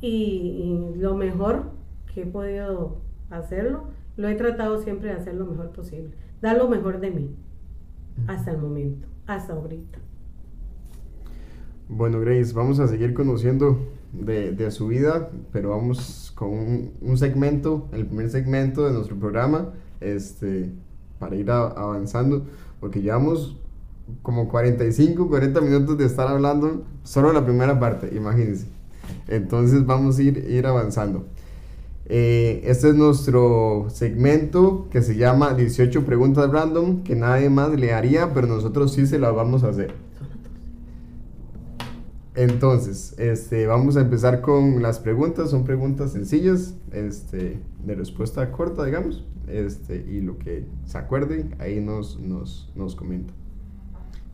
y 0.00 0.90
lo 0.96 1.14
mejor 1.14 1.70
que 2.12 2.22
he 2.22 2.26
podido 2.26 2.96
hacerlo, 3.30 3.84
lo 4.16 4.28
he 4.28 4.34
tratado 4.36 4.78
siempre 4.82 5.10
de 5.10 5.16
hacer 5.16 5.34
lo 5.34 5.46
mejor 5.46 5.72
posible, 5.72 6.16
dar 6.40 6.56
lo 6.58 6.68
mejor 6.68 7.00
de 7.00 7.10
mí, 7.10 7.36
hasta 8.26 8.52
el 8.52 8.58
momento, 8.58 9.08
hasta 9.26 9.54
ahorita. 9.54 10.00
Bueno, 11.88 12.20
Grace, 12.20 12.52
vamos 12.54 12.80
a 12.80 12.88
seguir 12.88 13.12
conociendo 13.14 13.78
de, 14.12 14.52
de 14.52 14.70
su 14.70 14.88
vida, 14.88 15.30
pero 15.52 15.70
vamos 15.70 16.32
con 16.36 16.50
un, 16.50 16.92
un 17.00 17.18
segmento, 17.18 17.88
el 17.92 18.06
primer 18.06 18.30
segmento 18.30 18.86
de 18.86 18.92
nuestro 18.92 19.16
programa, 19.16 19.72
este, 20.00 20.70
para 21.18 21.36
ir 21.36 21.50
a- 21.50 21.66
avanzando, 21.68 22.44
porque 22.80 23.02
llevamos 23.02 23.56
como 24.22 24.48
45, 24.48 25.28
40 25.28 25.60
minutos 25.60 25.98
de 25.98 26.06
estar 26.06 26.28
hablando 26.28 26.84
solo 27.04 27.32
la 27.32 27.44
primera 27.44 27.78
parte, 27.78 28.14
imagínense. 28.16 28.66
Entonces 29.28 29.86
vamos 29.86 30.18
a 30.18 30.22
ir, 30.22 30.38
ir 30.50 30.66
avanzando. 30.66 31.26
Eh, 32.14 32.60
este 32.64 32.90
es 32.90 32.94
nuestro 32.94 33.86
segmento 33.88 34.86
que 34.90 35.00
se 35.00 35.16
llama 35.16 35.54
18 35.54 36.04
preguntas 36.04 36.50
random 36.52 37.04
que 37.04 37.16
nadie 37.16 37.48
más 37.48 37.70
le 37.70 37.94
haría, 37.94 38.34
pero 38.34 38.46
nosotros 38.48 38.92
sí 38.92 39.06
se 39.06 39.18
las 39.18 39.34
vamos 39.34 39.64
a 39.64 39.70
hacer. 39.70 39.94
Entonces, 42.34 43.14
este, 43.18 43.66
vamos 43.66 43.96
a 43.96 44.02
empezar 44.02 44.42
con 44.42 44.82
las 44.82 44.98
preguntas. 44.98 45.48
Son 45.48 45.64
preguntas 45.64 46.12
sencillas, 46.12 46.74
este, 46.92 47.62
de 47.82 47.94
respuesta 47.94 48.52
corta, 48.52 48.84
digamos. 48.84 49.24
Este, 49.48 49.96
y 49.96 50.20
lo 50.20 50.36
que 50.36 50.66
se 50.84 50.98
acuerden, 50.98 51.54
ahí 51.60 51.80
nos, 51.80 52.20
nos, 52.20 52.70
nos 52.76 52.94
comenta. 52.94 53.32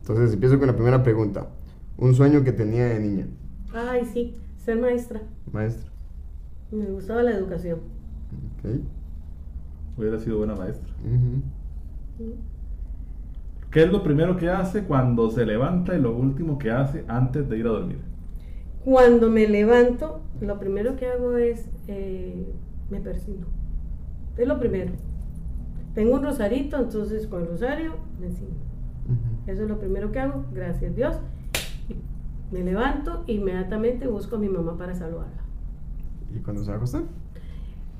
Entonces, 0.01 0.33
empiezo 0.33 0.59
con 0.59 0.67
la 0.67 0.75
primera 0.75 1.01
pregunta. 1.01 1.47
Un 1.95 2.13
sueño 2.13 2.43
que 2.43 2.51
tenía 2.51 2.87
de 2.87 2.99
niña, 2.99 3.27
Ay, 3.73 4.03
sí, 4.13 4.35
ser 4.57 4.81
maestra. 4.81 5.21
maestra. 5.49 5.88
Me 6.71 6.85
gustaba 6.85 7.23
la 7.23 7.31
educación. 7.31 7.79
Ok. 8.59 8.81
Hubiera 9.97 10.19
sido 10.19 10.37
buena 10.37 10.55
maestra. 10.55 10.93
¿Qué 13.71 13.83
es 13.83 13.91
lo 13.91 14.03
primero 14.03 14.37
que 14.37 14.49
hace 14.49 14.83
cuando 14.83 15.29
se 15.29 15.45
levanta 15.45 15.95
y 15.95 16.01
lo 16.01 16.15
último 16.15 16.57
que 16.57 16.71
hace 16.71 17.03
antes 17.07 17.49
de 17.49 17.57
ir 17.57 17.67
a 17.67 17.71
dormir? 17.71 17.99
Cuando 18.83 19.29
me 19.29 19.47
levanto, 19.47 20.21
lo 20.41 20.57
primero 20.57 20.95
que 20.95 21.07
hago 21.07 21.37
es, 21.37 21.69
eh, 21.87 22.51
me 22.89 22.99
persigno. 22.99 23.45
Es 24.37 24.47
lo 24.47 24.57
primero. 24.57 24.91
Tengo 25.93 26.15
un 26.15 26.23
rosarito, 26.23 26.77
entonces 26.77 27.27
con 27.27 27.41
el 27.41 27.49
rosario 27.49 27.95
me 28.19 28.31
signo. 28.31 28.55
Ujú. 29.05 29.51
Eso 29.51 29.63
es 29.63 29.69
lo 29.69 29.79
primero 29.79 30.11
que 30.11 30.19
hago, 30.19 30.45
gracias 30.53 30.91
a 30.91 30.95
Dios. 30.95 31.19
Me 32.51 32.63
levanto, 32.63 33.23
inmediatamente 33.27 34.07
busco 34.07 34.37
a 34.37 34.39
mi 34.39 34.49
mamá 34.49 34.77
para 34.77 34.95
saludarla. 34.95 35.38
¿Y 36.35 36.39
cuando 36.39 36.63
se 36.63 36.69
va 36.69 36.75
a 36.75 36.77
acostar? 36.77 37.03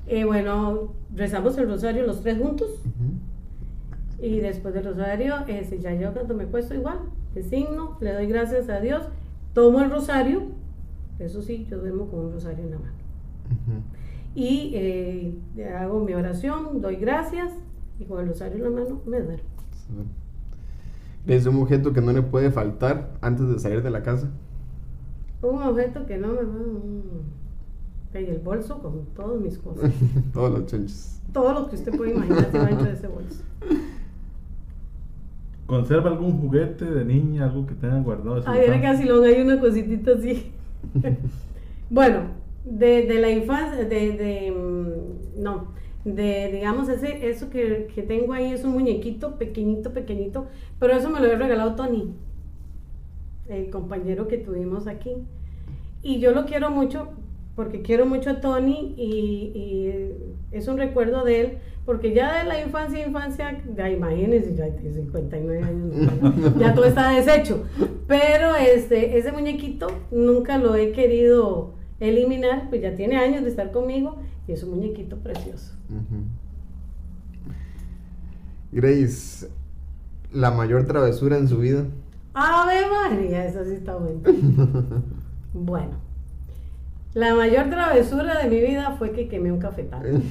Eh, 0.07 0.25
bueno, 0.25 0.93
rezamos 1.15 1.57
el 1.57 1.67
rosario 1.67 2.05
los 2.05 2.21
tres 2.21 2.39
juntos 2.39 2.81
y 4.21 4.39
después 4.39 4.73
del 4.73 4.85
rosario, 4.85 5.35
este, 5.47 5.79
ya 5.79 5.93
yo 5.93 6.13
cuando 6.13 6.33
me 6.35 6.45
cuesto 6.45 6.73
igual, 6.73 6.99
me 7.33 7.41
signo, 7.41 7.97
le 8.01 8.13
doy 8.13 8.27
gracias 8.27 8.69
a 8.69 8.79
Dios, 8.79 9.07
tomo 9.53 9.81
el 9.81 9.89
rosario, 9.89 10.43
eso 11.19 11.41
sí, 11.41 11.65
yo 11.69 11.77
duermo 11.77 12.07
con 12.07 12.25
un 12.25 12.33
rosario 12.33 12.65
en 12.65 12.71
la 12.71 12.79
mano. 12.79 12.93
Y 14.35 14.71
eh, 14.75 15.37
hago 15.77 16.03
mi 16.03 16.13
oración, 16.13 16.81
doy 16.81 16.97
gracias 16.97 17.53
y 17.99 18.05
con 18.05 18.19
el 18.21 18.27
rosario 18.27 18.57
en 18.57 18.63
la 18.63 18.81
mano 18.81 19.01
me 19.05 19.21
duermo. 19.21 19.49
Es 21.25 21.45
un 21.45 21.61
objeto 21.61 21.93
que 21.93 22.01
no 22.01 22.11
le 22.11 22.21
puede 22.21 22.51
faltar 22.51 23.11
antes 23.21 23.47
de 23.47 23.59
salir 23.59 23.83
de 23.83 23.89
la 23.89 24.03
casa. 24.03 24.29
Un 25.41 25.61
objeto 25.63 26.05
que 26.05 26.17
no 26.17 26.29
me 26.29 26.35
va 26.35 26.43
mm, 26.43 27.38
en 28.13 28.25
el 28.25 28.39
bolso 28.39 28.81
con 28.81 29.05
todas 29.15 29.39
mis 29.39 29.57
cosas. 29.57 29.91
Todos 30.33 30.59
los 30.59 30.65
chonchos. 30.65 31.21
Todo 31.31 31.53
lo 31.53 31.69
que 31.69 31.75
usted 31.75 31.95
puede 31.95 32.11
imaginar 32.11 32.51
se 32.51 32.57
va 32.57 32.65
dentro 32.65 32.85
de 32.85 32.93
ese 32.93 33.07
bolso. 33.07 33.43
¿Conserva 35.67 36.09
algún 36.09 36.39
juguete 36.39 36.85
de 36.85 37.05
niña, 37.05 37.45
algo 37.45 37.67
que 37.67 37.75
tengan 37.75 38.03
guardado? 38.03 38.41
Ay, 38.47 38.61
era 38.65 38.81
casi 38.81 39.03
lo 39.03 39.21
hay 39.21 39.39
una 39.39 39.59
cositita 39.59 40.13
así. 40.13 40.51
bueno, 41.91 42.21
de, 42.65 43.05
de 43.05 43.21
la 43.21 43.29
infancia, 43.29 43.85
de, 43.85 44.11
de, 44.17 44.51
mm, 44.51 45.43
no, 45.43 45.67
de, 46.05 46.49
digamos, 46.51 46.89
ese, 46.89 47.29
eso 47.29 47.51
que, 47.51 47.91
que 47.93 48.01
tengo 48.01 48.33
ahí 48.33 48.51
es 48.51 48.63
un 48.63 48.71
muñequito 48.71 49.35
pequeñito, 49.35 49.93
pequeñito, 49.93 50.47
pero 50.79 50.93
eso 50.93 51.11
me 51.11 51.19
lo 51.19 51.25
había 51.25 51.37
regalado 51.37 51.75
Tony, 51.75 52.15
el 53.47 53.69
compañero 53.69 54.27
que 54.27 54.39
tuvimos 54.39 54.87
aquí. 54.87 55.11
Y 56.01 56.19
yo 56.19 56.31
lo 56.31 56.45
quiero 56.45 56.71
mucho 56.71 57.09
porque 57.59 57.81
quiero 57.81 58.05
mucho 58.05 58.29
a 58.29 58.39
Tony 58.39 58.93
y, 58.95 59.51
y 59.53 60.13
es 60.53 60.69
un 60.69 60.77
recuerdo 60.77 61.25
de 61.25 61.41
él, 61.41 61.57
porque 61.85 62.13
ya 62.13 62.41
de 62.41 62.45
la 62.45 62.61
infancia, 62.61 63.05
infancia, 63.05 63.61
ya 63.75 63.89
imagínense, 63.89 64.55
ya 64.55 64.73
tiene 64.77 64.95
59 64.95 65.63
años, 65.63 66.55
ya 66.57 66.73
todo 66.73 66.85
está 66.85 67.11
deshecho. 67.11 67.65
Pero 68.07 68.55
este, 68.55 69.17
ese 69.17 69.33
muñequito 69.33 69.87
nunca 70.09 70.57
lo 70.57 70.73
he 70.73 70.93
querido 70.93 71.73
eliminar, 71.99 72.69
pues 72.69 72.81
ya 72.81 72.95
tiene 72.95 73.17
años 73.17 73.43
de 73.43 73.49
estar 73.49 73.73
conmigo 73.73 74.15
y 74.47 74.53
es 74.53 74.63
un 74.63 74.69
muñequito 74.69 75.17
precioso. 75.17 75.75
Grace, 78.71 79.49
la 80.31 80.51
mayor 80.51 80.85
travesura 80.85 81.37
en 81.37 81.49
su 81.49 81.57
vida. 81.57 81.83
Ave 82.33 82.89
María, 82.89 83.43
eso 83.43 83.65
sí 83.65 83.73
está 83.73 83.97
bueno. 83.97 84.21
Bueno, 85.51 85.97
la 87.13 87.35
mayor 87.35 87.69
travesura 87.69 88.37
de 88.41 88.49
mi 88.49 88.61
vida 88.61 88.95
fue 88.97 89.11
que 89.11 89.27
quemé 89.27 89.51
un 89.51 89.59
cafetal. 89.59 90.21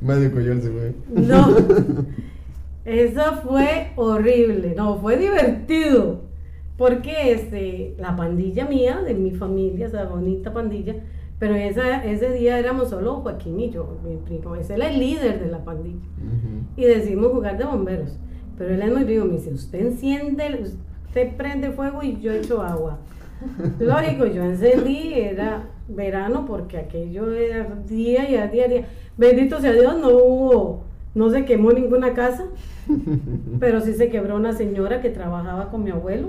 Medio 0.00 0.32
coyol 0.32 0.62
se 0.62 0.70
fue. 0.70 0.94
No, 1.10 1.56
eso 2.84 3.22
fue 3.42 3.92
horrible, 3.96 4.74
no, 4.76 4.98
fue 4.98 5.16
divertido. 5.16 6.28
Porque 6.76 7.32
este, 7.32 7.96
la 7.98 8.14
pandilla 8.14 8.64
mía, 8.64 9.00
de 9.04 9.14
mi 9.14 9.32
familia, 9.32 9.86
esa 9.86 10.04
bonita 10.04 10.52
pandilla, 10.52 10.94
pero 11.40 11.56
esa, 11.56 12.04
ese 12.04 12.32
día 12.32 12.56
éramos 12.56 12.90
solo 12.90 13.16
Joaquín 13.16 13.58
y 13.58 13.70
yo, 13.70 13.98
mi 14.04 14.16
primo, 14.16 14.54
ese 14.54 14.74
era 14.74 14.88
el 14.88 15.00
líder 15.00 15.40
de 15.40 15.50
la 15.50 15.64
pandilla. 15.64 16.06
Ujú. 16.16 16.80
Y 16.80 16.84
decidimos 16.84 17.32
jugar 17.32 17.58
de 17.58 17.64
bomberos. 17.64 18.16
Pero 18.56 18.74
él 18.74 18.82
es 18.82 18.92
muy 18.92 19.04
vivo, 19.04 19.24
me 19.24 19.34
dice, 19.34 19.52
usted 19.52 19.80
enciende, 19.80 20.64
usted 21.06 21.36
prende 21.36 21.72
fuego 21.72 22.02
y 22.04 22.20
yo 22.20 22.32
echo 22.32 22.62
agua. 22.62 22.98
Lógico, 23.78 24.26
yo 24.26 24.42
encendí, 24.42 25.14
era 25.14 25.68
verano 25.88 26.44
porque 26.46 26.78
aquello 26.78 27.30
era 27.32 27.66
día 27.86 28.28
y 28.30 28.36
a 28.36 28.46
día, 28.48 28.68
día. 28.68 28.86
Bendito 29.16 29.60
sea 29.60 29.72
Dios, 29.72 29.96
no 29.98 30.08
hubo, 30.10 30.84
no 31.14 31.30
se 31.30 31.44
quemó 31.44 31.72
ninguna 31.72 32.14
casa, 32.14 32.44
pero 33.60 33.80
sí 33.80 33.94
se 33.94 34.08
quebró 34.10 34.36
una 34.36 34.52
señora 34.52 35.00
que 35.00 35.10
trabajaba 35.10 35.70
con 35.70 35.84
mi 35.84 35.90
abuelo, 35.90 36.28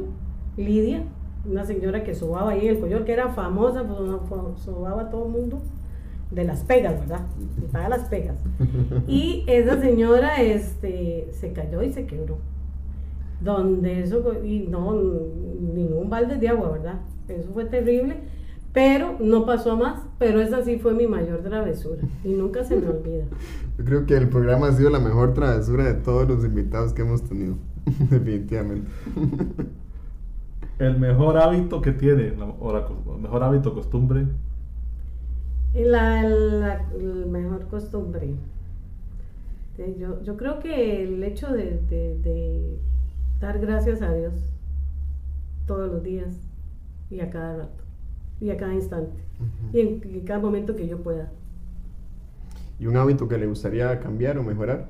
Lidia, 0.57 1.03
una 1.49 1.65
señora 1.65 2.03
que 2.03 2.13
sobaba 2.15 2.51
ahí 2.51 2.67
en 2.67 2.75
el 2.75 2.79
collor, 2.79 3.05
que 3.05 3.13
era 3.13 3.29
famosa, 3.29 3.83
pues 3.83 3.99
fue- 4.27 4.57
sobaba 4.57 5.03
a 5.03 5.09
todo 5.09 5.25
el 5.25 5.31
mundo 5.31 5.61
de 6.31 6.43
las 6.43 6.63
pegas, 6.63 6.99
¿verdad? 6.99 7.21
Quitaba 7.59 7.89
las 7.89 8.05
pegas. 8.05 8.37
Y 9.07 9.43
esa 9.47 9.79
señora 9.81 10.41
este, 10.41 11.29
se 11.31 11.53
cayó 11.53 11.81
y 11.81 11.91
se 11.91 12.05
quebró. 12.05 12.37
Donde 13.41 14.01
eso, 14.03 14.23
y 14.43 14.59
no, 14.67 14.93
ningún 15.73 16.09
balde 16.09 16.37
de 16.37 16.49
agua, 16.49 16.71
¿verdad? 16.71 16.99
Eso 17.27 17.49
fue 17.53 17.65
terrible, 17.65 18.17
pero 18.73 19.17
no 19.19 19.45
pasó 19.45 19.77
más, 19.77 20.01
pero 20.17 20.41
esa 20.41 20.61
sí 20.63 20.77
fue 20.77 20.93
mi 20.93 21.07
mayor 21.07 21.41
travesura 21.41 22.01
y 22.23 22.29
nunca 22.33 22.63
se 22.63 22.75
me 22.75 22.87
olvida. 22.89 23.25
Yo 23.77 23.85
creo 23.85 24.05
que 24.05 24.15
el 24.17 24.29
programa 24.29 24.67
ha 24.67 24.73
sido 24.73 24.89
la 24.89 24.99
mejor 24.99 25.33
travesura 25.33 25.85
de 25.85 25.93
todos 25.95 26.27
los 26.27 26.43
invitados 26.43 26.93
que 26.93 27.01
hemos 27.03 27.23
tenido, 27.23 27.55
definitivamente. 28.09 28.89
El 30.79 30.97
mejor 30.97 31.37
hábito 31.37 31.81
que 31.81 31.91
tiene, 31.91 32.31
la- 32.37 32.45
o 32.45 32.71
la 32.73 32.85
co- 32.85 33.17
mejor 33.21 33.43
hábito, 33.43 33.73
costumbre, 33.73 34.27
Y 35.73 35.83
La, 35.83 36.23
la- 36.23 36.81
la 36.91 37.25
mejor 37.27 37.67
costumbre. 37.67 38.35
Sí, 39.75 39.95
Yo, 39.99 40.21
yo 40.23 40.35
creo 40.37 40.59
que 40.59 41.03
el 41.03 41.23
hecho 41.23 41.47
de, 41.53 41.79
de- 41.89 42.17
de 42.23 42.79
dar 43.39 43.59
gracias 43.59 44.01
a 44.01 44.13
Dios 44.13 44.33
todos 45.65 45.91
los 45.91 46.03
días 46.03 46.35
y 47.09 47.19
a 47.21 47.29
cada 47.29 47.57
rato 47.57 47.83
y 48.41 48.49
a 48.51 48.57
cada 48.57 48.73
instante 48.73 49.23
y 49.73 49.79
en, 49.79 50.01
en 50.03 50.21
cada 50.25 50.39
momento 50.39 50.75
que 50.75 50.87
yo 50.87 51.01
pueda. 51.01 51.31
¿Y 52.79 52.87
un 52.87 52.95
hábito 52.97 53.27
que 53.27 53.37
le 53.37 53.47
gustaría 53.47 53.99
cambiar 53.99 54.37
o 54.37 54.43
mejorar? 54.43 54.87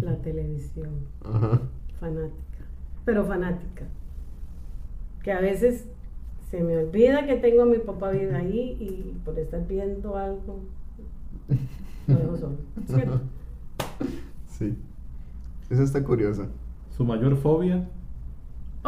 La 0.00 0.16
televisión, 0.22 0.90
Ajá. 1.24 1.60
fanática, 1.98 2.64
pero 3.04 3.24
fanática. 3.24 3.84
Que 5.22 5.32
a 5.32 5.40
veces 5.40 5.86
se 6.50 6.62
me 6.62 6.76
olvida 6.76 7.26
que 7.26 7.36
tengo 7.36 7.62
a 7.62 7.66
mi 7.66 7.78
papá 7.78 8.10
bien 8.10 8.34
ahí 8.36 8.76
y 8.78 9.18
por 9.24 9.38
estar 9.38 9.66
viendo 9.66 10.16
algo, 10.16 10.60
lo 12.06 12.16
dejo 12.16 12.36
solo. 12.36 12.56
¿cierto? 12.86 13.20
Sí. 14.58 14.74
Esa 15.68 15.82
está 15.82 16.02
curiosa. 16.02 16.46
su 16.96 17.04
mayor 17.04 17.36
fobia, 17.36 17.86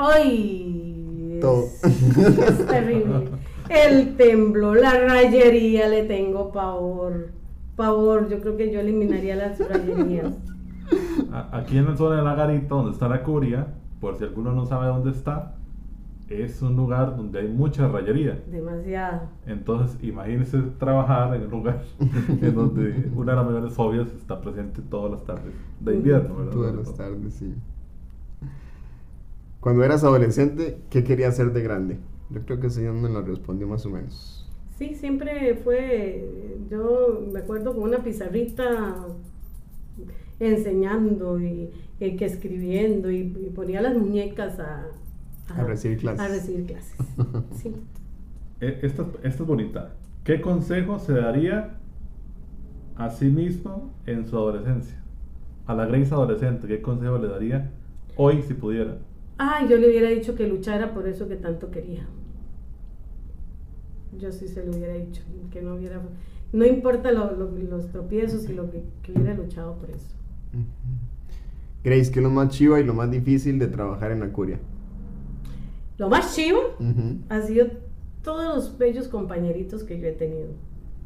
¡Ay! 0.00 1.38
Todo. 1.40 1.64
Es, 1.82 1.84
es 2.38 2.66
terrible. 2.66 3.30
El 3.68 4.16
temblor, 4.16 4.80
la 4.80 4.92
rayería, 4.92 5.88
le 5.88 6.04
tengo 6.04 6.52
pavor. 6.52 7.30
Pavor, 7.74 8.28
yo 8.28 8.40
creo 8.40 8.56
que 8.56 8.72
yo 8.72 8.78
eliminaría 8.80 9.34
las 9.34 9.58
rayerías. 9.58 10.34
Aquí 11.52 11.76
en 11.78 11.86
la 11.86 11.96
zona 11.96 12.16
de 12.16 12.22
la 12.22 12.34
garita, 12.36 12.68
donde 12.68 12.92
está 12.92 13.08
la 13.08 13.24
curia, 13.24 13.66
por 14.00 14.16
si 14.16 14.24
alguno 14.24 14.52
no 14.52 14.66
sabe 14.66 14.86
dónde 14.86 15.10
está, 15.10 15.56
es 16.29 16.61
un 16.61 16.76
lugar 16.76 17.16
donde 17.16 17.41
hay 17.41 17.49
mucha 17.49 17.89
rayería. 17.89 18.43
Demasiado. 18.51 19.29
Entonces, 19.47 19.99
imagínense 20.03 20.59
trabajar 20.79 21.35
en 21.35 21.45
un 21.45 21.51
lugar 21.51 21.83
en 21.99 22.55
donde 22.55 23.11
una 23.14 23.33
de 23.33 23.37
las 23.37 23.47
mayores 23.47 23.72
fobias 23.72 24.09
está 24.12 24.41
presente 24.41 24.83
todas 24.83 25.12
las 25.12 25.24
tardes 25.24 25.55
de 25.81 25.95
invierno, 25.95 26.37
¿verdad? 26.37 26.53
Todas 26.53 26.74
las 26.74 26.95
tardes, 26.95 27.35
sí. 27.35 27.55
Cuando 29.61 29.85
eras 29.85 30.05
adolescente, 30.05 30.79
¿qué 30.91 31.03
querías 31.03 31.37
ser 31.37 31.53
de 31.53 31.62
grande? 31.62 31.99
Yo 32.31 32.43
creo 32.43 32.61
que 32.61 32.66
ese 32.66 32.85
ya 32.85 32.93
me 32.93 33.09
lo 33.09 33.22
respondió 33.22 33.66
más 33.66 33.85
o 33.87 33.91
menos. 33.91 34.47
Sí, 34.76 34.95
siempre 34.95 35.57
fue, 35.57 36.59
yo 36.70 37.26
me 37.33 37.41
acuerdo 37.41 37.74
con 37.74 37.85
una 37.85 37.99
pizarrita 37.99 39.07
enseñando 40.39 41.41
y, 41.41 41.70
y 41.99 42.16
que 42.16 42.26
escribiendo 42.26 43.11
y, 43.11 43.16
y 43.20 43.51
ponía 43.53 43.81
las 43.81 43.97
muñecas 43.97 44.61
a, 44.61 44.87
A 45.57 45.64
recibir 45.64 45.99
clases. 45.99 46.20
A 46.20 46.28
recibir 46.28 46.66
clases. 46.66 46.96
Sí. 47.62 47.74
Eh, 48.61 48.78
Esta, 48.82 49.03
esta 49.22 49.42
es 49.42 49.46
bonita. 49.49 49.94
¿Qué 50.24 50.40
consejo 50.40 50.99
se 50.99 51.12
daría 51.14 51.76
a 52.96 53.11
sí 53.11 53.26
mismo 53.26 53.92
en 54.07 54.26
su 54.26 54.36
adolescencia? 54.36 54.96
A 55.66 55.74
la 55.74 55.86
Grace 55.86 56.12
adolescente, 56.12 56.66
¿qué 56.66 56.80
consejo 56.82 57.18
le 57.18 57.28
daría 57.28 57.70
hoy 58.16 58.42
si 58.42 58.55
pudiera? 58.55 58.99
Ah, 59.38 59.64
yo 59.68 59.76
le 59.76 59.88
hubiera 59.88 60.09
dicho 60.11 60.34
que 60.34 60.46
luchara 60.49 60.92
por 60.92 61.07
eso 61.07 61.28
que 61.28 61.36
tanto 61.36 61.70
quería. 61.70 62.07
Yo 64.18 64.32
sí 64.32 64.49
se 64.49 64.64
lo 64.64 64.72
hubiera 64.72 64.94
dicho, 64.94 65.22
que 65.53 65.62
no 65.62 65.74
hubiera... 65.76 66.01
No 66.53 66.64
importa 66.66 67.12
lo- 67.12 67.32
lo- 67.36 67.51
los 67.53 67.88
tropiezos 67.88 68.49
y 68.49 68.55
lo 68.55 68.70
que, 68.70 68.82
que 69.03 69.12
hubiera 69.12 69.34
luchado 69.34 69.74
por 69.76 69.90
eso. 69.90 70.09
Grace, 71.84 72.11
¿qué 72.11 72.18
es 72.20 72.24
lo 72.24 72.30
más 72.30 72.49
chiva 72.49 72.80
y 72.80 72.84
lo 72.84 72.94
más 72.94 73.11
difícil 73.11 73.59
de 73.59 73.68
trabajar 73.68 74.11
en 74.12 74.20
la 74.20 74.28
curia? 74.32 74.59
Lo 75.99 76.09
más 76.09 76.34
chivo 76.34 76.61
Ujú. 76.78 77.18
ha 77.28 77.40
sido 77.42 77.66
todos 78.22 78.55
los 78.55 78.78
bellos 78.78 79.09
compañeritos 79.09 79.84
que 79.84 80.01
yo 80.01 80.09
he 80.09 80.12
tenido. 80.12 80.49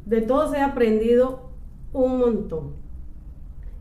De 0.07 0.21
todos 0.21 0.55
he 0.55 0.61
aprendido 0.61 1.51
un 1.93 2.19
montón. 2.19 2.73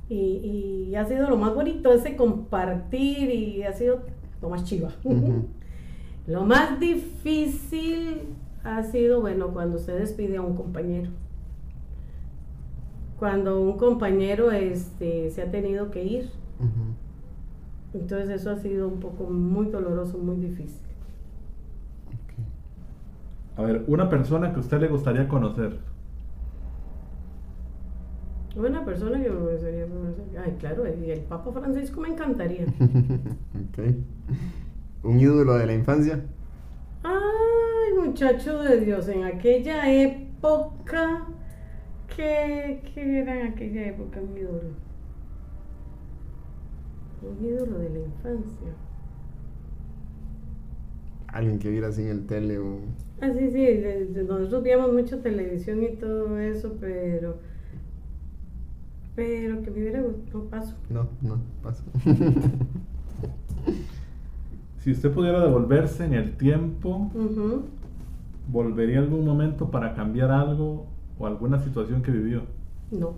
Y, 0.09 0.87
y 0.89 0.95
ha 0.95 1.05
sido 1.05 1.29
lo 1.29 1.37
más 1.37 1.53
bonito 1.53 1.93
ese 1.93 2.15
compartir 2.15 3.29
y 3.29 3.63
ha 3.63 3.73
sido 3.73 4.01
lo 4.41 4.49
más 4.49 4.63
chiva. 4.63 4.91
Lo 6.27 6.45
más 6.45 6.79
difícil 6.79 8.21
ha 8.63 8.83
sido, 8.83 9.21
bueno, 9.21 9.47
cuando 9.47 9.77
usted 9.77 9.97
despide 9.97 10.37
a 10.37 10.41
un 10.43 10.55
compañero. 10.55 11.09
Cuando 13.17 13.59
un 13.59 13.77
compañero 13.77 14.51
este, 14.51 15.31
se 15.31 15.41
ha 15.41 15.49
tenido 15.49 15.89
que 15.89 16.03
ir. 16.03 16.29
Entonces 17.93 18.29
eso 18.29 18.51
ha 18.51 18.57
sido 18.57 18.87
un 18.87 18.99
poco 18.99 19.23
muy 19.25 19.65
doloroso, 19.67 20.19
muy 20.19 20.35
difícil. 20.37 20.90
A 23.57 23.61
ver, 23.63 23.83
una 23.87 24.09
persona 24.09 24.51
que 24.51 24.57
a 24.57 24.59
usted 24.59 24.79
le 24.79 24.87
gustaría 24.87 25.27
conocer. 25.27 25.79
Una 28.55 28.83
persona 28.83 29.21
que 29.21 29.29
me 29.29 29.51
gustaría 29.51 29.87
conocer. 29.87 30.25
Ay, 30.43 30.55
claro, 30.59 30.83
y 30.87 31.11
el 31.11 31.21
Papa 31.21 31.51
Francisco 31.51 32.01
me 32.01 32.09
encantaría. 32.09 32.65
Ok. 33.71 33.95
¿Un 35.03 35.19
ídolo 35.19 35.53
de 35.55 35.65
la 35.65 35.73
infancia? 35.73 36.21
Ay, 37.03 37.93
muchacho 37.97 38.61
de 38.63 38.81
Dios, 38.81 39.07
en 39.07 39.23
aquella 39.23 39.89
época. 39.91 41.27
¿Qué, 42.15 42.83
qué 42.93 43.19
era 43.21 43.39
en 43.39 43.47
aquella 43.53 43.87
época 43.87 44.19
un 44.19 44.37
ídolo? 44.37 44.69
Un 47.21 47.45
ídolo 47.45 47.79
de 47.79 47.89
la 47.89 47.99
infancia. 47.99 48.73
Alguien 51.31 51.59
que 51.59 51.69
viera 51.69 51.87
así 51.87 52.01
en 52.01 52.09
el 52.09 52.25
tele 52.25 52.59
o... 52.59 52.79
Ah, 53.21 53.31
sí, 53.31 53.49
sí, 53.51 53.67
nosotros 54.27 54.63
veíamos 54.63 54.91
mucho 54.91 55.19
televisión 55.19 55.83
y 55.83 55.95
todo 55.95 56.37
eso, 56.39 56.75
pero. 56.79 57.37
Pero 59.15 59.61
que 59.61 59.71
me 59.71 59.81
hubiera 59.81 60.01
gustado, 60.01 60.39
no 60.39 60.49
paso. 60.49 60.75
No, 60.89 61.07
no, 61.21 61.39
pasa. 61.61 61.83
Si 64.81 64.89
usted 64.91 65.11
pudiera 65.11 65.39
devolverse 65.43 66.05
en 66.05 66.13
el 66.13 66.37
tiempo. 66.37 67.11
¿volvería 68.47 68.99
algún 68.99 69.23
momento 69.23 69.69
para 69.69 69.93
cambiar 69.93 70.31
algo 70.31 70.87
o 71.19 71.27
alguna 71.27 71.59
situación 71.59 72.01
que 72.01 72.11
vivió? 72.11 72.41
No, 72.89 73.13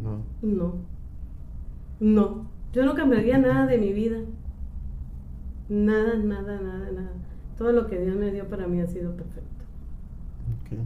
no. 0.00 0.22
no, 0.42 0.74
no. 1.98 2.46
Yo 2.72 2.86
no 2.86 2.94
cambiaría 2.94 3.36
nada 3.38 3.66
de 3.66 3.78
mi 3.78 3.92
vida. 3.92 4.18
Nada, 5.68 6.14
nada, 6.16 6.60
nada, 6.60 6.90
nada. 6.92 7.12
Todo 7.58 7.72
lo 7.72 7.86
que 7.86 7.98
Dios 8.00 8.16
me 8.16 8.30
dio 8.32 8.48
para 8.48 8.66
mí 8.66 8.80
ha 8.80 8.86
sido 8.86 9.12
perfecto. 9.14 9.64
Ok. 10.62 10.78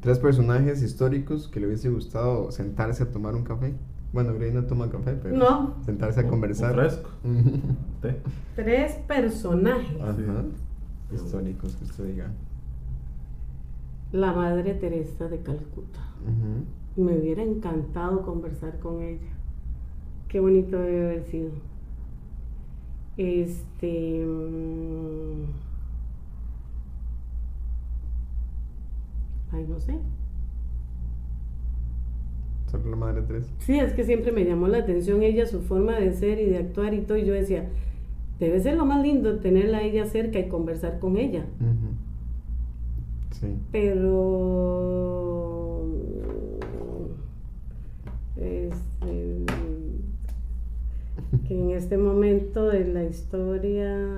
Tres 0.00 0.18
personajes 0.18 0.82
históricos 0.82 1.48
que 1.48 1.60
le 1.60 1.66
hubiese 1.66 1.88
gustado 1.90 2.50
sentarse 2.50 3.02
a 3.02 3.10
tomar 3.10 3.34
un 3.34 3.44
café. 3.44 3.74
Bueno, 4.12 4.34
Grey 4.34 4.52
no 4.52 4.64
toma 4.64 4.88
café, 4.88 5.12
pero 5.20 5.36
No. 5.36 5.74
sentarse 5.84 6.20
a 6.20 6.24
Un- 6.24 6.30
conversar. 6.30 6.70
un 6.72 6.76
fresco. 6.78 7.10
Tres 8.54 8.92
personajes. 9.06 10.00
Ajá. 10.00 10.44
Históricos 11.12 11.76
que 11.76 11.84
usted 11.84 12.04
diga. 12.06 12.30
La 14.12 14.32
Madre 14.32 14.74
Teresa 14.74 15.28
de 15.28 15.40
Calcuta. 15.40 16.00
Ujú. 16.22 17.04
Me 17.04 17.18
hubiera 17.18 17.42
encantado 17.42 18.22
conversar 18.22 18.78
con 18.78 19.02
ella. 19.02 19.28
Qué 20.28 20.40
bonito 20.40 20.78
debe 20.78 21.04
haber 21.06 21.24
sido. 21.24 21.50
Este. 23.16 24.24
mm, 24.24 25.44
Ay, 29.52 29.66
no 29.68 29.80
sé. 29.80 29.98
Solo 32.70 32.90
la 32.90 32.96
madre 32.96 33.22
tres. 33.22 33.46
Sí, 33.58 33.78
es 33.78 33.92
que 33.92 34.04
siempre 34.04 34.32
me 34.32 34.44
llamó 34.44 34.68
la 34.68 34.78
atención 34.78 35.22
ella, 35.22 35.46
su 35.46 35.62
forma 35.62 35.98
de 35.98 36.12
ser 36.12 36.40
y 36.40 36.46
de 36.46 36.58
actuar 36.58 36.94
y 36.94 37.02
todo. 37.02 37.16
Y 37.16 37.24
yo 37.24 37.32
decía, 37.32 37.68
debe 38.40 38.60
ser 38.60 38.76
lo 38.76 38.84
más 38.84 39.02
lindo 39.02 39.38
tenerla 39.38 39.78
a 39.78 39.82
ella 39.82 40.04
cerca 40.06 40.38
y 40.38 40.48
conversar 40.48 40.98
con 40.98 41.16
ella. 41.16 41.46
Sí. 43.30 43.48
pero 43.70 45.92
este, 48.36 49.44
que 51.46 51.60
en 51.60 51.70
este 51.70 51.98
momento 51.98 52.68
de 52.68 52.86
la 52.86 53.04
historia 53.04 54.08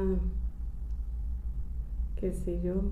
qué 2.16 2.32
sé 2.32 2.60
yo 2.62 2.82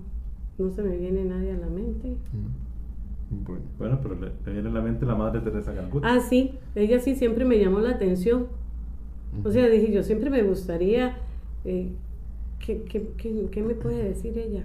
no 0.59 0.71
se 0.71 0.83
me 0.83 0.97
viene 0.97 1.25
nadie 1.25 1.53
a 1.53 1.57
la 1.59 1.69
mente 1.69 2.17
Mm. 2.33 3.45
Bueno. 3.45 3.63
Bueno, 3.79 3.99
pero 4.03 4.15
le, 4.15 4.31
le 4.47 4.53
viene 4.53 4.69
a 4.69 4.73
la 4.73 4.81
mente 4.81 5.05
la 5.05 5.17
madre 5.17 5.41
Teresa 5.41 5.75
Calcuta. 5.75 6.07
Ah, 6.09 6.21
sí, 6.21 6.53
ella 6.77 7.01
sí 7.01 7.17
siempre 7.17 7.45
me 7.45 7.59
llamó 7.59 7.81
la 7.81 7.91
atención. 7.91 8.47
O 9.45 9.51
sea, 9.51 9.69
dije, 9.69 9.93
yo 9.93 10.03
siempre 10.05 10.31
me 10.31 10.43
gustaría, 10.45 11.17
eh, 11.65 11.91
¿qué, 12.65 12.83
qué, 12.85 13.09
qué- 13.19 13.49
qué 13.51 13.63
me 13.63 13.75
puede 13.75 14.05
decir 14.05 14.39
ella? 14.39 14.65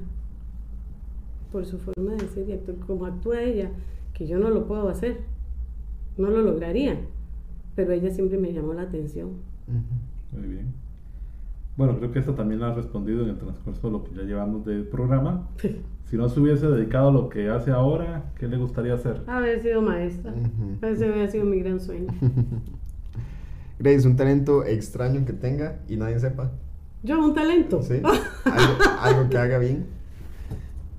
Por 1.51 1.65
su 1.65 1.79
forma 1.79 2.11
de 2.11 2.17
decir 2.17 2.45
y 2.47 2.53
actuar, 2.53 2.77
como 2.85 3.05
actúa 3.07 3.41
ella, 3.41 3.71
que 4.13 4.27
yo 4.27 4.37
no 4.37 4.49
lo 4.51 4.67
puedo 4.67 4.87
hacer, 4.89 5.17
no 6.17 6.29
lo 6.29 6.41
lograría, 6.43 6.99
pero 7.75 7.91
ella 7.93 8.11
siempre 8.11 8.37
me 8.37 8.53
llamó 8.53 8.73
la 8.73 8.83
atención. 8.83 9.29
Muy 10.31 10.47
bien. 10.47 10.67
Bueno, 11.82 11.97
creo 11.97 12.11
que 12.11 12.19
esto 12.19 12.36
también 12.36 12.59
lo 12.59 12.67
ha 12.67 12.75
respondido 12.75 13.23
en 13.23 13.29
el 13.29 13.38
transcurso 13.39 13.88
de 13.88 13.91
lo 13.91 14.03
que 14.03 14.13
ya 14.13 14.21
llevamos 14.21 14.63
del 14.63 14.84
programa. 14.84 15.49
Si 16.05 16.15
no 16.15 16.29
se 16.29 16.39
hubiese 16.39 16.67
dedicado 16.67 17.09
a 17.09 17.11
lo 17.11 17.27
que 17.27 17.49
hace 17.49 17.71
ahora, 17.71 18.32
¿qué 18.38 18.47
le 18.47 18.57
gustaría 18.57 18.93
hacer? 18.93 19.23
Haber 19.25 19.63
sido 19.63 19.82
maestra, 19.82 20.32
ese 20.84 21.09
hubiera 21.09 21.27
sido 21.32 21.45
mi 21.45 21.59
gran 21.59 21.79
sueño. 21.79 22.13
Grace, 23.79 24.07
un 24.07 24.15
talento 24.15 24.63
extraño 24.63 25.25
que 25.25 25.34
tenga 25.34 25.79
y 25.89 25.95
nadie 25.95 26.19
sepa. 26.19 26.51
Yo, 27.01 27.17
un 27.17 27.34
talento. 27.34 27.82
¿Sí? 27.82 27.95
Algo, 28.45 28.84
algo 29.01 29.29
que 29.32 29.38
haga 29.39 29.57
bien. 29.57 29.88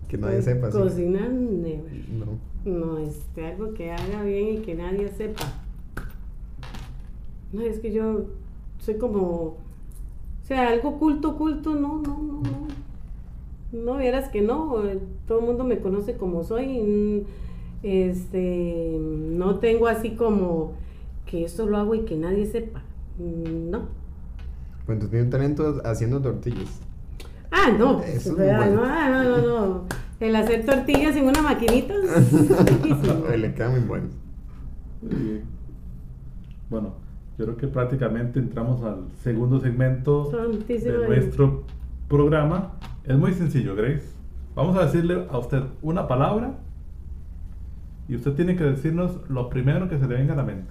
Que 0.09 0.19
nadie 0.19 0.43
sepa. 0.43 0.69
sí. 0.73 0.79
Cocinar, 0.79 1.31
never. 1.31 1.93
No. 2.11 2.27
No, 2.65 2.99
este, 2.99 3.47
algo 3.47 3.73
que 3.73 3.93
haga 3.93 4.25
bien 4.25 4.55
y 4.55 4.59
que 4.63 4.75
nadie 4.75 5.09
sepa. 5.11 5.45
No, 7.53 7.63
es 7.63 7.79
que 7.79 7.93
yo 7.93 8.27
soy 8.81 8.97
como, 8.97 9.59
sea, 10.55 10.69
algo 10.69 10.91
oculto, 10.91 11.31
oculto, 11.31 11.75
no, 11.75 12.01
no, 12.03 12.19
no, 12.19 12.43
no. 12.43 12.69
No, 13.73 13.97
vieras 13.99 14.29
que 14.29 14.43
no, 14.43 14.75
todo 15.27 15.41
el 15.41 15.47
mundo 15.47 15.65
me 15.65 15.79
conoce 15.81 16.17
como 16.17 16.45
soy. 16.45 16.67
mm, 16.83 17.21
Este, 17.83 18.97
no 19.01 19.59
tengo 19.59 19.87
así 19.89 20.11
como 20.15 20.73
que 21.27 21.45
esto 21.45 21.67
lo 21.67 21.79
hago 21.79 21.95
y 21.95 22.01
que 22.05 22.17
nadie 22.17 22.47
sepa. 22.47 22.83
Mm, 23.19 23.71
No. 23.71 23.89
Pues 24.87 24.99
tú 24.99 25.07
tienes 25.09 25.27
un 25.27 25.31
talento 25.31 25.81
haciendo 25.85 26.21
tortillas. 26.21 26.81
Ah, 27.51 27.71
no, 27.77 28.01
Eso 28.03 28.11
es 28.11 28.25
pues, 28.31 28.39
muy 28.39 28.47
bueno. 28.47 28.75
no, 28.77 28.83
ah, 28.85 29.09
no, 29.11 29.25
no, 29.25 29.39
no. 29.47 29.85
El 30.21 30.37
hacer 30.37 30.65
tortillas 30.67 31.17
en 31.17 31.27
una 31.27 31.41
maquinita. 31.43 31.95
es 33.33 33.39
Le 33.41 33.55
quedan 33.55 33.87
muy 33.87 34.01
bien. 34.01 35.43
Bueno, 36.71 36.95
yo 37.39 37.45
creo 37.47 37.57
que 37.57 37.67
prácticamente 37.67 38.39
entramos 38.39 38.83
al 38.83 39.07
segundo 39.23 39.61
segmento 39.61 40.31
Santísimo 40.31 40.99
de 40.99 41.09
nuestro 41.09 41.65
programa. 42.09 42.73
Es 43.05 43.17
muy 43.17 43.33
sencillo, 43.33 43.75
Grace. 43.75 44.13
Vamos 44.55 44.77
a 44.77 44.85
decirle 44.85 45.27
a 45.31 45.39
usted 45.39 45.63
una 45.81 46.07
palabra 46.07 46.59
y 48.09 48.17
usted 48.17 48.35
tiene 48.35 48.55
que 48.55 48.65
decirnos 48.65 49.19
lo 49.31 49.49
primero 49.49 49.89
que 49.89 49.99
se 49.99 50.07
le 50.07 50.17
venga 50.17 50.35
a 50.35 50.37
la 50.37 50.45
mente. 50.45 50.71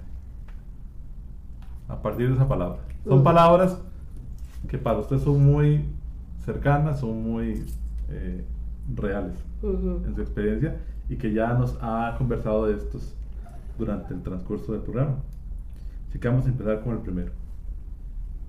A 1.88 2.00
partir 2.00 2.28
de 2.28 2.34
esa 2.34 2.46
palabra. 2.46 2.78
Son 3.04 3.24
palabras 3.24 3.82
que 4.68 4.78
para 4.78 4.98
usted 4.98 5.18
son 5.18 5.44
muy 5.44 5.84
cercanas, 6.44 7.00
son 7.00 7.22
muy 7.22 7.64
eh, 8.08 8.44
reales 8.94 9.34
en 9.62 10.14
su 10.14 10.20
experiencia 10.20 10.76
y 11.08 11.16
que 11.16 11.32
ya 11.32 11.54
nos 11.54 11.76
ha 11.80 12.14
conversado 12.18 12.66
de 12.66 12.74
estos 12.74 13.14
durante 13.78 14.14
el 14.14 14.22
transcurso 14.22 14.72
del 14.72 14.82
programa. 14.82 15.16
Así 16.12 16.18
que 16.18 16.28
vamos 16.28 16.44
a 16.44 16.50
empezar 16.50 16.82
con 16.82 16.92
el 16.92 16.98
primero. 16.98 17.32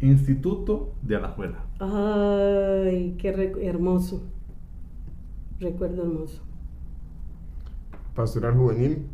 Instituto 0.01 0.95
de 1.01 1.15
Alajuela. 1.15 1.65
Ay, 1.79 3.15
qué 3.17 3.29
hermoso. 3.61 4.21
Recuerdo 5.61 6.03
hermoso. 6.03 6.41
Pastoral 8.13 8.57
juvenil 8.57 9.07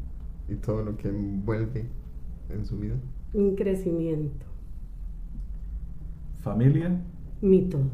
y 0.47 0.56
todo 0.56 0.84
lo 0.84 0.97
que 0.97 1.10
envuelve 1.10 1.86
en 2.50 2.66
su 2.66 2.80
vida. 2.80 2.95
Un 3.36 3.56
crecimiento. 3.56 4.47
Familia. 6.41 7.00
Mi 7.43 7.70
todo. 7.70 7.91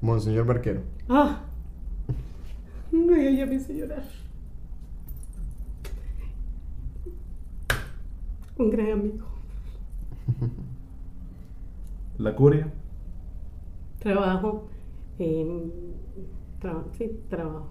Monseñor 0.00 0.44
Barquero. 0.44 0.80
Ah. 1.08 1.44
Ay, 2.92 3.36
ya 3.36 3.46
me 3.46 3.54
hice 3.54 3.76
llorar. 3.76 4.02
Un 8.58 8.70
gran 8.70 8.90
amigo. 8.92 9.26
La 12.18 12.34
Curia. 12.34 12.72
Trabajo. 14.00 14.68
en 15.18 15.72
tra- 16.60 16.84
sí, 16.96 17.20
trabajo. 17.28 17.68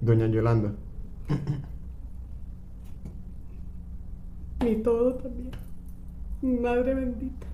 Doña 0.00 0.26
Yolanda. 0.26 0.72
Mi 4.64 4.76
todo 4.82 5.14
también. 5.14 5.50
Mi 6.42 6.56
madre 6.58 6.94
bendita. 6.94 7.46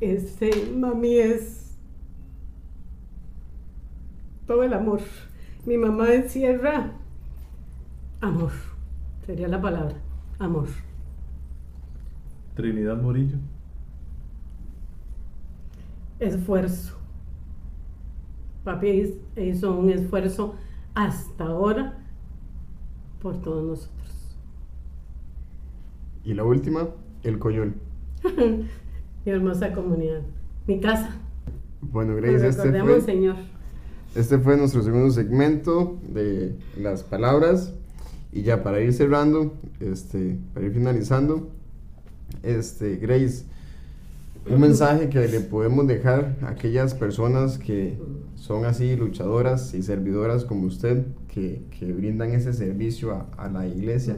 Este, 0.00 0.50
mami 0.74 1.18
es 1.18 1.76
todo 4.46 4.62
el 4.62 4.72
amor. 4.74 5.00
Mi 5.64 5.76
mamá 5.76 6.12
encierra 6.14 6.92
amor. 8.20 8.52
Sería 9.26 9.48
la 9.48 9.60
palabra. 9.60 9.96
Amor. 10.38 10.68
Trinidad 12.54 12.96
Murillo. 13.00 13.36
Esfuerzo. 16.18 16.96
Papi 18.64 18.86
hiz- 18.88 19.18
hizo 19.36 19.76
un 19.78 19.90
esfuerzo 19.90 20.54
hasta 20.94 21.44
ahora 21.44 21.98
por 23.20 23.40
todos 23.40 23.64
nosotros. 23.64 24.36
Y 26.24 26.34
la 26.34 26.44
última, 26.44 26.88
el 27.22 27.38
Coyol. 27.38 27.74
Mi 29.24 29.30
hermosa 29.32 29.72
comunidad. 29.72 30.22
Mi 30.66 30.80
casa. 30.80 31.10
Bueno, 31.80 32.12
Nos 32.14 32.22
Grace, 32.22 32.48
este 32.48 32.82
fue, 32.82 33.00
Señor. 33.00 33.36
este 34.14 34.38
fue 34.38 34.56
nuestro 34.56 34.82
segundo 34.82 35.10
segmento 35.10 35.98
de 36.08 36.58
las 36.76 37.04
palabras. 37.04 37.72
Y 38.36 38.42
ya 38.42 38.62
para 38.62 38.82
ir 38.82 38.92
cerrando, 38.92 39.54
este, 39.80 40.36
para 40.52 40.66
ir 40.66 40.72
finalizando, 40.72 41.48
este, 42.42 42.96
Grace, 42.96 43.46
un 44.50 44.60
mensaje 44.60 45.08
que 45.08 45.26
le 45.26 45.40
podemos 45.40 45.86
dejar 45.86 46.36
a 46.42 46.50
aquellas 46.50 46.92
personas 46.92 47.56
que 47.56 47.98
son 48.34 48.66
así 48.66 48.94
luchadoras 48.94 49.72
y 49.72 49.82
servidoras 49.82 50.44
como 50.44 50.66
usted, 50.66 51.06
que, 51.32 51.62
que 51.78 51.90
brindan 51.90 52.32
ese 52.32 52.52
servicio 52.52 53.12
a, 53.12 53.26
a 53.38 53.48
la 53.48 53.66
iglesia. 53.66 54.16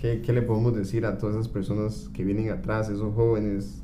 ¿Qué, 0.00 0.22
¿Qué 0.22 0.32
le 0.32 0.42
podemos 0.42 0.76
decir 0.76 1.04
a 1.04 1.18
todas 1.18 1.34
esas 1.34 1.48
personas 1.48 2.08
que 2.14 2.22
vienen 2.22 2.48
atrás, 2.50 2.90
esos 2.90 3.12
jóvenes? 3.12 3.82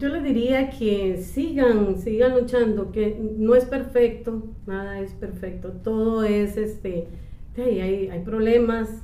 Yo 0.00 0.08
les 0.08 0.24
diría 0.24 0.70
que 0.70 1.22
sigan, 1.22 1.96
sigan 1.96 2.36
luchando, 2.40 2.90
que 2.90 3.20
no 3.38 3.54
es 3.54 3.66
perfecto, 3.66 4.48
nada 4.66 5.00
es 5.00 5.12
perfecto, 5.12 5.70
todo 5.84 6.24
es 6.24 6.56
este, 6.56 7.06
hay, 7.62 8.08
hay, 8.08 8.20
problemas, 8.24 9.02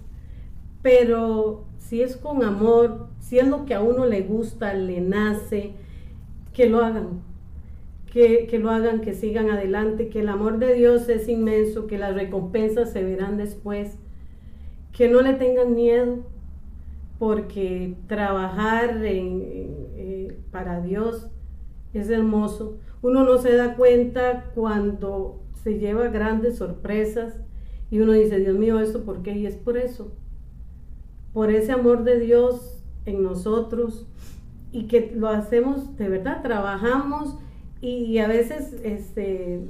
pero 0.82 1.64
si 1.78 2.02
es 2.02 2.16
con 2.16 2.42
amor, 2.42 3.08
si 3.20 3.38
es 3.38 3.48
lo 3.48 3.64
que 3.64 3.74
a 3.74 3.80
uno 3.80 4.06
le 4.06 4.22
gusta, 4.22 4.74
le 4.74 5.00
nace, 5.00 5.72
que 6.52 6.68
lo 6.68 6.84
hagan, 6.84 7.22
que, 8.12 8.46
que 8.46 8.58
lo 8.58 8.70
hagan, 8.70 9.00
que 9.00 9.14
sigan 9.14 9.50
adelante, 9.50 10.08
que 10.08 10.20
el 10.20 10.28
amor 10.28 10.58
de 10.58 10.74
Dios 10.74 11.08
es 11.08 11.28
inmenso, 11.28 11.86
que 11.86 11.98
las 11.98 12.14
recompensas 12.14 12.92
se 12.92 13.02
verán 13.02 13.36
después, 13.36 13.96
que 14.92 15.08
no 15.08 15.20
le 15.20 15.34
tengan 15.34 15.74
miedo, 15.74 16.18
porque 17.18 17.94
trabajar 18.06 19.00
eh, 19.02 20.36
para 20.50 20.80
Dios 20.80 21.28
es 21.92 22.10
hermoso. 22.10 22.78
Uno 23.02 23.24
no 23.24 23.38
se 23.38 23.54
da 23.56 23.76
cuenta 23.76 24.50
cuando 24.54 25.40
se 25.62 25.78
lleva 25.78 26.08
grandes 26.08 26.56
sorpresas 26.56 27.43
y 27.94 28.00
uno 28.00 28.10
dice, 28.10 28.40
Dios 28.40 28.58
mío, 28.58 28.80
¿esto 28.80 29.04
por 29.04 29.22
qué? 29.22 29.38
Y 29.38 29.46
es 29.46 29.54
por 29.54 29.76
eso, 29.76 30.10
por 31.32 31.52
ese 31.52 31.70
amor 31.70 32.02
de 32.02 32.18
Dios 32.18 32.82
en 33.06 33.22
nosotros 33.22 34.08
y 34.72 34.88
que 34.88 35.12
lo 35.14 35.28
hacemos 35.28 35.96
de 35.96 36.08
verdad, 36.08 36.42
trabajamos 36.42 37.38
y 37.80 38.18
a 38.18 38.26
veces 38.26 38.74
este, 38.82 39.60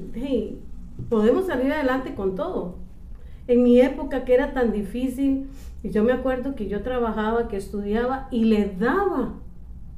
podemos 1.10 1.48
salir 1.48 1.70
adelante 1.70 2.14
con 2.14 2.34
todo. 2.34 2.76
En 3.46 3.62
mi 3.62 3.78
época 3.78 4.24
que 4.24 4.32
era 4.32 4.54
tan 4.54 4.72
difícil, 4.72 5.50
y 5.82 5.90
yo 5.90 6.02
me 6.02 6.12
acuerdo 6.12 6.54
que 6.54 6.66
yo 6.66 6.82
trabajaba, 6.82 7.46
que 7.48 7.58
estudiaba 7.58 8.28
y 8.30 8.44
le 8.44 8.74
daba, 8.80 9.34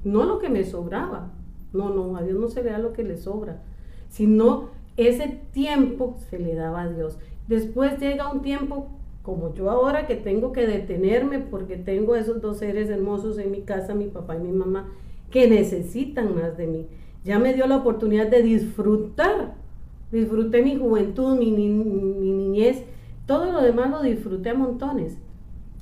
no 0.02 0.24
lo 0.24 0.40
que 0.40 0.48
me 0.48 0.64
sobraba, 0.64 1.30
no, 1.72 1.90
no, 1.90 2.16
a 2.16 2.22
Dios 2.22 2.40
no 2.40 2.48
se 2.48 2.64
le 2.64 2.72
da 2.72 2.78
lo 2.78 2.92
que 2.92 3.04
le 3.04 3.18
sobra, 3.18 3.62
sino 4.08 4.70
ese 4.96 5.42
tiempo 5.52 6.16
se 6.28 6.40
le 6.40 6.56
daba 6.56 6.82
a 6.82 6.88
Dios. 6.88 7.20
Después 7.48 7.98
llega 7.98 8.32
un 8.32 8.42
tiempo 8.42 8.88
como 9.22 9.54
yo 9.54 9.70
ahora 9.70 10.06
que 10.06 10.14
tengo 10.14 10.52
que 10.52 10.66
detenerme 10.66 11.40
porque 11.40 11.76
tengo 11.76 12.14
esos 12.14 12.40
dos 12.40 12.58
seres 12.58 12.88
hermosos 12.90 13.38
en 13.38 13.50
mi 13.50 13.62
casa, 13.62 13.94
mi 13.94 14.06
papá 14.06 14.36
y 14.36 14.40
mi 14.40 14.52
mamá, 14.52 14.92
que 15.30 15.48
necesitan 15.48 16.34
más 16.34 16.56
de 16.56 16.66
mí. 16.66 16.86
Ya 17.24 17.38
me 17.38 17.54
dio 17.54 17.66
la 17.66 17.78
oportunidad 17.78 18.28
de 18.28 18.42
disfrutar, 18.42 19.54
disfruté 20.12 20.62
mi 20.62 20.76
juventud, 20.76 21.36
mi, 21.36 21.50
mi 21.50 21.68
niñez 21.68 22.84
todo 23.26 23.50
lo 23.50 23.60
demás 23.60 23.90
lo 23.90 24.02
disfruté 24.02 24.50
a 24.50 24.54
montones. 24.54 25.18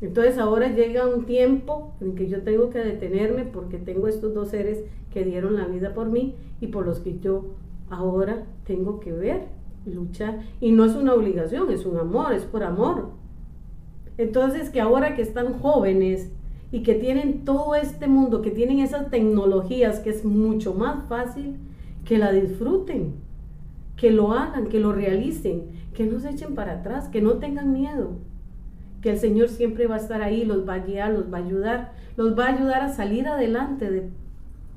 Entonces 0.01 0.39
ahora 0.39 0.69
llega 0.69 1.07
un 1.07 1.25
tiempo 1.27 1.93
en 2.01 2.15
que 2.15 2.29
yo 2.29 2.43
tengo 2.43 2.71
que 2.71 2.79
detenerme 2.79 3.45
porque 3.45 3.79
tengo 3.79 4.09
estos 4.09 4.35
dos 4.35 4.49
seres 4.49 4.83
que 5.13 5.25
dieron 5.25 5.57
la 5.57 5.67
vida 5.67 5.95
por 5.95 6.09
mí 6.09 6.35
y 6.61 6.69
por 6.69 6.87
los 6.87 7.01
que 7.01 7.19
yo 7.21 7.45
ahora 7.91 8.45
tengo 8.67 8.99
que 9.01 9.13
ver, 9.13 9.43
luchar. 9.87 10.41
Y 10.61 10.73
no 10.73 10.85
es 10.85 10.95
una 10.95 11.15
obligación, 11.15 11.71
es 11.71 11.87
un 11.87 11.99
amor, 11.99 12.33
es 12.33 12.45
por 12.45 12.63
amor. 12.63 13.11
Entonces 14.17 14.71
que 14.71 14.81
ahora 14.81 15.15
que 15.15 15.23
están 15.23 15.59
jóvenes 15.59 16.31
y 16.71 16.83
que 16.83 16.95
tienen 16.95 17.45
todo 17.45 17.75
este 17.75 18.07
mundo, 18.07 18.43
que 18.43 18.51
tienen 18.51 18.81
esas 18.81 19.11
tecnologías 19.11 20.01
que 20.01 20.11
es 20.11 20.25
mucho 20.25 20.75
más 20.75 21.09
fácil, 21.09 21.57
que 22.05 22.19
la 22.19 22.33
disfruten, 22.33 23.15
que 23.97 24.11
lo 24.11 24.33
hagan, 24.33 24.69
que 24.69 24.81
lo 24.81 24.93
realicen, 24.93 25.65
que 25.95 26.07
no 26.07 26.21
se 26.21 26.31
echen 26.31 26.55
para 26.55 26.81
atrás, 26.81 27.09
que 27.09 27.21
no 27.21 27.35
tengan 27.35 27.73
miedo 27.73 28.19
que 29.05 29.11
el 29.11 29.19
Señor 29.19 29.51
siempre 29.51 29.87
va 29.87 29.97
a 29.97 29.99
estar 29.99 30.23
ahí, 30.23 30.47
los 30.47 30.67
va 30.67 30.77
a 30.77 30.79
guiar, 30.79 31.13
los 31.13 31.31
va 31.31 31.37
a 31.37 31.45
ayudar, 31.45 31.93
los 32.17 32.39
va 32.39 32.47
a 32.47 32.55
ayudar 32.57 32.81
a 32.81 32.89
salir 32.89 33.29
adelante 33.29 33.91
de 33.91 34.09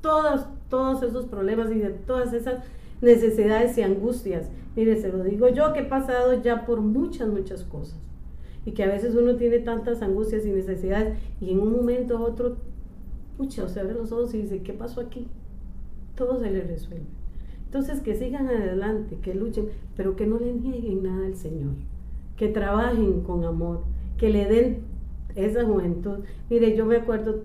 todos, 0.02 0.44
todos 0.68 1.02
esos 1.02 1.24
problemas 1.24 1.70
y 1.70 1.78
de 1.78 1.88
todas 1.88 2.34
esas 2.34 2.58
necesidades 3.00 3.76
y 3.78 3.82
angustias. 3.82 4.50
Mire, 4.76 4.96
se 4.96 5.10
lo 5.10 5.24
digo 5.24 5.48
yo 5.48 5.72
que 5.72 5.80
he 5.80 5.84
pasado 5.84 6.40
ya 6.42 6.66
por 6.66 6.80
muchas, 6.80 7.28
muchas 7.28 7.64
cosas. 7.64 7.98
Y 8.64 8.72
que 8.72 8.84
a 8.84 8.88
veces 8.88 9.14
uno 9.14 9.36
tiene 9.36 9.60
tantas 9.60 10.02
angustias 10.02 10.44
y 10.44 10.50
necesidades 10.50 11.18
y 11.40 11.52
en 11.52 11.60
un 11.60 11.72
momento 11.72 12.18
u 12.18 12.22
otro, 12.22 12.56
pucha, 13.36 13.68
se 13.68 13.80
abre 13.80 13.94
los 13.94 14.12
ojos 14.12 14.34
y 14.34 14.42
dice, 14.42 14.62
¿qué 14.62 14.72
pasó 14.72 15.00
aquí? 15.00 15.26
Todo 16.14 16.38
se 16.40 16.50
le 16.50 16.62
resuelve. 16.62 17.06
Entonces, 17.64 18.00
que 18.00 18.14
sigan 18.14 18.48
adelante, 18.48 19.18
que 19.22 19.34
luchen, 19.34 19.66
pero 19.96 20.16
que 20.16 20.26
no 20.26 20.38
le 20.38 20.54
nieguen 20.54 21.02
nada 21.02 21.26
al 21.26 21.36
Señor. 21.36 21.74
Que 22.36 22.48
trabajen 22.48 23.20
con 23.22 23.44
amor, 23.44 23.84
que 24.16 24.30
le 24.30 24.46
den 24.46 24.78
esa 25.34 25.64
juventud. 25.64 26.20
Mire, 26.48 26.74
yo 26.76 26.86
me 26.86 26.96
acuerdo 26.96 27.42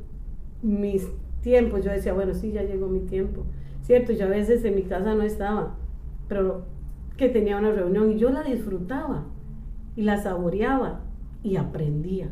mis 0.62 1.08
tiempos, 1.42 1.84
yo 1.84 1.92
decía, 1.92 2.14
bueno, 2.14 2.34
sí, 2.34 2.52
ya 2.52 2.64
llegó 2.64 2.88
mi 2.88 3.02
tiempo. 3.02 3.44
Cierto, 3.84 4.14
yo 4.14 4.26
a 4.26 4.30
veces 4.30 4.64
en 4.64 4.76
mi 4.76 4.84
casa 4.84 5.14
no 5.14 5.24
estaba, 5.24 5.76
pero 6.30 6.64
que 7.18 7.28
tenía 7.28 7.58
una 7.58 7.72
reunión 7.72 8.12
y 8.12 8.18
yo 8.18 8.30
la 8.30 8.42
disfrutaba 8.42 9.26
y 9.98 10.04
la 10.04 10.18
saboreaba 10.18 11.02
y 11.44 11.58
aprendía. 11.58 12.30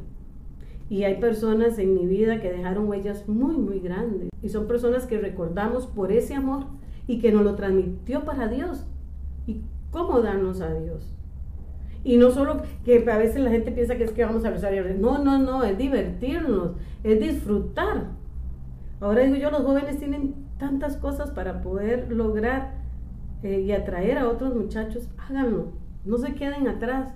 Y 0.90 1.04
hay 1.04 1.20
personas 1.20 1.78
en 1.78 1.94
mi 1.94 2.06
vida 2.06 2.40
que 2.40 2.52
dejaron 2.52 2.88
huellas 2.88 3.28
muy, 3.28 3.58
muy 3.58 3.80
grandes. 3.80 4.30
Y 4.42 4.48
son 4.48 4.66
personas 4.66 5.06
que 5.06 5.20
recordamos 5.20 5.88
por 5.88 6.14
ese 6.14 6.36
amor 6.36 6.68
y 7.06 7.20
que 7.20 7.34
nos 7.34 7.44
lo 7.44 7.56
transmitió 7.56 8.24
para 8.24 8.48
Dios. 8.48 8.88
¿Y 9.46 9.62
cómo 9.92 10.22
darnos 10.22 10.62
a 10.62 10.74
Dios? 10.74 11.14
Y 12.06 12.16
no 12.16 12.32
solo 12.32 12.62
que 12.86 13.06
a 13.10 13.18
veces 13.18 13.42
la 13.42 13.52
gente 13.52 13.72
piensa 13.72 13.98
que 13.98 14.06
es 14.06 14.12
que 14.12 14.24
vamos 14.24 14.46
a 14.46 14.52
rezar 14.52 14.74
y 14.74 15.00
No, 15.00 15.22
no, 15.24 15.38
no, 15.38 15.64
es 15.66 15.78
divertirnos, 15.78 16.72
es 17.04 17.20
disfrutar. 17.20 18.08
Ahora 19.02 19.24
digo 19.24 19.36
yo, 19.36 19.52
los 19.52 19.62
jóvenes 19.62 19.98
tienen 19.98 20.34
tantas 20.62 20.96
cosas 20.96 21.32
para 21.32 21.64
poder 21.64 22.12
lograr 22.12 22.76
eh, 23.42 23.62
y 23.62 23.72
atraer 23.72 24.20
a 24.20 24.30
otros 24.30 24.56
muchachos. 24.56 25.10
Háganlo, 25.18 25.70
no 26.06 26.20
se 26.20 26.36
queden 26.36 26.68
atrás. 26.68 27.16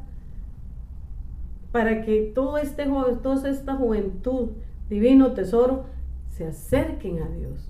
Para 1.72 2.02
que 2.02 2.32
todo 2.34 2.58
este, 2.58 2.86
toda 3.22 3.48
esta 3.48 3.76
juventud, 3.76 4.50
divino 4.90 5.34
tesoro, 5.34 5.86
se 6.30 6.48
acerquen 6.48 7.22
a 7.22 7.30
Dios 7.30 7.70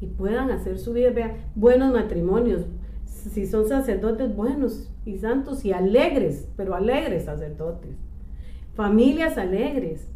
y 0.00 0.06
puedan 0.06 0.50
hacer 0.50 0.78
su 0.78 0.94
vida, 0.94 1.10
vean, 1.10 1.32
buenos 1.54 1.92
matrimonios, 1.92 2.62
si 3.04 3.46
son 3.46 3.68
sacerdotes 3.68 4.34
buenos 4.34 4.90
y 5.04 5.18
santos 5.18 5.66
y 5.66 5.72
alegres, 5.72 6.48
pero 6.56 6.74
alegres 6.74 7.26
sacerdotes. 7.26 7.96
Familias 8.74 9.36
alegres, 9.36 10.08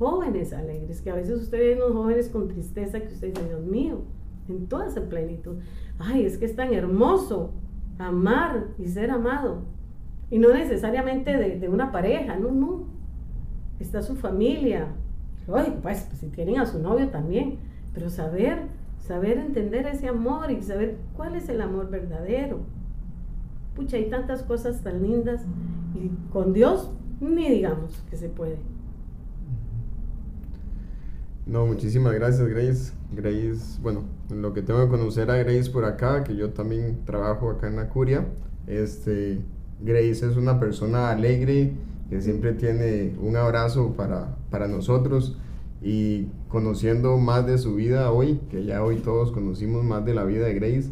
jóvenes 0.00 0.52
alegres, 0.52 1.00
que 1.00 1.10
a 1.10 1.14
veces 1.14 1.42
ustedes 1.42 1.76
ven 1.76 1.78
los 1.78 1.92
jóvenes 1.92 2.28
con 2.28 2.48
tristeza 2.48 2.98
que 2.98 3.14
ustedes 3.14 3.34
dicen, 3.34 3.48
Dios 3.48 3.62
mío, 3.62 4.02
en 4.48 4.66
toda 4.66 4.86
esa 4.86 5.02
plenitud. 5.08 5.56
Ay, 5.98 6.24
es 6.24 6.38
que 6.38 6.44
es 6.44 6.56
tan 6.56 6.72
hermoso 6.72 7.52
amar 7.98 8.68
y 8.78 8.88
ser 8.88 9.10
amado. 9.10 9.62
Y 10.30 10.38
no 10.38 10.52
necesariamente 10.52 11.36
de, 11.36 11.68
una 11.68 11.92
pareja, 11.92 12.36
no, 12.36 12.50
no. 12.50 12.84
Está 13.78 14.02
su 14.02 14.16
familia. 14.16 14.88
Ay, 15.52 15.78
pues, 15.82 16.04
pues 16.04 16.18
si 16.20 16.28
tienen 16.28 16.58
a 16.58 16.66
su 16.66 16.78
novio 16.78 17.08
también. 17.08 17.58
Pero 17.92 18.08
saber 18.08 18.68
saber 19.06 19.38
entender 19.38 19.86
ese 19.86 20.08
amor 20.08 20.50
y 20.50 20.62
saber 20.62 20.96
cuál 21.16 21.34
es 21.34 21.48
el 21.48 21.60
amor 21.60 21.90
verdadero. 21.90 22.60
Pucha, 23.74 23.96
hay 23.96 24.08
tantas 24.08 24.42
cosas 24.42 24.82
tan 24.82 25.02
lindas 25.02 25.42
y 25.94 26.10
con 26.32 26.52
Dios 26.52 26.90
ni 27.20 27.48
digamos 27.48 28.02
que 28.10 28.16
se 28.16 28.28
puede. 28.28 28.58
No, 31.46 31.66
muchísimas 31.66 32.14
gracias 32.14 32.46
Grace. 32.48 32.92
Grace, 33.12 33.80
bueno, 33.82 34.04
lo 34.32 34.52
que 34.52 34.62
tengo 34.62 34.82
que 34.84 34.88
conocer 34.88 35.30
a 35.30 35.36
Grace 35.36 35.70
por 35.70 35.84
acá, 35.84 36.24
que 36.24 36.34
yo 36.36 36.50
también 36.50 37.04
trabajo 37.04 37.50
acá 37.50 37.68
en 37.68 37.76
la 37.76 37.88
curia, 37.88 38.26
este, 38.66 39.40
Grace 39.80 40.26
es 40.26 40.36
una 40.36 40.58
persona 40.58 41.10
alegre, 41.10 41.72
que 42.08 42.20
siempre 42.20 42.52
tiene 42.52 43.14
un 43.20 43.36
abrazo 43.36 43.94
para, 43.96 44.36
para 44.50 44.68
nosotros 44.68 45.36
y 45.80 46.26
conociendo 46.48 47.16
más 47.18 47.46
de 47.46 47.58
su 47.58 47.74
vida 47.74 48.12
hoy, 48.12 48.40
que 48.50 48.64
ya 48.64 48.84
hoy 48.84 48.96
todos 48.96 49.32
conocimos 49.32 49.84
más 49.84 50.04
de 50.04 50.14
la 50.14 50.24
vida 50.24 50.46
de 50.46 50.54
Grace, 50.54 50.90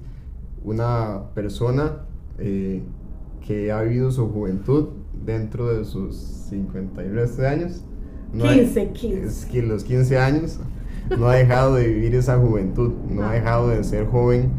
una 0.64 1.24
persona 1.34 2.04
eh, 2.38 2.82
que 3.46 3.70
ha 3.70 3.82
vivido 3.82 4.10
su 4.10 4.28
juventud 4.28 4.88
dentro 5.24 5.68
de 5.68 5.84
sus 5.84 6.16
53 6.16 7.40
años. 7.40 7.84
15, 8.32 8.88
15. 8.92 9.26
Es 9.26 9.46
que 9.46 9.62
los 9.62 9.84
15 9.84 10.18
años 10.18 10.60
no 11.18 11.28
ha 11.28 11.34
dejado 11.34 11.74
de 11.74 11.88
vivir 11.88 12.14
esa 12.14 12.38
juventud, 12.38 12.92
no 13.08 13.24
ha 13.24 13.32
dejado 13.32 13.68
de 13.68 13.82
ser 13.84 14.06
joven 14.06 14.50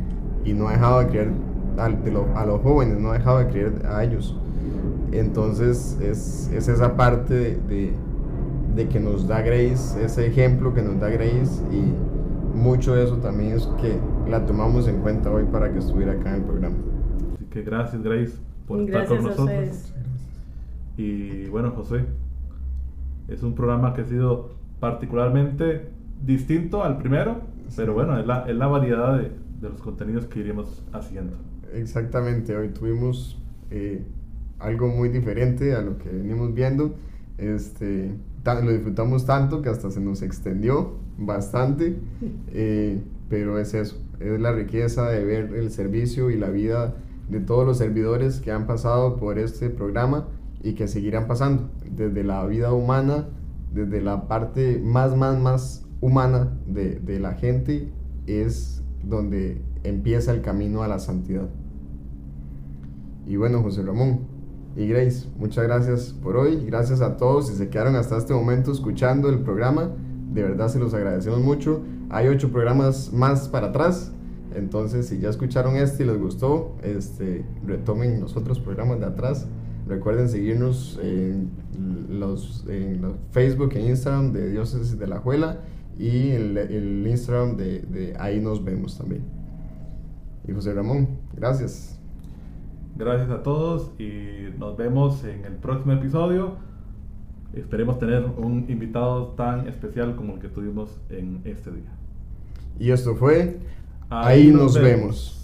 y 0.46 0.54
no 0.54 0.68
ha 0.68 0.74
dejado 0.74 1.00
de 1.00 1.08
creer 1.08 1.30
a, 1.78 2.46
los 2.46 2.62
jóvenes, 2.62 3.00
no 3.00 3.12
ha 3.12 3.14
dejado 3.14 3.40
de 3.40 3.48
creer 3.48 3.86
a 3.86 4.04
ellos. 4.04 4.38
Entonces 5.12 5.98
es, 6.02 6.50
es 6.54 6.68
esa 6.68 6.96
parte 6.96 7.60
de 7.68 7.94
de 8.76 8.88
que 8.88 9.00
nos 9.00 9.28
da 9.28 9.42
Grace, 9.42 10.04
ese 10.04 10.26
ejemplo 10.26 10.74
que 10.74 10.82
nos 10.82 11.00
da 11.00 11.10
Grace 11.10 11.62
y 11.72 12.58
mucho 12.58 12.96
de 12.96 13.04
eso 13.04 13.18
también 13.18 13.54
es 13.54 13.68
que 13.82 13.98
la 14.30 14.46
tomamos 14.46 14.88
en 14.88 15.02
cuenta 15.02 15.32
hoy 15.32 15.46
para 15.46 15.72
que 15.72 15.80
estuviera 15.80 16.14
acá 16.14 16.30
en 16.30 16.36
el 16.36 16.44
programa. 16.44 16.76
Así 17.36 17.46
que 17.46 17.64
gracias 17.64 18.02
Grace 18.02 18.34
por 18.68 18.82
estar 18.82 19.08
con 19.08 19.24
nosotros. 19.24 19.94
Y 20.98 21.48
bueno 21.48 21.72
José, 21.72 22.06
es 23.28 23.44
un 23.44 23.56
programa 23.56 23.94
que 23.94 24.02
ha 24.02 24.06
sido 24.06 24.52
particularmente 24.80 25.90
distinto 26.26 26.84
al 26.84 26.98
primero, 26.98 27.42
pero 27.76 27.94
bueno, 27.94 28.20
es 28.20 28.26
la, 28.26 28.46
es 28.50 28.56
la 28.56 28.68
variedad 28.68 29.18
de, 29.18 29.32
de, 29.62 29.70
los 29.70 29.82
contenidos 29.82 30.26
que 30.26 30.40
iremos 30.40 30.84
haciendo. 30.94 31.38
Exactamente, 31.74 32.56
hoy 32.56 32.70
tuvimos 32.70 33.42
eh, 33.70 34.04
algo 34.60 34.88
muy 34.88 35.10
diferente 35.10 35.76
a 35.76 35.82
lo 35.82 35.98
que 35.98 36.10
venimos 36.10 36.54
viendo. 36.54 36.96
Este, 37.38 38.14
lo 38.46 38.72
disfrutamos 38.72 39.26
tanto 39.26 39.62
que 39.62 39.70
hasta 39.70 39.90
se 39.90 40.00
nos 40.00 40.22
extendió 40.22 40.94
bastante, 41.18 41.98
eh, 42.52 43.02
pero 43.30 43.60
es 43.60 43.74
eso, 43.74 43.98
es 44.20 44.40
la 44.40 44.52
riqueza 44.52 45.10
de 45.10 45.24
ver 45.24 45.54
el 45.56 45.72
servicio 45.72 46.30
y 46.30 46.38
la 46.38 46.50
vida 46.50 46.96
de 47.30 47.40
todos 47.40 47.66
los 47.66 47.78
servidores 47.78 48.42
que 48.42 48.52
han 48.52 48.68
pasado 48.68 49.16
por 49.16 49.40
este 49.40 49.70
programa 49.70 50.28
y 50.62 50.74
que 50.74 50.88
seguirán 50.88 51.28
pasando, 51.28 51.70
desde 51.90 52.24
la 52.24 52.46
vida 52.46 52.74
humana, 52.74 53.30
desde 53.74 54.02
la 54.02 54.28
parte 54.28 54.82
más, 54.84 55.16
más, 55.16 55.40
más 55.40 55.86
humana 56.02 56.58
de, 56.68 57.00
de 57.00 57.20
la 57.20 57.34
gente, 57.34 57.90
es 58.28 58.84
donde 59.04 59.62
empieza 59.84 60.34
el 60.34 60.42
camino 60.42 60.84
a 60.84 60.88
la 60.88 61.00
santidad. 61.00 61.50
Y 63.26 63.38
bueno, 63.38 63.62
José 63.62 63.84
Ramón, 63.84 64.32
y 64.76 64.88
Grace. 64.88 65.28
Muchas 65.38 65.66
gracias 65.66 66.16
por 66.22 66.38
hoy. 66.38 66.66
Gracias 66.66 67.02
a 67.02 67.18
todos 67.18 67.48
si 67.48 67.56
se 67.56 67.70
quedaron 67.70 67.96
hasta 67.96 68.18
este 68.18 68.34
momento 68.34 68.72
escuchando 68.72 69.30
el 69.30 69.40
programa. 69.40 69.92
De 70.32 70.44
verdad 70.44 70.70
se 70.70 70.80
los 70.80 70.94
agradecemos 70.94 71.42
mucho. 71.42 71.82
Hay 72.10 72.28
ocho 72.28 72.52
programas 72.52 73.12
más 73.12 73.50
para 73.50 73.68
atrás. 73.68 74.12
Entonces, 74.56 75.08
si 75.08 75.20
ya 75.20 75.30
escucharon 75.30 75.76
este 75.78 76.04
y 76.04 76.08
les 76.08 76.18
gustó, 76.20 76.76
este, 76.84 77.46
retomen 77.66 78.20
los 78.20 78.36
otros 78.36 78.60
programas 78.60 79.00
de 79.00 79.06
atrás. 79.06 79.48
Recuerden 79.88 80.30
seguirnos 80.30 81.00
en 81.02 81.50
los, 82.10 82.66
en 82.70 83.02
Facebook 83.32 83.72
e 83.76 83.90
Instagram 83.90 84.32
de 84.32 84.52
Dioses 84.52 84.98
de 84.98 85.08
la 85.08 85.20
Juela 85.20 85.60
y 85.98 86.32
el, 86.32 87.06
Instagram 87.08 87.58
de, 87.58 87.80
de, 87.82 88.16
Ahí 88.20 88.40
nos 88.40 88.64
vemos 88.64 88.98
también. 88.98 89.24
Y 90.48 90.52
José 90.52 90.74
Ramón, 90.74 91.08
gracias. 91.36 92.00
Gracias 92.98 93.30
a 93.30 93.44
todos 93.44 93.92
y 94.00 94.50
nos 94.58 94.78
vemos 94.78 95.24
en 95.24 95.46
el 95.46 95.54
próximo 95.54 95.94
episodio. 95.94 96.56
Esperemos 97.54 98.00
tener 98.00 98.24
un 98.26 98.66
invitado 98.70 99.30
tan 99.30 99.68
especial 99.68 100.16
como 100.16 100.36
el 100.36 100.40
que 100.40 100.48
tuvimos 100.48 101.00
en 101.10 101.42
este 101.46 101.72
día. 101.72 101.92
Y 102.80 102.92
esto 102.92 103.16
fue 103.16 103.60
Ahí, 104.14 104.52
nos, 104.52 104.74
vemos. 104.74 105.38